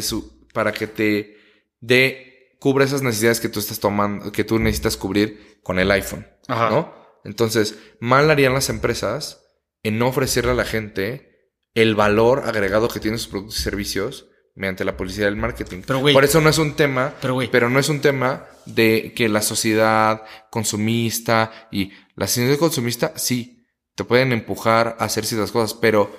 para 0.54 0.72
que 0.72 0.88
te 0.88 1.38
dé, 1.82 2.56
cubra 2.60 2.86
esas 2.86 3.02
necesidades 3.02 3.42
que 3.42 3.50
tú 3.50 3.60
estás 3.60 3.82
tomando, 3.82 4.32
que 4.32 4.46
tú 4.46 4.58
necesitas 4.58 4.96
cubrir 4.96 5.60
con 5.62 5.80
el 5.80 5.92
iPhone, 5.92 6.26
Ajá. 6.48 6.70
¿no? 6.70 6.94
Entonces, 7.24 7.78
mal 8.00 8.30
harían 8.30 8.54
las 8.54 8.70
empresas 8.70 9.44
en 9.84 10.00
no 10.00 10.08
ofrecerle 10.08 10.52
a 10.52 10.56
la 10.56 10.66
gente 10.66 11.52
el 11.74 11.96
valor 11.96 12.44
agregado 12.46 12.88
que 12.88 13.00
tienen 13.00 13.20
sus 13.20 13.28
productos 13.28 13.60
y 13.60 13.64
servicios 13.64 14.28
mediante 14.56 14.84
la 14.84 14.98
publicidad 14.98 15.28
del 15.28 15.36
marketing. 15.36 15.84
Pero, 15.86 16.02
Por 16.02 16.24
eso 16.24 16.42
no 16.42 16.50
es 16.50 16.58
un 16.58 16.76
tema, 16.76 17.14
pero, 17.22 17.38
pero, 17.52 17.70
no 17.70 17.80
es 17.80 17.90
un 17.90 18.02
tema 18.02 18.48
de 18.66 19.14
que 19.16 19.30
la 19.30 19.42
sociedad 19.44 20.24
consumista 20.50 21.68
y 21.72 21.92
la 22.16 22.28
sociedad 22.28 22.58
consumista 22.58 23.14
sí 23.16 23.66
te 23.94 24.04
pueden 24.04 24.32
empujar 24.32 24.98
a 25.00 25.06
hacer 25.06 25.26
ciertas 25.26 25.52
cosas, 25.52 25.76
pero 25.76 26.12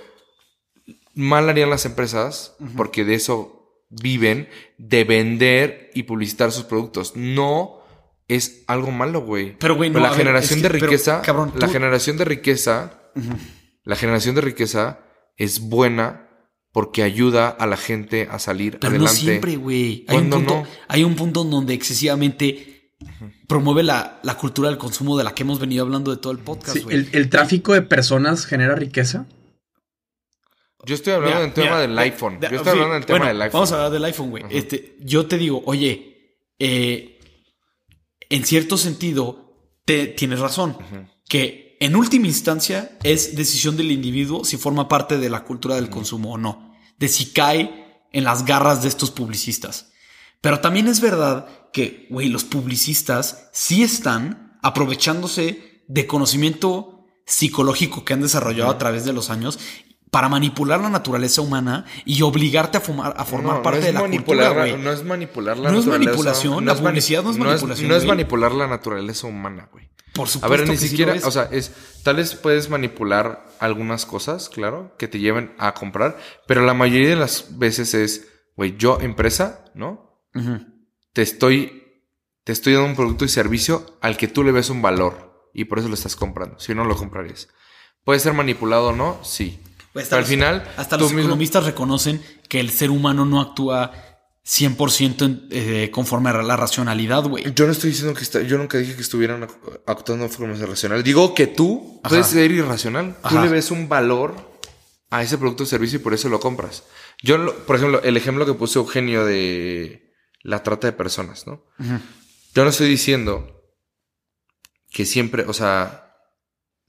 mal 1.15 1.49
harían 1.49 1.71
las 1.71 1.85
empresas 1.85 2.55
porque 2.77 3.05
de 3.05 3.15
eso 3.15 3.83
viven 3.91 4.49
de 4.77 5.03
vender 5.03 5.91
y 5.95 6.05
publicitar 6.05 6.53
sus 6.53 6.65
productos. 6.65 7.17
No 7.17 7.78
es 8.29 8.65
algo 8.67 8.91
malo, 8.91 9.23
güey. 9.23 9.57
Pero 9.59 9.75
güey, 9.75 9.91
no, 9.91 10.01
la 10.01 10.13
generación 10.13 10.63
de 10.63 10.69
riqueza, 10.69 11.23
la 11.57 11.69
generación 11.69 12.19
de 12.19 12.25
riqueza, 12.25 13.11
la 13.85 13.97
generación 13.97 14.35
de 14.35 14.43
riqueza 14.43 15.01
es 15.37 15.61
buena 15.61 16.29
porque 16.73 17.03
ayuda 17.03 17.49
a 17.49 17.67
la 17.67 17.77
gente 17.77 18.29
a 18.31 18.39
salir 18.39 18.79
Pero 18.79 18.91
adelante. 18.91 19.13
no 19.13 19.21
siempre, 19.21 19.57
güey. 19.57 20.05
Hay, 20.07 20.19
un 20.19 20.31
punto, 20.31 20.65
hay 20.87 21.05
un 21.05 21.17
punto 21.17 21.43
donde 21.43 21.75
excesivamente 21.75 22.95
promueve 23.49 23.83
la, 23.83 24.21
cultura 24.39 24.69
del 24.69 24.79
consumo 24.79 25.17
de 25.17 25.25
la 25.25 25.35
que 25.35 25.43
hemos 25.43 25.59
venido 25.59 25.85
hablando 25.85 26.11
de 26.11 26.19
todo 26.19 26.33
el 26.33 26.39
podcast, 26.39 26.77
el, 26.91 27.09
el, 27.13 27.31
tráfico 27.31 27.73
de 27.73 27.83
personas 27.83 28.45
genera 28.45 28.75
riqueza. 28.75 29.27
Yo 30.85 30.95
estoy 30.95 31.15
hablando 31.15 31.41
del 31.41 31.53
tema 31.53 31.81
del 31.81 31.99
iPhone. 31.99 32.39
yo 32.41 32.49
estoy 32.49 32.73
hablando 32.73 32.95
del 32.95 33.07
tema 33.07 33.29
del 33.29 33.43
iPhone. 33.43 33.53
Vamos 33.59 33.73
a 33.73 33.77
hablar 33.77 33.93
del 33.93 34.05
iPhone, 34.05 34.31
güey. 34.31 34.45
Este, 34.51 34.97
yo 35.01 35.27
te 35.27 35.39
digo, 35.39 35.63
oye, 35.67 36.45
eh, 36.59 37.18
en 38.31 38.45
cierto 38.45 38.77
sentido, 38.77 39.55
te, 39.85 40.07
tienes 40.07 40.41
razón. 40.41 40.77
Que 41.29 41.77
en 41.81 41.97
última 41.97 42.27
instancia 42.27 42.99
es 43.03 43.37
decisión 43.37 43.77
del 43.77 43.91
individuo 43.91 44.45
si 44.45 44.57
forma 44.57 44.89
parte 44.89 45.19
de 45.19 45.31
la 45.31 45.45
cultura 45.45 45.77
del 45.77 45.91
consumo 45.91 46.33
o 46.33 46.39
no, 46.39 46.75
de 46.99 47.09
si 47.09 47.33
cae 47.33 48.03
en 48.13 48.25
las 48.25 48.45
garras 48.45 48.83
de 48.83 48.89
estos 48.89 49.11
publicistas. 49.11 49.93
Pero 50.41 50.61
también 50.61 50.89
es 50.89 51.01
verdad 51.01 51.71
que, 51.73 52.07
güey, 52.11 52.29
los 52.29 52.45
publicistas 52.45 53.49
sí 53.53 53.83
están 53.83 54.59
aprovechándose 54.63 55.83
de 55.89 56.07
conocimiento 56.07 57.07
psicológico 57.27 58.05
que 58.05 58.15
han 58.15 58.23
desarrollado 58.23 58.71
a 58.71 58.79
través 58.79 59.05
de 59.05 59.13
los 59.13 59.31
años 59.31 59.59
para 60.11 60.29
manipular 60.29 60.81
la 60.81 60.89
naturaleza 60.89 61.41
humana 61.43 61.85
y 62.05 62.23
obligarte 62.23 62.79
a, 62.79 62.81
fumar, 62.81 63.15
a 63.17 63.25
formar 63.25 63.63
parte 63.63 63.81
de 63.81 63.93
la 63.93 64.01
cultura, 64.01 64.51
güey. 64.51 64.77
No 64.77 64.93
es 64.93 65.05
manipular 65.05 65.57
la 65.57 65.71
naturaleza. 65.71 65.89
No 65.89 65.95
es 65.95 66.01
manipulación, 66.01 66.67
la 66.67 66.75
publicidad 66.75 67.23
no 67.23 67.31
es 67.31 67.39
manipulación. 67.39 67.89
No 67.89 67.97
es, 67.97 68.05
manipular 68.07 68.53
la 68.53 68.67
naturaleza 68.67 69.27
humana, 69.27 69.69
güey. 69.71 69.89
Por 70.15 70.29
supuesto. 70.29 70.55
A 70.55 70.57
ver, 70.57 70.69
ni 70.69 70.77
siquiera, 70.77 71.15
o 71.25 71.31
sea, 71.31 71.49
es, 71.51 71.73
tal 72.03 72.17
vez 72.17 72.35
puedes 72.35 72.71
manipular 72.71 73.47
algunas 73.61 74.07
cosas, 74.07 74.49
claro, 74.49 74.95
que 74.99 75.09
te 75.09 75.19
lleven 75.19 75.55
a 75.59 75.75
comprar, 75.75 76.19
pero 76.47 76.65
la 76.65 76.75
mayoría 76.75 77.11
de 77.11 77.17
las 77.17 77.59
veces 77.59 77.95
es, 77.95 78.29
güey, 78.57 78.77
yo 78.77 78.99
empresa, 79.01 79.65
¿no? 79.75 80.25
Te 81.13 81.23
estoy, 81.23 81.83
te 82.45 82.53
estoy 82.53 82.75
dando 82.75 82.89
un 82.89 82.97
producto 82.97 83.25
y 83.25 83.29
servicio 83.29 83.99
al 84.01 84.17
que 84.17 84.29
tú 84.29 84.45
le 84.45 84.53
ves 84.53 84.71
un 84.71 84.83
valor 84.83 85.51
y 85.53 85.65
por 85.65 85.79
eso 85.79 85.89
lo 85.89 85.95
estás 85.95 86.17
comprando. 86.17 86.59
Si 86.61 86.75
no, 86.75 86.85
lo 86.85 86.97
comprarías. 86.97 87.49
¿Puede 88.05 88.21
ser 88.21 88.33
manipulado 88.33 88.89
o 88.89 88.93
no? 88.93 89.19
Sí. 89.23 89.61
Pues 89.93 90.13
al 90.13 90.25
final. 90.25 90.69
Hasta 90.77 90.97
los 90.97 91.13
economistas 91.13 91.65
reconocen 91.65 92.23
que 92.49 92.61
el 92.61 92.71
ser 92.71 92.91
humano 92.91 93.25
no 93.25 93.41
actúa 93.41 93.93
100% 94.49 95.49
eh, 95.51 95.91
conforme 95.91 96.31
a 96.31 96.43
la 96.43 96.57
racionalidad, 96.57 97.23
güey. 97.25 97.53
Yo 97.55 97.67
no 97.67 97.73
estoy 97.73 97.91
diciendo 97.91 98.15
que 98.15 98.23
está, 98.23 98.41
yo 98.41 98.57
nunca 98.57 98.79
dije 98.79 98.95
que 98.95 99.03
estuvieran 99.03 99.47
actuando 99.87 100.25
de 100.25 100.31
forma 100.31 100.55
racional. 100.55 101.03
Digo 101.03 101.35
que 101.35 101.47
tú 101.47 102.01
puedes 102.03 102.29
ser 102.29 102.51
irracional. 102.51 103.17
Tú 103.29 103.39
le 103.39 103.49
ves 103.49 103.71
un 103.71 103.89
valor 103.89 104.35
a 105.11 105.23
ese 105.23 105.37
producto 105.37 105.65
o 105.65 105.67
servicio 105.67 105.99
y 105.99 106.03
por 106.03 106.15
eso 106.15 106.29
lo 106.29 106.41
compras. 106.41 106.85
Yo, 107.23 107.65
por 107.67 107.77
ejemplo, 107.77 108.03
el 108.03 108.17
ejemplo 108.17 108.47
que 108.47 108.55
puso 108.55 108.81
Eugenio 108.81 109.25
de 109.27 110.15
la 110.43 110.63
trata 110.63 110.87
de 110.87 110.93
personas, 110.93 111.47
¿no? 111.47 111.65
Yo 112.55 112.65
no 112.65 112.71
estoy 112.71 112.89
diciendo 112.89 113.63
que 114.91 115.05
siempre, 115.05 115.45
o 115.47 115.53
sea, 115.53 116.08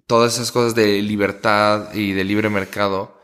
todas 0.10 0.34
esas 0.34 0.52
cosas 0.52 0.74
de 0.74 1.04
libertad 1.04 1.94
y 1.94 2.14
de 2.14 2.24
libre 2.24 2.50
mercado, 2.50 3.22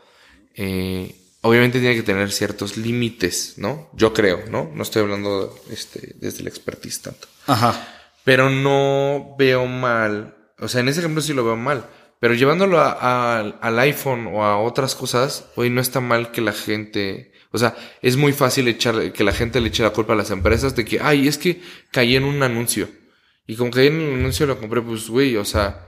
eh, 0.54 1.16
obviamente 1.40 1.80
tiene 1.80 1.96
que 1.96 2.04
tener 2.04 2.30
ciertos 2.30 2.76
límites, 2.76 3.54
¿no? 3.56 3.90
Yo 3.92 4.14
creo, 4.14 4.44
¿no? 4.52 4.70
No 4.72 4.84
estoy 4.84 5.02
hablando 5.02 5.52
este, 5.68 6.14
desde 6.20 6.42
el 6.42 6.46
expertise 6.46 7.02
tanto. 7.02 7.26
Ajá. 7.48 7.74
Pero 8.22 8.50
no 8.50 9.34
veo 9.36 9.66
mal, 9.66 10.36
o 10.60 10.68
sea, 10.68 10.80
en 10.80 10.86
ese 10.86 11.00
ejemplo 11.00 11.20
sí 11.22 11.34
lo 11.34 11.44
veo 11.44 11.56
mal, 11.56 11.86
pero 12.20 12.34
llevándolo 12.34 12.80
al 12.80 13.78
iPhone 13.80 14.28
o 14.28 14.44
a 14.44 14.56
otras 14.56 14.94
cosas, 14.94 15.46
hoy 15.56 15.70
no 15.70 15.80
está 15.80 16.00
mal 16.00 16.30
que 16.30 16.40
la 16.40 16.52
gente, 16.52 17.32
o 17.50 17.58
sea, 17.58 17.74
es 18.00 18.16
muy 18.16 18.32
fácil 18.32 18.68
echar, 18.68 19.12
que 19.12 19.24
la 19.24 19.32
gente 19.32 19.60
le 19.60 19.70
eche 19.70 19.82
la 19.82 19.90
culpa 19.90 20.12
a 20.12 20.16
las 20.16 20.30
empresas 20.30 20.76
de 20.76 20.84
que, 20.84 21.00
ay, 21.02 21.26
es 21.26 21.36
que 21.36 21.60
caí 21.90 22.14
en 22.14 22.22
un 22.22 22.44
anuncio. 22.44 22.88
Y 23.48 23.56
como 23.56 23.72
caí 23.72 23.88
en 23.88 24.00
un 24.00 24.20
anuncio 24.20 24.46
lo 24.46 24.60
compré, 24.60 24.80
pues, 24.82 25.08
güey, 25.08 25.36
o 25.36 25.44
sea, 25.44 25.85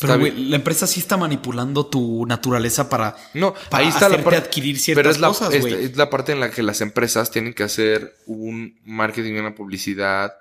pero, 0.00 0.16
la 0.16 0.56
empresa 0.56 0.86
sí 0.86 1.00
está 1.00 1.16
manipulando 1.16 1.86
tu 1.86 2.26
naturaleza 2.26 2.88
para, 2.88 3.16
no, 3.34 3.54
ahí 3.70 3.88
está 3.88 4.08
la 4.08 4.22
parte, 4.22 4.36
adquirir 4.36 4.78
ciertas 4.78 5.02
pero 5.02 5.10
es 5.10 5.20
la, 5.20 5.28
cosas, 5.28 5.54
es, 5.54 5.96
la 5.96 6.10
parte 6.10 6.32
en 6.32 6.40
la 6.40 6.50
que 6.50 6.62
las 6.62 6.80
empresas 6.80 7.30
tienen 7.30 7.54
que 7.54 7.62
hacer 7.62 8.16
un 8.26 8.78
marketing 8.84 9.34
y 9.34 9.38
una 9.38 9.54
publicidad 9.54 10.34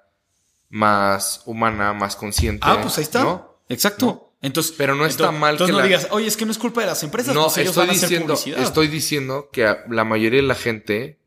más 0.70 1.42
humana, 1.46 1.94
más 1.94 2.16
consciente. 2.16 2.66
Ah, 2.66 2.80
pues 2.82 2.98
ahí 2.98 3.04
está. 3.04 3.48
Exacto. 3.70 4.34
Entonces, 4.42 4.74
pero 4.76 4.96
no 4.96 5.06
está 5.06 5.32
mal 5.32 5.54
entonces 5.54 5.76
no 5.76 5.84
digas, 5.84 6.08
oye, 6.10 6.26
es 6.26 6.36
que 6.36 6.46
no 6.46 6.52
es 6.52 6.58
culpa 6.58 6.82
de 6.82 6.88
las 6.88 7.04
empresas. 7.04 7.36
No, 7.36 7.44
pues 7.44 7.60
estoy, 7.60 7.88
diciendo, 7.88 8.34
estoy 8.34 8.88
diciendo 8.88 9.50
que 9.54 9.78
la 9.90 10.04
mayoría 10.04 10.42
de 10.42 10.48
la 10.48 10.56
gente 10.56 11.20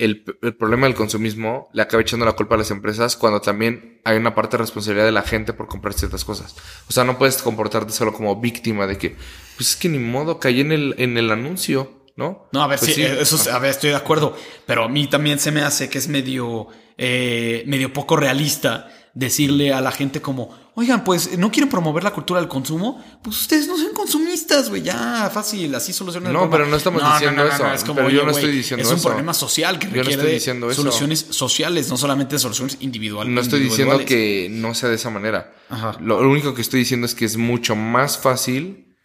el, 0.00 0.22
problema 0.58 0.86
del 0.86 0.96
consumismo 0.96 1.68
le 1.72 1.82
acaba 1.82 2.00
echando 2.02 2.24
la 2.24 2.32
culpa 2.32 2.54
a 2.54 2.58
las 2.58 2.70
empresas 2.70 3.16
cuando 3.16 3.40
también 3.40 4.00
hay 4.04 4.16
una 4.16 4.34
parte 4.34 4.56
de 4.56 4.62
responsabilidad 4.62 5.04
de 5.04 5.12
la 5.12 5.22
gente 5.22 5.52
por 5.52 5.68
comprar 5.68 5.94
ciertas 5.94 6.24
cosas. 6.24 6.56
O 6.88 6.92
sea, 6.92 7.04
no 7.04 7.18
puedes 7.18 7.42
comportarte 7.42 7.92
solo 7.92 8.12
como 8.12 8.40
víctima 8.40 8.86
de 8.86 8.96
que, 8.96 9.16
pues 9.56 9.70
es 9.70 9.76
que 9.76 9.88
ni 9.88 9.98
modo, 9.98 10.40
caí 10.40 10.60
en 10.60 10.72
el, 10.72 10.94
en 10.98 11.18
el 11.18 11.30
anuncio, 11.30 12.06
¿no? 12.16 12.48
No, 12.52 12.62
a 12.62 12.66
ver, 12.66 12.78
pues 12.78 12.94
sí, 12.94 13.02
eso, 13.02 13.50
a 13.52 13.58
ver, 13.58 13.70
estoy 13.70 13.90
de 13.90 13.96
acuerdo, 13.96 14.36
pero 14.66 14.84
a 14.84 14.88
mí 14.88 15.06
también 15.06 15.38
se 15.38 15.52
me 15.52 15.60
hace 15.62 15.90
que 15.90 15.98
es 15.98 16.08
medio, 16.08 16.68
eh, 16.96 17.62
medio 17.66 17.92
poco 17.92 18.16
realista 18.16 18.88
decirle 19.12 19.72
a 19.72 19.80
la 19.80 19.92
gente 19.92 20.22
como, 20.22 20.69
oigan, 20.80 21.04
pues 21.04 21.36
no 21.36 21.50
quieren 21.50 21.68
promover 21.68 22.02
la 22.02 22.12
cultura 22.12 22.40
del 22.40 22.48
consumo, 22.48 23.04
pues 23.22 23.42
ustedes 23.42 23.66
no 23.66 23.76
sean 23.76 23.92
consumistas, 23.92 24.70
güey, 24.70 24.82
ya 24.82 25.30
fácil, 25.32 25.74
así 25.74 25.92
solucionan 25.92 26.32
No, 26.32 26.48
pero 26.48 26.66
no 26.66 26.76
estamos 26.76 27.02
diciendo 27.12 27.44
eso. 27.44 27.70
es 27.70 27.84
como, 27.84 27.96
pero 27.96 28.10
yo 28.10 28.24
no 28.24 28.30
estoy 28.30 28.50
diciendo 28.50 28.82
eso. 28.82 28.94
Es 28.94 29.04
un 29.04 29.10
problema 29.10 29.34
social 29.34 29.78
que 29.78 29.88
requiere 29.88 30.40
soluciones 30.40 31.26
sociales, 31.30 31.88
no 31.90 31.96
solamente 31.96 32.38
soluciones 32.38 32.78
individuales. 32.80 33.32
No 33.32 33.40
estoy 33.40 33.60
diciendo 33.60 34.04
que 34.04 34.48
no 34.50 34.74
sea 34.74 34.88
de 34.88 34.94
esa 34.96 35.10
manera. 35.10 35.54
Lo, 36.00 36.18
único 36.28 36.54
que 36.54 36.62
estoy 36.62 36.80
diciendo 36.80 37.06
es 37.06 37.14
que 37.14 37.24
es 37.24 37.36
mucho 37.36 37.76
más 37.76 38.18
fácil 38.18 38.96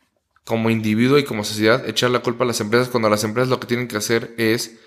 como 0.46 0.70
individuo 0.70 1.18
y 1.18 1.24
como 1.24 1.44
sociedad 1.44 1.88
echar 1.90 2.12
la 2.12 2.20
culpa 2.20 2.44
a 2.44 2.48
las 2.48 2.62
empresas 2.62 2.90
cuando 2.90 3.10
las 3.10 3.24
empresas 3.24 3.50
lo 3.50 3.60
que 3.60 3.68
tienen 3.68 3.88
que 3.88 3.98
hacer 3.98 4.34
es 4.38 4.78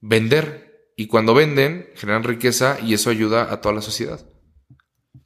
vender. 0.00 0.90
Y 0.96 1.06
cuando 1.06 1.32
venden, 1.34 1.88
generan 1.96 2.22
riqueza 2.22 2.78
y 2.80 2.94
eso 2.94 3.08
ayuda 3.10 3.52
a 3.52 3.60
toda 3.62 3.74
la 3.74 3.80
sociedad 3.80 4.20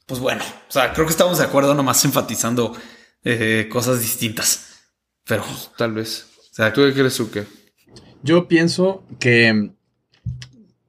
pues 0.07 0.19
bueno, 0.21 0.41
o 0.67 0.71
sea, 0.71 0.93
creo 0.93 1.05
que 1.05 1.11
estamos 1.11 1.37
de 1.37 1.43
acuerdo 1.43 1.75
nomás 1.75 2.03
enfatizando 2.05 2.75
eh, 3.23 3.67
cosas 3.69 3.99
distintas. 3.99 4.67
Pero. 5.25 5.43
Tal 5.77 5.93
vez. 5.93 6.25
O 6.51 6.53
sea, 6.53 6.73
¿Tú 6.73 6.81
qué 6.81 6.93
crees, 6.93 7.21
qué? 7.31 7.43
Yo 8.23 8.47
pienso 8.47 9.03
que. 9.19 9.71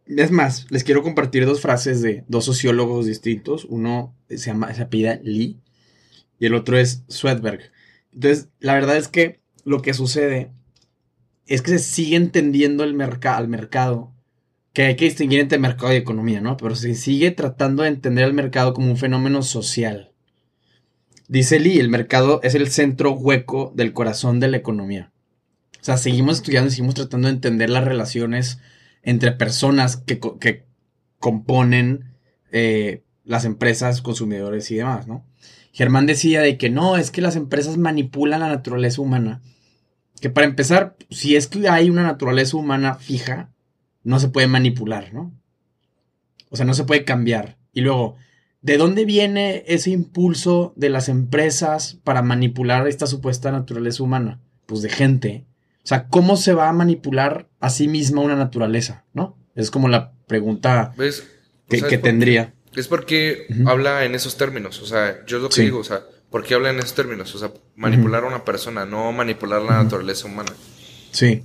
Es 0.07 0.31
más, 0.31 0.67
les 0.71 0.85
quiero 0.85 1.03
compartir 1.03 1.45
dos 1.45 1.61
frases 1.61 2.01
de 2.01 2.25
dos 2.29 2.45
sociólogos 2.45 3.05
distintos. 3.07 3.67
Uno 3.67 4.17
se 4.29 4.39
llama, 4.39 4.73
se 4.73 4.83
apellida 4.83 5.21
Lee 5.23 5.61
y 6.39 6.47
el 6.47 6.55
otro 6.55 6.79
es 6.79 7.03
Swedberg. 7.09 7.73
Entonces, 8.13 8.49
la 8.61 8.75
verdad 8.75 8.97
es 8.97 9.09
que 9.09 9.41
lo 9.65 9.83
que 9.83 9.93
sucede 9.93 10.53
es 11.47 11.61
que 11.61 11.73
se 11.73 11.79
sigue 11.81 12.17
entendiendo 12.17 12.85
el 12.85 12.99
al 13.25 13.49
mercado, 13.49 14.15
que 14.73 14.83
hay 14.83 14.97
que 14.97 15.07
distinguir 15.07 15.41
entre 15.41 15.59
mercado 15.59 15.93
y 15.93 15.97
economía, 15.97 16.41
¿no? 16.41 16.57
Pero 16.57 16.77
se 16.77 16.95
sigue 16.95 17.31
tratando 17.31 17.83
de 17.83 17.89
entender 17.89 18.25
al 18.25 18.35
mercado 18.35 18.75
como 18.75 18.91
un 18.91 18.97
fenómeno 18.97 19.43
social. 19.43 20.13
Dice 21.29 21.59
Lee, 21.59 21.79
el 21.79 21.91
mercado 21.91 22.41
es 22.43 22.55
el 22.55 22.69
centro 22.69 23.13
hueco 23.13 23.73
del 23.75 23.93
corazón 23.93 24.41
de 24.41 24.49
la 24.49 24.57
economía. 24.57 25.13
O 25.81 25.85
sea, 25.85 25.97
seguimos 25.97 26.37
estudiando 26.37 26.69
y 26.69 26.71
seguimos 26.71 26.95
tratando 26.95 27.29
de 27.29 27.35
entender 27.35 27.71
las 27.71 27.85
relaciones 27.85 28.61
entre 29.03 29.33
personas 29.33 29.97
que, 29.97 30.65
componen 31.19 32.15
eh, 32.53 33.03
las 33.25 33.45
empresas, 33.45 34.03
consumidores 34.03 34.71
y 34.71 34.77
demás, 34.77 35.09
¿no? 35.09 35.27
Germán 35.73 36.07
decía 36.07 36.41
de 36.41 36.57
que 36.57 36.71
no, 36.71 36.97
es 36.97 37.11
que 37.11 37.21
las 37.21 37.37
empresas 37.37 37.77
manipulan 37.77 38.41
la 38.41 38.49
naturaleza 38.49 39.01
humana. 39.01 39.43
Que 40.21 40.31
para 40.31 40.47
empezar, 40.47 40.97
si 41.11 41.37
es 41.37 41.47
que 41.47 41.69
hay 41.69 41.91
una 41.91 42.03
naturaleza 42.03 42.57
humana 42.57 42.95
fija, 42.95 43.51
no 44.09 44.19
se 44.19 44.29
puede 44.29 44.47
manipular, 44.47 45.13
¿no? 45.13 45.31
O 46.49 46.57
sea, 46.57 46.65
no 46.65 46.73
se 46.73 46.85
puede 46.85 47.05
cambiar. 47.05 47.59
Y 47.75 47.83
luego, 47.83 48.17
¿de 48.63 48.79
dónde 48.79 49.05
viene 49.05 49.65
ese 49.67 49.91
impulso 49.91 50.73
de 50.77 50.89
las 50.89 51.11
empresas 51.11 51.99
para 52.05 52.23
manipular 52.23 52.89
esta 52.89 53.07
supuesta 53.07 53.53
naturaleza 53.53 54.03
humana? 54.03 54.41
Pues 54.65 54.81
de 54.81 54.89
gente. 54.89 55.45
O 55.85 55.87
sea, 55.87 56.09
¿cómo 56.09 56.39
se 56.39 56.55
va 56.55 56.71
a 56.71 56.73
manipular 56.73 57.51
a 57.61 57.69
sí 57.69 57.87
misma 57.87 58.23
una 58.23 58.35
naturaleza, 58.35 59.05
no? 59.13 59.37
Es 59.55 59.71
como 59.71 59.89
la 59.89 60.13
pregunta 60.27 60.95
que, 61.69 61.99
tendría. 61.99 62.55
Es 62.75 62.89
porque 62.89 63.47
habla 63.67 64.07
en 64.07 64.15
esos 64.15 64.39
términos. 64.39 64.81
O 64.81 64.87
sea, 64.87 65.23
yo 65.27 65.39
lo 65.39 65.51
que 65.51 65.61
digo, 65.61 65.81
o 65.81 65.85
sea, 65.85 66.03
¿por 66.31 66.45
qué 66.45 66.55
habla 66.55 66.71
en 66.71 66.79
esos 66.79 66.95
términos? 66.95 67.35
O 67.35 67.39
sea, 67.39 67.53
manipular 67.77 68.25
a 68.25 68.29
una 68.29 68.47
persona, 68.47 68.87
no 68.87 69.13
manipular 69.13 69.61
la 69.61 69.83
naturaleza 69.83 70.27
humana. 70.27 70.53
Sí. 71.11 71.45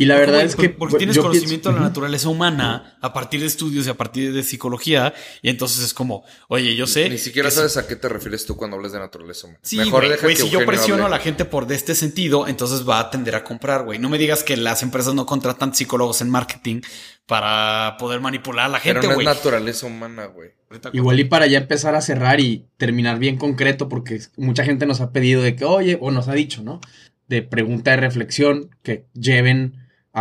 Y 0.00 0.06
la 0.06 0.16
verdad 0.16 0.40
es 0.40 0.56
que. 0.56 0.70
Porque 0.70 0.96
tienes 0.96 1.18
conocimiento 1.18 1.68
de 1.68 1.74
la 1.74 1.82
naturaleza 1.82 2.30
humana 2.30 2.96
a 3.02 3.12
partir 3.12 3.40
de 3.40 3.46
estudios 3.46 3.86
y 3.86 3.90
a 3.90 3.94
partir 3.98 4.32
de 4.32 4.42
psicología. 4.42 5.12
Y 5.42 5.50
entonces 5.50 5.84
es 5.84 5.92
como, 5.92 6.24
oye, 6.48 6.74
yo 6.74 6.86
sé. 6.86 7.10
Ni 7.10 7.18
siquiera 7.18 7.50
sabes 7.50 7.76
a 7.76 7.86
qué 7.86 7.96
te 7.96 8.08
refieres 8.08 8.46
tú 8.46 8.56
cuando 8.56 8.78
hablas 8.78 8.92
de 8.92 8.98
naturaleza 8.98 9.46
humana. 9.46 9.60
Sí, 9.62 9.76
Mejor 9.76 10.06
güey, 10.22 10.36
si 10.36 10.48
yo 10.48 10.64
presiono 10.64 11.04
a 11.04 11.10
la 11.10 11.18
gente 11.18 11.44
por 11.44 11.66
de 11.66 11.74
este 11.74 11.94
sentido, 11.94 12.48
entonces 12.48 12.88
va 12.88 12.98
a 12.98 13.10
tender 13.10 13.34
a 13.34 13.44
comprar, 13.44 13.84
güey. 13.84 13.98
No 13.98 14.08
me 14.08 14.16
digas 14.16 14.42
que 14.42 14.56
las 14.56 14.82
empresas 14.82 15.12
no 15.12 15.26
contratan 15.26 15.74
psicólogos 15.74 16.22
en 16.22 16.30
marketing 16.30 16.80
para 17.26 17.98
poder 17.98 18.20
manipular 18.20 18.64
a 18.64 18.68
la 18.70 18.80
gente, 18.80 19.06
güey. 19.06 19.18
Pero 19.18 19.22
no 19.22 19.30
es 19.30 19.36
naturaleza 19.36 19.84
humana, 19.84 20.24
güey. 20.24 20.52
Igual 20.94 21.20
y 21.20 21.24
para 21.24 21.46
ya 21.46 21.58
empezar 21.58 21.94
a 21.94 22.00
cerrar 22.00 22.40
y 22.40 22.64
terminar 22.78 23.18
bien 23.18 23.36
concreto, 23.36 23.90
porque 23.90 24.18
mucha 24.38 24.64
gente 24.64 24.86
nos 24.86 25.02
ha 25.02 25.12
pedido 25.12 25.42
de 25.42 25.56
que, 25.56 25.66
oye, 25.66 25.98
o 26.00 26.10
nos 26.10 26.28
ha 26.28 26.32
dicho, 26.32 26.62
¿no? 26.62 26.80
De 27.28 27.42
pregunta 27.42 27.90
de 27.90 27.98
reflexión, 27.98 28.70
que 28.82 29.04
lleven 29.12 29.79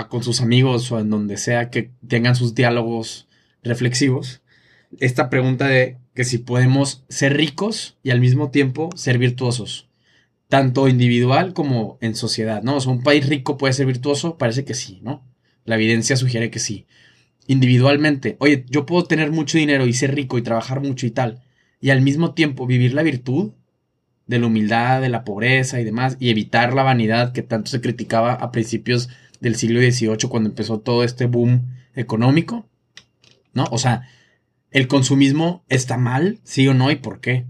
con 0.10 0.24
sus 0.24 0.42
amigos 0.42 0.92
o 0.92 1.00
en 1.00 1.10
donde 1.10 1.38
sea 1.38 1.70
que 1.70 1.92
tengan 2.08 2.36
sus 2.36 2.56
diálogos 2.56 3.28
reflexivos, 3.64 4.42
esta 5.00 5.30
pregunta 5.30 5.68
de 5.68 5.98
que 6.14 6.24
si 6.24 6.38
podemos 6.38 7.04
ser 7.10 7.36
ricos 7.38 7.98
y 8.04 8.12
al 8.12 8.20
mismo 8.20 8.52
tiempo 8.52 8.90
ser 8.96 9.18
virtuosos, 9.18 9.90
tanto 10.48 10.88
individual 10.88 11.54
como 11.54 11.98
en 12.02 12.16
sociedad, 12.16 12.64
¿no? 12.64 12.78
O 12.78 12.82
sea, 12.82 12.92
un 12.92 13.04
país 13.04 13.28
rico 13.28 13.58
puede 13.58 13.74
ser 13.74 13.86
virtuoso, 13.86 14.38
parece 14.38 14.66
que 14.66 14.74
sí, 14.74 15.00
¿no? 15.04 15.24
La 15.66 15.76
evidencia 15.76 16.16
sugiere 16.16 16.50
que 16.50 16.60
sí. 16.60 16.88
Individualmente, 17.48 18.36
oye, 18.40 18.66
yo 18.70 18.86
puedo 18.86 19.04
tener 19.04 19.32
mucho 19.32 19.58
dinero 19.58 19.86
y 19.86 19.94
ser 19.94 20.16
rico 20.16 20.38
y 20.38 20.42
trabajar 20.42 20.82
mucho 20.82 21.06
y 21.06 21.12
tal, 21.12 21.44
y 21.80 21.92
al 21.92 22.02
mismo 22.02 22.34
tiempo 22.34 22.66
vivir 22.66 22.94
la 22.94 23.04
virtud 23.04 23.54
de 24.26 24.40
la 24.40 24.48
humildad, 24.48 25.02
de 25.02 25.10
la 25.10 25.24
pobreza 25.24 25.80
y 25.80 25.84
demás, 25.84 26.18
y 26.20 26.30
evitar 26.30 26.74
la 26.74 26.84
vanidad 26.84 27.32
que 27.32 27.42
tanto 27.42 27.72
se 27.72 27.82
criticaba 27.82 28.34
a 28.34 28.52
principios 28.52 29.10
del 29.40 29.56
siglo 29.56 29.80
XVIII 29.80 30.30
cuando 30.30 30.50
empezó 30.50 30.80
todo 30.80 31.04
este 31.04 31.26
boom 31.26 31.68
económico, 31.96 32.68
¿no? 33.54 33.66
O 33.72 33.78
sea, 33.78 34.08
el 34.72 34.88
consumismo 34.88 35.64
está 35.70 35.98
mal, 35.98 36.40
sí 36.44 36.68
o 36.68 36.74
no, 36.74 36.92
y 36.92 36.96
por 36.96 37.20
qué, 37.20 37.46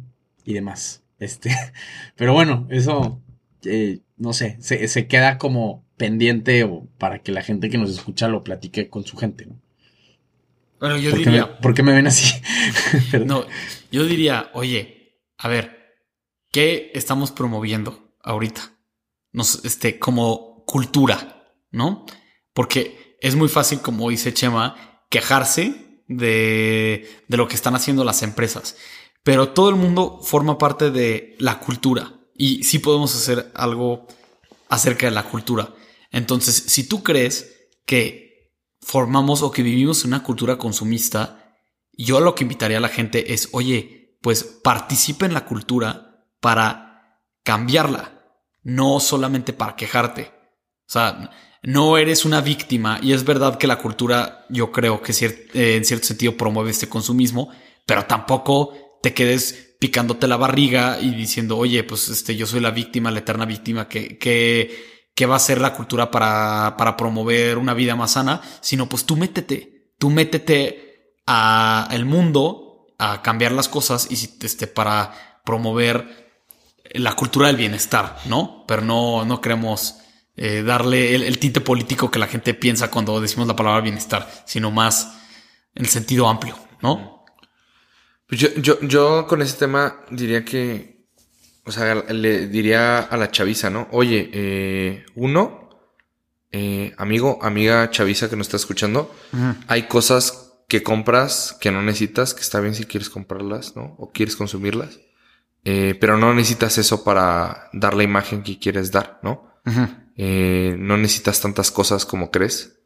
y 0.46 0.54
demás. 0.54 1.04
Este, 1.20 1.54
pero 2.16 2.32
bueno, 2.32 2.66
eso, 2.70 3.22
eh, 3.66 4.00
no 4.16 4.32
sé, 4.32 4.56
se, 4.62 5.08
queda 5.08 5.38
como 5.38 5.84
pendiente 5.98 6.64
o 6.64 6.88
para 6.98 7.20
que 7.20 7.34
la 7.34 7.42
gente 7.42 7.70
que 7.70 7.78
nos 7.78 7.90
escucha 7.90 8.30
lo 8.30 8.42
platique 8.42 8.88
con 8.88 9.04
su 9.04 9.18
gente, 9.18 9.46
¿no? 9.46 9.60
Bueno, 10.80 10.96
yo 10.96 11.12
diría. 11.12 11.60
¿Por 11.60 11.74
qué 11.74 11.84
me 11.84 11.92
ven 11.92 12.08
así? 12.08 12.42
no, 13.26 13.46
yo 13.92 14.06
diría, 14.06 14.50
oye, 14.54 15.20
a 15.38 15.50
ver, 15.50 15.98
¿qué 16.54 16.92
estamos 16.94 17.32
promoviendo 17.32 18.14
ahorita? 18.24 18.78
Nos, 19.34 19.66
este, 19.66 20.00
como 20.00 20.64
cultura, 20.66 21.39
¿no? 21.72 22.06
Porque 22.54 23.18
es 23.22 23.36
muy 23.36 23.50
fácil, 23.50 23.82
como 23.82 24.10
dice 24.10 24.34
Chema, 24.34 25.04
quejarse 25.10 26.04
de, 26.08 27.24
de 27.28 27.38
lo 27.38 27.48
que 27.48 27.56
están 27.56 27.76
haciendo 27.76 28.04
las 28.04 28.24
empresas. 28.24 28.76
Pero 29.24 29.50
todo 29.50 29.70
el 29.70 29.76
mundo 29.76 30.20
forma 30.24 30.58
parte 30.58 30.92
de 30.92 31.36
la 31.40 31.60
cultura 31.60 32.14
y 32.36 32.64
sí 32.64 32.80
podemos 32.80 33.16
hacer 33.16 33.52
algo 33.54 34.08
acerca 34.70 35.08
de 35.08 35.12
la 35.12 35.24
cultura. 35.24 35.74
Entonces, 36.12 36.56
si 36.56 36.88
tú 36.88 37.04
crees 37.04 37.70
que 37.86 38.56
formamos 38.82 39.42
o 39.42 39.52
que 39.52 39.64
vivimos 39.64 40.06
una 40.06 40.24
cultura 40.24 40.58
consumista, 40.58 41.58
yo 41.94 42.22
lo 42.22 42.34
que 42.34 42.44
invitaría 42.44 42.78
a 42.78 42.82
la 42.82 42.88
gente 42.88 43.34
es, 43.34 43.50
oye, 43.52 44.18
pues 44.22 44.44
participa 44.44 45.26
en 45.26 45.34
la 45.34 45.46
cultura 45.46 46.26
para 46.40 47.20
cambiarla, 47.44 48.24
no 48.64 49.00
solamente 49.00 49.54
para 49.54 49.76
quejarte. 49.76 50.32
O 50.88 50.92
sea, 50.92 51.30
no 51.64 51.98
eres 51.98 52.26
una 52.26 52.42
víctima. 52.42 53.00
Y 53.02 53.14
es 53.14 53.24
verdad 53.24 53.58
que 53.58 53.68
la 53.68 53.80
cultura 53.80 54.46
yo 54.50 54.72
creo 54.72 55.02
que 55.02 55.14
eh, 55.54 55.76
en 55.76 55.86
cierto 55.86 56.08
sentido 56.08 56.38
promueve 56.38 56.72
este 56.72 56.90
consumismo, 56.90 57.50
pero 57.86 58.06
tampoco 58.06 58.74
te 59.02 59.14
quedes 59.14 59.76
picándote 59.80 60.28
la 60.28 60.38
barriga 60.38 61.00
y 61.00 61.12
diciendo, 61.12 61.58
oye, 61.58 61.84
pues 61.84 62.10
este, 62.10 62.36
yo 62.36 62.46
soy 62.46 62.60
la 62.60 62.72
víctima, 62.72 63.12
la 63.12 63.20
eterna 63.20 63.46
víctima, 63.46 63.88
que, 63.88 64.98
va 65.30 65.36
a 65.36 65.40
ser 65.40 65.60
la 65.60 65.74
cultura 65.74 66.12
para, 66.12 66.76
para 66.78 66.96
promover 66.96 67.58
una 67.58 67.74
vida 67.74 67.96
más 67.96 68.12
sana, 68.12 68.42
sino 68.62 68.88
pues 68.88 69.06
tú 69.06 69.18
métete, 69.18 69.92
tú 69.98 70.10
métete 70.10 71.14
a 71.28 71.90
el 71.92 72.06
mundo 72.06 72.88
a 72.98 73.22
cambiar 73.22 73.52
las 73.52 73.68
cosas 73.68 74.08
y 74.10 74.16
este, 74.46 74.68
para 74.68 75.42
promover 75.44 76.30
la 76.92 77.14
cultura 77.14 77.48
del 77.48 77.58
bienestar, 77.58 78.18
¿no? 78.26 78.64
Pero 78.66 78.82
no, 78.82 79.26
no 79.26 79.42
creemos 79.42 79.98
eh, 80.42 80.64
darle 80.64 81.16
el, 81.16 81.38
tinte 81.38 81.60
político 81.60 82.10
que 82.10 82.18
la 82.18 82.28
gente 82.28 82.54
piensa 82.54 82.90
cuando 82.90 83.20
decimos 83.20 83.46
la 83.46 83.58
palabra 83.58 83.82
bienestar, 83.82 84.32
sino 84.46 84.72
más 84.72 85.20
en 85.76 85.84
el 85.84 85.90
sentido 85.90 86.30
amplio, 86.30 86.58
¿no? 86.82 87.26
Pues 88.26 88.40
yo, 88.40 88.48
yo, 88.56 88.80
yo 88.80 89.28
con 89.28 89.42
ese 89.42 89.58
tema 89.58 89.98
diría 90.10 90.46
que, 90.46 91.08
o 91.66 91.72
sea, 91.74 91.94
le 91.96 92.48
diría 92.48 93.00
a 93.00 93.18
la 93.18 93.32
chaviza, 93.32 93.70
¿no? 93.70 93.90
Oye, 93.92 94.30
eh, 94.32 95.06
uno, 95.16 95.72
eh, 96.52 96.94
amigo, 96.98 97.40
amiga 97.42 97.90
chaviza 97.92 98.30
que 98.30 98.38
nos 98.38 98.48
está 98.48 98.56
escuchando, 98.56 99.14
hay 99.68 99.88
cosas 99.90 100.54
que 100.70 100.84
compras 100.84 101.58
que 101.60 101.72
no 101.72 101.82
necesitas, 101.82 102.34
que 102.34 102.42
está 102.42 102.62
bien 102.62 102.76
si 102.76 102.86
quieres 102.86 103.10
comprarlas, 103.10 103.76
¿no? 103.76 103.96
O 103.98 104.12
quieres 104.14 104.38
consumirlas. 104.38 105.02
pero 105.64 106.18
no 106.18 106.34
necesitas 106.34 106.78
eso 106.78 107.04
para 107.04 107.70
dar 107.74 107.94
la 107.94 108.04
imagen 108.04 108.42
que 108.42 108.58
quieres 108.58 108.90
dar, 108.92 109.20
¿no? 109.22 109.50
Eh, 110.22 110.76
no 110.78 110.98
necesitas 110.98 111.40
tantas 111.40 111.72
cosas 111.72 112.06
como 112.06 112.30
crees. 112.30 112.82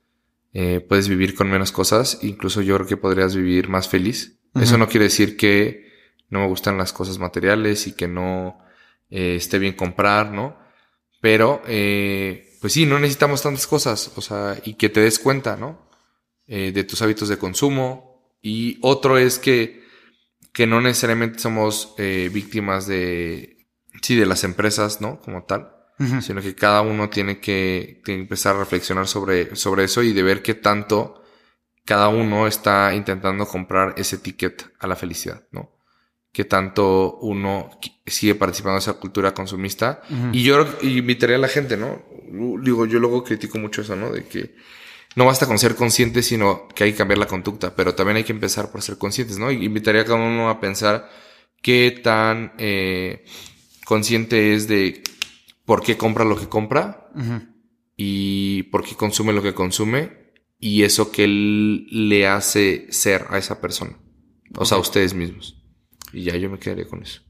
Eh, 0.53 0.86
puedes 0.88 1.07
vivir 1.07 1.34
con 1.34 1.49
menos 1.49 1.71
cosas. 1.71 2.19
Incluso 2.21 2.61
yo 2.61 2.75
creo 2.75 2.88
que 2.88 2.95
podrías 2.95 3.36
vivir 3.36 3.69
más 3.69 3.89
feliz. 3.89 4.39
Eso 4.53 4.77
no 4.77 4.88
quiere 4.88 5.05
decir 5.05 5.36
que 5.36 5.91
no 6.29 6.41
me 6.41 6.47
gustan 6.47 6.77
las 6.77 6.93
cosas 6.93 7.17
materiales 7.17 7.88
y 7.88 7.93
que 7.93 8.07
no 8.07 8.59
eh, 9.09 9.38
esté 9.38 9.57
bien 9.57 9.73
comprar, 9.73 10.31
¿no? 10.31 10.59
Pero, 11.21 11.63
pues 11.63 12.73
sí, 12.73 12.86
no 12.86 12.99
necesitamos 12.99 13.41
tantas 13.41 13.65
cosas. 13.65 14.11
O 14.15 14.21
sea, 14.21 14.55
y 14.63 14.75
que 14.75 14.89
te 14.89 14.99
des 14.99 15.17
cuenta, 15.17 15.57
¿no? 15.57 15.89
de 16.45 16.84
tus 16.84 17.01
hábitos 17.01 17.29
de 17.29 17.39
consumo. 17.39 18.36
Y 18.43 18.77
otro 18.81 19.17
es 19.17 19.39
que, 19.39 19.81
que 20.51 20.67
no 20.67 20.81
necesariamente 20.81 21.39
somos 21.39 21.95
víctimas 21.97 22.86
de, 22.86 23.65
sí, 24.03 24.15
de 24.15 24.27
las 24.27 24.43
empresas, 24.43 25.01
¿no? 25.01 25.19
Como 25.19 25.45
tal 25.45 25.82
sino 26.21 26.41
que 26.41 26.55
cada 26.55 26.81
uno 26.81 27.09
tiene 27.09 27.39
que, 27.39 28.01
empezar 28.07 28.55
a 28.55 28.59
reflexionar 28.59 29.07
sobre, 29.07 29.55
sobre 29.55 29.85
eso 29.85 30.03
y 30.03 30.13
de 30.13 30.23
ver 30.23 30.41
qué 30.41 30.53
tanto 30.53 31.23
cada 31.85 32.09
uno 32.09 32.47
está 32.47 32.93
intentando 32.93 33.45
comprar 33.45 33.93
ese 33.97 34.17
ticket 34.17 34.71
a 34.79 34.87
la 34.87 34.95
felicidad, 34.95 35.43
¿no? 35.51 35.73
que 36.33 36.45
tanto 36.45 37.19
uno 37.21 37.69
sigue 38.07 38.33
participando 38.33 38.77
en 38.77 38.79
esa 38.79 38.93
cultura 38.93 39.35
consumista. 39.35 40.01
Y 40.31 40.41
yo 40.41 40.65
invitaría 40.81 41.35
a 41.35 41.39
la 41.39 41.47
gente, 41.47 41.77
¿no? 41.77 42.01
Digo, 42.59 42.87
yo 42.87 42.97
luego 42.97 43.23
critico 43.23 43.59
mucho 43.59 43.81
eso, 43.81 43.95
¿no? 43.95 44.09
De 44.09 44.25
que 44.25 44.55
no 45.15 45.25
basta 45.25 45.45
con 45.45 45.59
ser 45.59 45.75
consciente, 45.75 46.23
sino 46.23 46.67
que 46.69 46.85
hay 46.85 46.91
que 46.91 46.97
cambiar 46.97 47.19
la 47.19 47.27
conducta, 47.27 47.75
pero 47.75 47.93
también 47.93 48.17
hay 48.17 48.23
que 48.23 48.31
empezar 48.31 48.71
por 48.71 48.81
ser 48.81 48.97
conscientes, 48.97 49.37
¿no? 49.37 49.51
Y 49.51 49.63
invitaría 49.63 50.01
a 50.01 50.05
cada 50.05 50.15
uno 50.15 50.49
a 50.49 50.59
pensar 50.59 51.07
qué 51.61 51.99
tan 52.03 52.53
eh, 52.57 53.23
consciente 53.85 54.55
es 54.55 54.67
de 54.67 55.03
por 55.66 55.82
qué 55.82 55.97
compra 55.97 56.26
lo 56.26 56.38
que 56.38 56.47
compra 56.47 57.09
y 57.95 58.64
por 58.64 58.84
qué 58.84 58.95
consume 58.95 59.34
lo 59.34 59.41
que 59.41 59.53
consume 59.53 60.34
y 60.59 60.84
eso 60.84 61.11
que 61.11 61.28
le 61.28 62.28
hace 62.28 62.88
ser 62.89 63.28
a 63.30 63.38
esa 63.38 63.59
persona, 63.59 63.97
o 64.55 64.66
sea, 64.66 64.78
a 64.78 64.82
ustedes 64.82 65.14
mismos. 65.14 65.57
Y 66.14 66.24
ya 66.24 66.38
yo 66.38 66.49
me 66.49 66.59
quedaría 66.59 66.88
con 66.88 67.03
eso. 67.03 67.22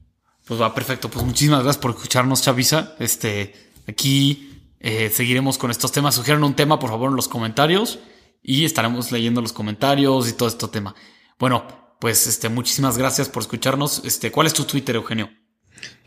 Pues 0.44 0.60
va, 0.60 0.74
perfecto. 0.74 1.08
Pues 1.10 1.24
muchísimas 1.24 1.62
gracias 1.62 1.80
por 1.80 1.92
escucharnos, 1.92 2.42
Chavisa. 2.42 2.94
Este, 2.98 3.54
aquí 3.88 4.62
eh, 4.78 5.10
seguiremos 5.10 5.56
con 5.56 5.70
estos 5.70 5.90
temas. 5.90 6.14
Sugieren 6.14 6.44
un 6.44 6.54
tema, 6.54 6.78
por 6.78 6.90
favor, 6.90 7.10
en 7.10 7.16
los 7.16 7.28
comentarios. 7.28 7.98
Y 8.42 8.66
estaremos 8.66 9.10
leyendo 9.10 9.40
los 9.40 9.54
comentarios 9.54 10.28
y 10.28 10.34
todo 10.34 10.48
este 10.48 10.68
tema. 10.68 10.94
Bueno, 11.38 11.66
pues 11.98 12.26
este, 12.26 12.50
muchísimas 12.50 12.98
gracias 12.98 13.30
por 13.30 13.42
escucharnos. 13.42 14.02
Este, 14.04 14.30
¿cuál 14.30 14.46
es 14.46 14.52
tu 14.52 14.64
Twitter, 14.64 14.96
Eugenio? 14.96 15.30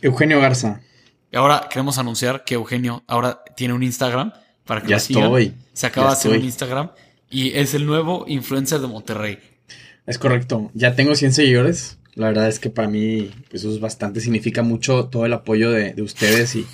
Eugenio 0.01 0.39
Garza. 0.39 0.82
Y 1.32 1.38
ahora 1.38 1.67
queremos 1.69 1.97
anunciar 1.97 2.43
que 2.43 2.55
Eugenio 2.55 3.03
ahora 3.07 3.43
tiene 3.55 3.73
un 3.73 3.84
Instagram 3.84 4.34
para 4.65 4.82
que 4.82 4.89
ya 4.89 4.97
estoy. 4.97 5.53
Se 5.73 5.88
acaba 5.88 6.07
de 6.07 6.13
hacer 6.13 6.32
un 6.32 6.43
Instagram 6.43 6.91
y 7.30 7.51
es 7.57 7.73
el 7.73 7.86
nuevo 7.86 8.25
influencer 8.28 8.80
de 8.80 8.88
Monterrey. 8.88 9.39
Es 10.05 10.17
correcto. 10.17 10.71
Ya 10.73 10.95
tengo 10.95 11.15
100 11.15 11.34
seguidores. 11.34 11.97
La 12.15 12.28
verdad 12.28 12.47
es 12.47 12.59
que 12.59 12.69
para 12.69 12.88
mí 12.88 13.30
pues, 13.49 13.63
eso 13.63 13.71
es 13.71 13.80
bastante, 13.80 14.21
significa 14.21 14.63
mucho 14.63 15.05
todo 15.05 15.25
el 15.25 15.34
apoyo 15.34 15.69
de, 15.69 16.01
ustedes 16.01 16.55
y, 16.55 16.65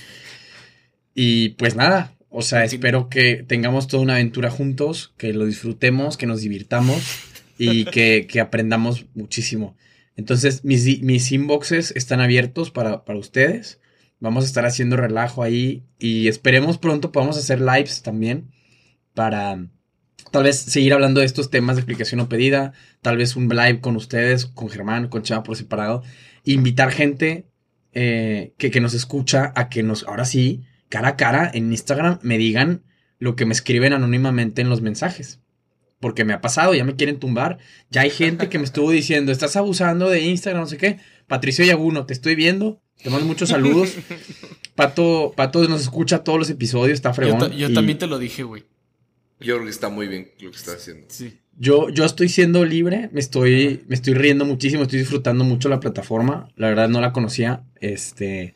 y 1.14 1.50
pues 1.50 1.76
nada, 1.76 2.14
o 2.36 2.42
sea, 2.42 2.64
espero 2.64 3.10
que 3.10 3.44
tengamos 3.48 3.88
toda 3.88 4.02
una 4.02 4.14
aventura 4.14 4.50
juntos, 4.50 5.14
que 5.18 5.34
lo 5.34 5.46
disfrutemos, 5.46 6.18
que 6.18 6.26
nos 6.26 6.42
divirtamos 6.42 7.04
y 7.60 7.86
que, 7.92 8.28
aprendamos 8.42 9.06
muchísimo. 9.14 9.78
Entonces, 10.18 10.66
mis, 10.66 11.04
mis 11.04 11.32
inboxes 11.32 11.92
están 11.96 12.22
abiertos 12.22 12.72
para, 12.72 13.06
para, 13.06 13.20
ustedes. 13.20 13.80
Vamos 14.24 14.46
a 14.46 14.48
estar 14.48 14.66
haciendo 14.66 14.96
relajo 14.96 15.44
ahí 15.44 15.84
y 16.00 16.30
esperemos 16.30 16.78
pronto 16.78 17.12
podamos 17.12 17.38
hacer 17.38 17.60
lives 17.60 18.04
también 18.04 18.54
para, 19.14 19.68
tal 20.32 20.44
vez 20.44 20.58
seguir 20.60 20.94
hablando 20.94 21.20
de 21.20 21.26
estos 21.26 21.50
temas 21.50 21.76
de 21.76 21.82
explicación 21.82 22.22
o 22.22 22.30
pedida, 22.30 22.72
tal 23.02 23.18
vez 23.18 23.36
un 23.36 23.50
live 23.50 23.82
con 23.82 23.98
ustedes, 23.98 24.46
con 24.46 24.70
Germán, 24.70 25.10
con 25.10 25.24
Chava 25.24 25.44
por 25.44 25.58
separado, 25.58 26.04
invitar 26.46 26.94
gente 26.94 27.50
eh, 27.92 28.54
que, 28.58 28.72
que, 28.72 28.80
nos 28.80 28.94
escucha 28.94 29.52
a 29.58 29.68
que 29.68 29.84
nos, 29.84 30.08
ahora 30.08 30.24
sí, 30.24 30.64
cara 30.88 31.10
a 31.10 31.18
cara 31.18 31.52
en 31.54 31.70
Instagram, 31.74 32.20
me 32.22 32.38
digan 32.38 32.84
lo 33.20 33.36
que 33.36 33.46
me 33.46 33.52
escriben 33.52 33.92
anónimamente 33.92 34.62
en 34.62 34.70
los 34.70 34.80
mensajes. 34.80 35.42
Porque 36.00 36.24
me 36.24 36.32
ha 36.32 36.40
pasado, 36.40 36.74
ya 36.74 36.86
me 36.86 36.96
quieren 36.96 37.20
tumbar. 37.20 37.58
Ya 37.90 38.02
hay 38.02 38.10
gente 38.10 38.48
que 38.48 38.58
me 38.58 38.64
estuvo 38.64 38.90
diciendo, 38.90 39.34
estás 39.34 39.58
abusando 39.58 40.10
de 40.10 40.22
Instagram, 40.22 40.62
no 40.64 40.68
sé 40.68 40.78
qué. 40.78 41.00
Patricio 41.28 41.66
Yaguno, 41.66 42.06
te 42.06 42.14
estoy 42.14 42.36
viendo. 42.36 42.83
Te 43.02 43.10
mando 43.10 43.26
muchos 43.26 43.50
saludos. 43.50 43.96
Pato, 44.76 45.34
Pato 45.36 45.68
nos 45.68 45.82
escucha 45.82 46.24
todos 46.24 46.40
los 46.40 46.50
episodios, 46.50 46.94
está 46.94 47.14
fregón. 47.14 47.52
Yo, 47.52 47.72
también 47.74 47.98
te 47.98 48.08
lo 48.08 48.20
dije, 48.20 48.44
güey. 48.44 48.64
Yo 49.40 49.56
creo 49.56 49.66
que 49.66 49.72
está 49.72 49.90
muy 49.90 50.08
bien 50.08 50.32
lo 50.40 50.52
que 50.52 50.58
está 50.58 50.74
haciendo. 50.74 51.06
Sí. 51.10 51.38
Yo, 51.58 51.90
yo 51.90 52.06
estoy 52.06 52.30
siendo 52.30 52.66
libre, 52.66 53.10
me 53.12 53.20
estoy, 53.20 53.84
me 53.88 53.96
estoy 53.96 54.14
riendo 54.14 54.46
muchísimo, 54.46 54.84
estoy 54.84 55.00
disfrutando 55.00 55.44
mucho 55.44 55.70
la 55.70 55.80
plataforma. 55.80 56.50
La 56.56 56.70
verdad 56.70 56.90
no 56.90 57.02
la 57.02 57.12
conocía. 57.12 57.64
Este. 57.80 58.56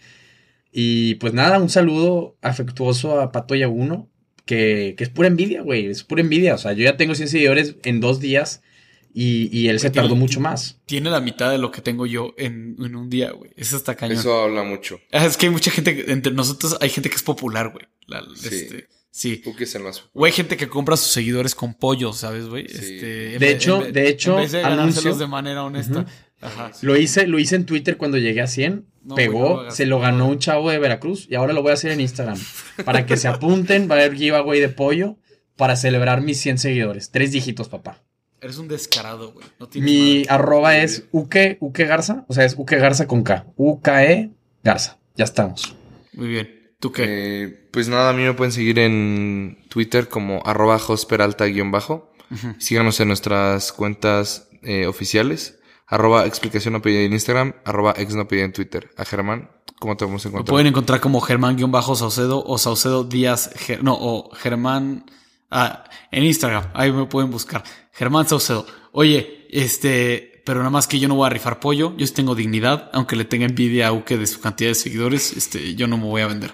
Y 0.72 1.16
pues 1.16 1.34
nada, 1.34 1.60
un 1.60 1.70
saludo 1.70 2.38
afectuoso 2.42 3.20
a 3.20 3.32
Pato 3.32 3.54
Yaguno, 3.56 4.10
que, 4.46 4.96
que 4.98 5.04
es 5.04 5.10
pura 5.10 5.28
envidia, 5.28 5.62
güey. 5.62 5.88
Es 5.88 6.04
pura 6.04 6.22
envidia. 6.22 6.56
O 6.56 6.58
sea, 6.58 6.74
yo 6.74 6.84
ya 6.84 6.98
tengo 6.98 7.16
100 7.16 7.28
seguidores 7.28 7.76
en 7.84 8.00
dos 8.00 8.20
días 8.20 8.62
y, 9.20 9.49
y 9.51 9.68
él 9.70 9.80
se 9.80 9.89
tardó 9.89 10.15
mucho 10.15 10.39
más. 10.39 10.78
Tiene 10.86 11.09
la 11.09 11.20
mitad 11.20 11.49
de 11.49 11.57
lo 11.57 11.72
que 11.72 11.82
tengo 11.82 12.05
yo 12.05 12.36
en, 12.38 12.76
en 12.80 12.95
un 12.95 13.09
día, 13.09 13.32
güey. 13.32 13.49
Eso 13.55 13.76
está 13.76 13.95
cañón. 13.95 14.20
Eso 14.20 14.43
habla 14.43 14.61
mucho. 14.61 14.99
Ah, 15.11 15.26
es 15.26 15.38
que 15.38 15.47
hay 15.47 15.51
mucha 15.51 15.72
gente, 15.72 16.11
entre 16.11 16.32
nosotros 16.34 16.78
hay 16.82 16.89
gente 16.89 17.09
que 17.09 17.15
es 17.15 17.24
popular, 17.24 17.72
güey. 17.72 17.86
sí. 18.36 18.47
Este, 18.55 18.88
Sí. 19.09 19.41
O 20.13 20.26
hay 20.26 20.32
gente 20.32 20.55
que 20.57 20.68
compra 20.68 20.95
sus 20.95 21.11
seguidores 21.11 21.55
con 21.55 21.74
pollo, 21.74 22.13
¿sabes, 22.13 22.45
güey? 22.45 22.68
Este, 22.68 23.39
de, 23.39 23.49
hecho, 23.49 23.82
de 23.82 24.09
hecho, 24.09 24.38
de 24.38 25.15
de 25.15 25.28
manera 25.28 25.63
honesta. 25.63 26.05
Ajá. 26.39 26.70
Lo 26.84 26.95
hice, 26.95 27.26
lo 27.26 27.39
hice 27.39 27.55
en 27.55 27.65
Twitter 27.65 27.97
cuando 27.97 28.20
llegué 28.20 28.41
a 28.41 28.47
100. 28.47 28.86
pegó, 29.15 29.72
se 29.72 29.88
lo 29.88 29.99
ganó 29.99 30.28
un 30.28 30.38
chavo 30.38 30.70
de 30.70 30.78
Veracruz 30.78 31.26
y 31.28 31.34
ahora 31.34 31.53
lo 31.53 31.63
voy 31.63 31.72
a 31.72 31.74
hacer 31.74 31.89
en 31.89 32.01
Instagram. 32.01 32.38
para 32.86 33.07
que 33.07 33.18
se 33.18 33.28
apunten, 33.28 33.89
va 33.89 33.95
a 33.95 33.97
haber 33.97 34.15
giveaway 34.15 34.59
de 34.59 34.70
pollo 34.70 35.18
para 35.55 35.76
celebrar 35.76 36.22
mis 36.22 36.39
100 36.39 36.59
seguidores. 36.59 37.09
Tres 37.09 37.32
dígitos, 37.32 37.70
papá. 37.70 38.03
Eres 38.40 38.58
un 38.58 38.68
descarado, 38.68 39.34
güey. 39.34 39.46
Mi 39.76 40.24
arroba 40.30 40.78
es 40.78 41.06
uke, 41.12 41.58
uke 41.60 41.86
garza, 41.86 42.26
o 42.28 42.34
sea, 42.34 42.46
es 42.46 42.56
uke 42.58 42.78
garza 42.78 43.08
con 43.08 43.24
K. 43.24 43.46
U-K-E 43.56 44.32
garza. 44.64 44.98
Ya 45.16 45.24
estamos. 45.24 45.76
Muy 46.14 46.28
bien. 46.28 46.58
¿Tú 46.80 46.92
qué? 46.92 47.04
Eh, 47.08 47.70
pues 47.72 47.88
nada, 47.88 48.12
a 48.12 48.14
mí 48.14 48.24
me 48.24 48.34
pueden 48.34 48.52
seguir 48.52 48.78
en 48.78 49.58
Twitter 49.70 50.08
como 50.10 50.42
arroba 50.46 50.76
hosperalta-bajo. 50.76 52.14
Síganos 52.60 53.00
en 53.00 53.08
nuestras 53.08 53.72
cuentas 53.72 54.50
eh, 54.62 54.86
oficiales. 54.86 55.60
Arroba 55.88 56.26
explicación 56.26 56.74
no 56.74 56.82
en 56.84 57.14
Instagram, 57.14 57.54
arroba 57.64 57.94
ex 57.98 58.14
no 58.14 58.28
en 58.30 58.52
Twitter. 58.52 58.90
A 58.98 59.06
Germán, 59.06 59.50
¿cómo 59.80 59.96
te 59.96 60.04
vamos 60.04 60.26
a 60.26 60.28
encontrar? 60.28 60.52
pueden 60.52 60.68
encontrar 60.68 61.00
como 61.00 61.22
Germán-Saucedo 61.22 62.44
o 62.46 62.58
Saucedo 62.58 63.06
Díaz, 63.06 63.52
no, 63.82 63.98
o 63.98 64.30
Germán, 64.36 65.06
ah, 65.52 65.84
en 66.12 66.24
Instagram, 66.24 66.66
ahí 66.74 66.91
me 66.91 67.06
pueden 67.06 67.32
buscar. 67.32 67.64
Germán 67.91 68.28
Saucedo. 68.28 68.66
Oye, 68.91 69.48
este, 69.50 70.41
pero 70.45 70.60
nada 70.60 70.70
más 70.70 70.88
que 70.88 71.00
yo 71.00 71.08
no 71.08 71.16
voy 71.16 71.28
a 71.28 71.30
rifar 71.30 71.60
pollo, 71.60 71.95
yo 71.98 72.08
sí 72.08 72.14
tengo 72.14 72.36
dignidad, 72.36 72.89
aunque 72.93 73.16
le 73.16 73.26
tenga 73.26 73.45
envidia 73.45 73.88
a 73.88 73.91
Uke 73.91 74.18
de 74.18 74.28
su 74.28 74.39
cantidad 74.39 74.70
de 74.70 74.76
seguidores, 74.76 75.36
este, 75.36 75.76
yo 75.76 75.88
no 75.88 75.98
me 75.98 76.06
voy 76.06 76.22
a 76.22 76.28
vender. 76.28 76.54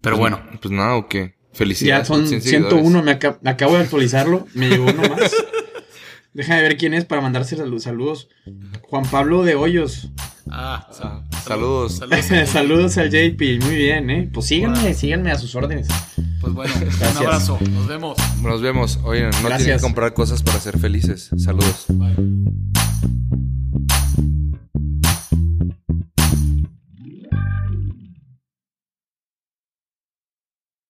Pero 0.00 0.16
pues, 0.16 0.30
bueno. 0.30 0.50
Pues 0.60 0.72
nada, 0.72 0.96
¿o 0.96 1.08
qué? 1.08 1.36
Felicidades. 1.52 2.08
Ya 2.08 2.14
son 2.14 2.26
101, 2.26 3.02
me, 3.02 3.12
acabo 3.12 3.76
de 3.76 3.82
actualizarlo. 3.82 4.46
Me 4.54 4.68
llegó 4.68 4.84
uno 4.84 5.08
más. 5.08 5.34
Déjame 6.34 6.62
ver 6.62 6.76
quién 6.76 6.94
es 6.94 7.04
para 7.04 7.20
mandarse 7.20 7.56
saludos. 7.56 8.28
Juan 8.82 9.04
Pablo 9.10 9.42
de 9.42 9.54
Hoyos. 9.54 10.10
Ah, 10.50 10.88
ah 11.02 11.22
saludos. 11.44 12.00
Saludos, 12.46 12.98
al 12.98 13.10
JP. 13.10 13.40
Muy 13.64 13.76
bien, 13.76 14.10
¿eh? 14.10 14.30
Pues 14.32 14.46
síganme, 14.46 14.94
síganme 14.94 15.30
a 15.30 15.38
sus 15.38 15.54
órdenes. 15.54 15.88
Pues 16.40 16.52
bueno, 16.52 16.72
un 16.76 17.16
abrazo. 17.16 17.58
Nos 17.70 17.86
vemos. 17.86 18.18
Nos 18.42 18.62
vemos. 18.62 18.98
Oye, 19.04 19.24
no 19.42 19.48
tienen 19.48 19.76
que 19.76 19.80
comprar 19.80 20.14
cosas 20.14 20.42
para 20.42 20.60
ser 20.60 20.78
felices. 20.78 21.30
Saludos. 21.36 21.86
Bye. 21.88 22.14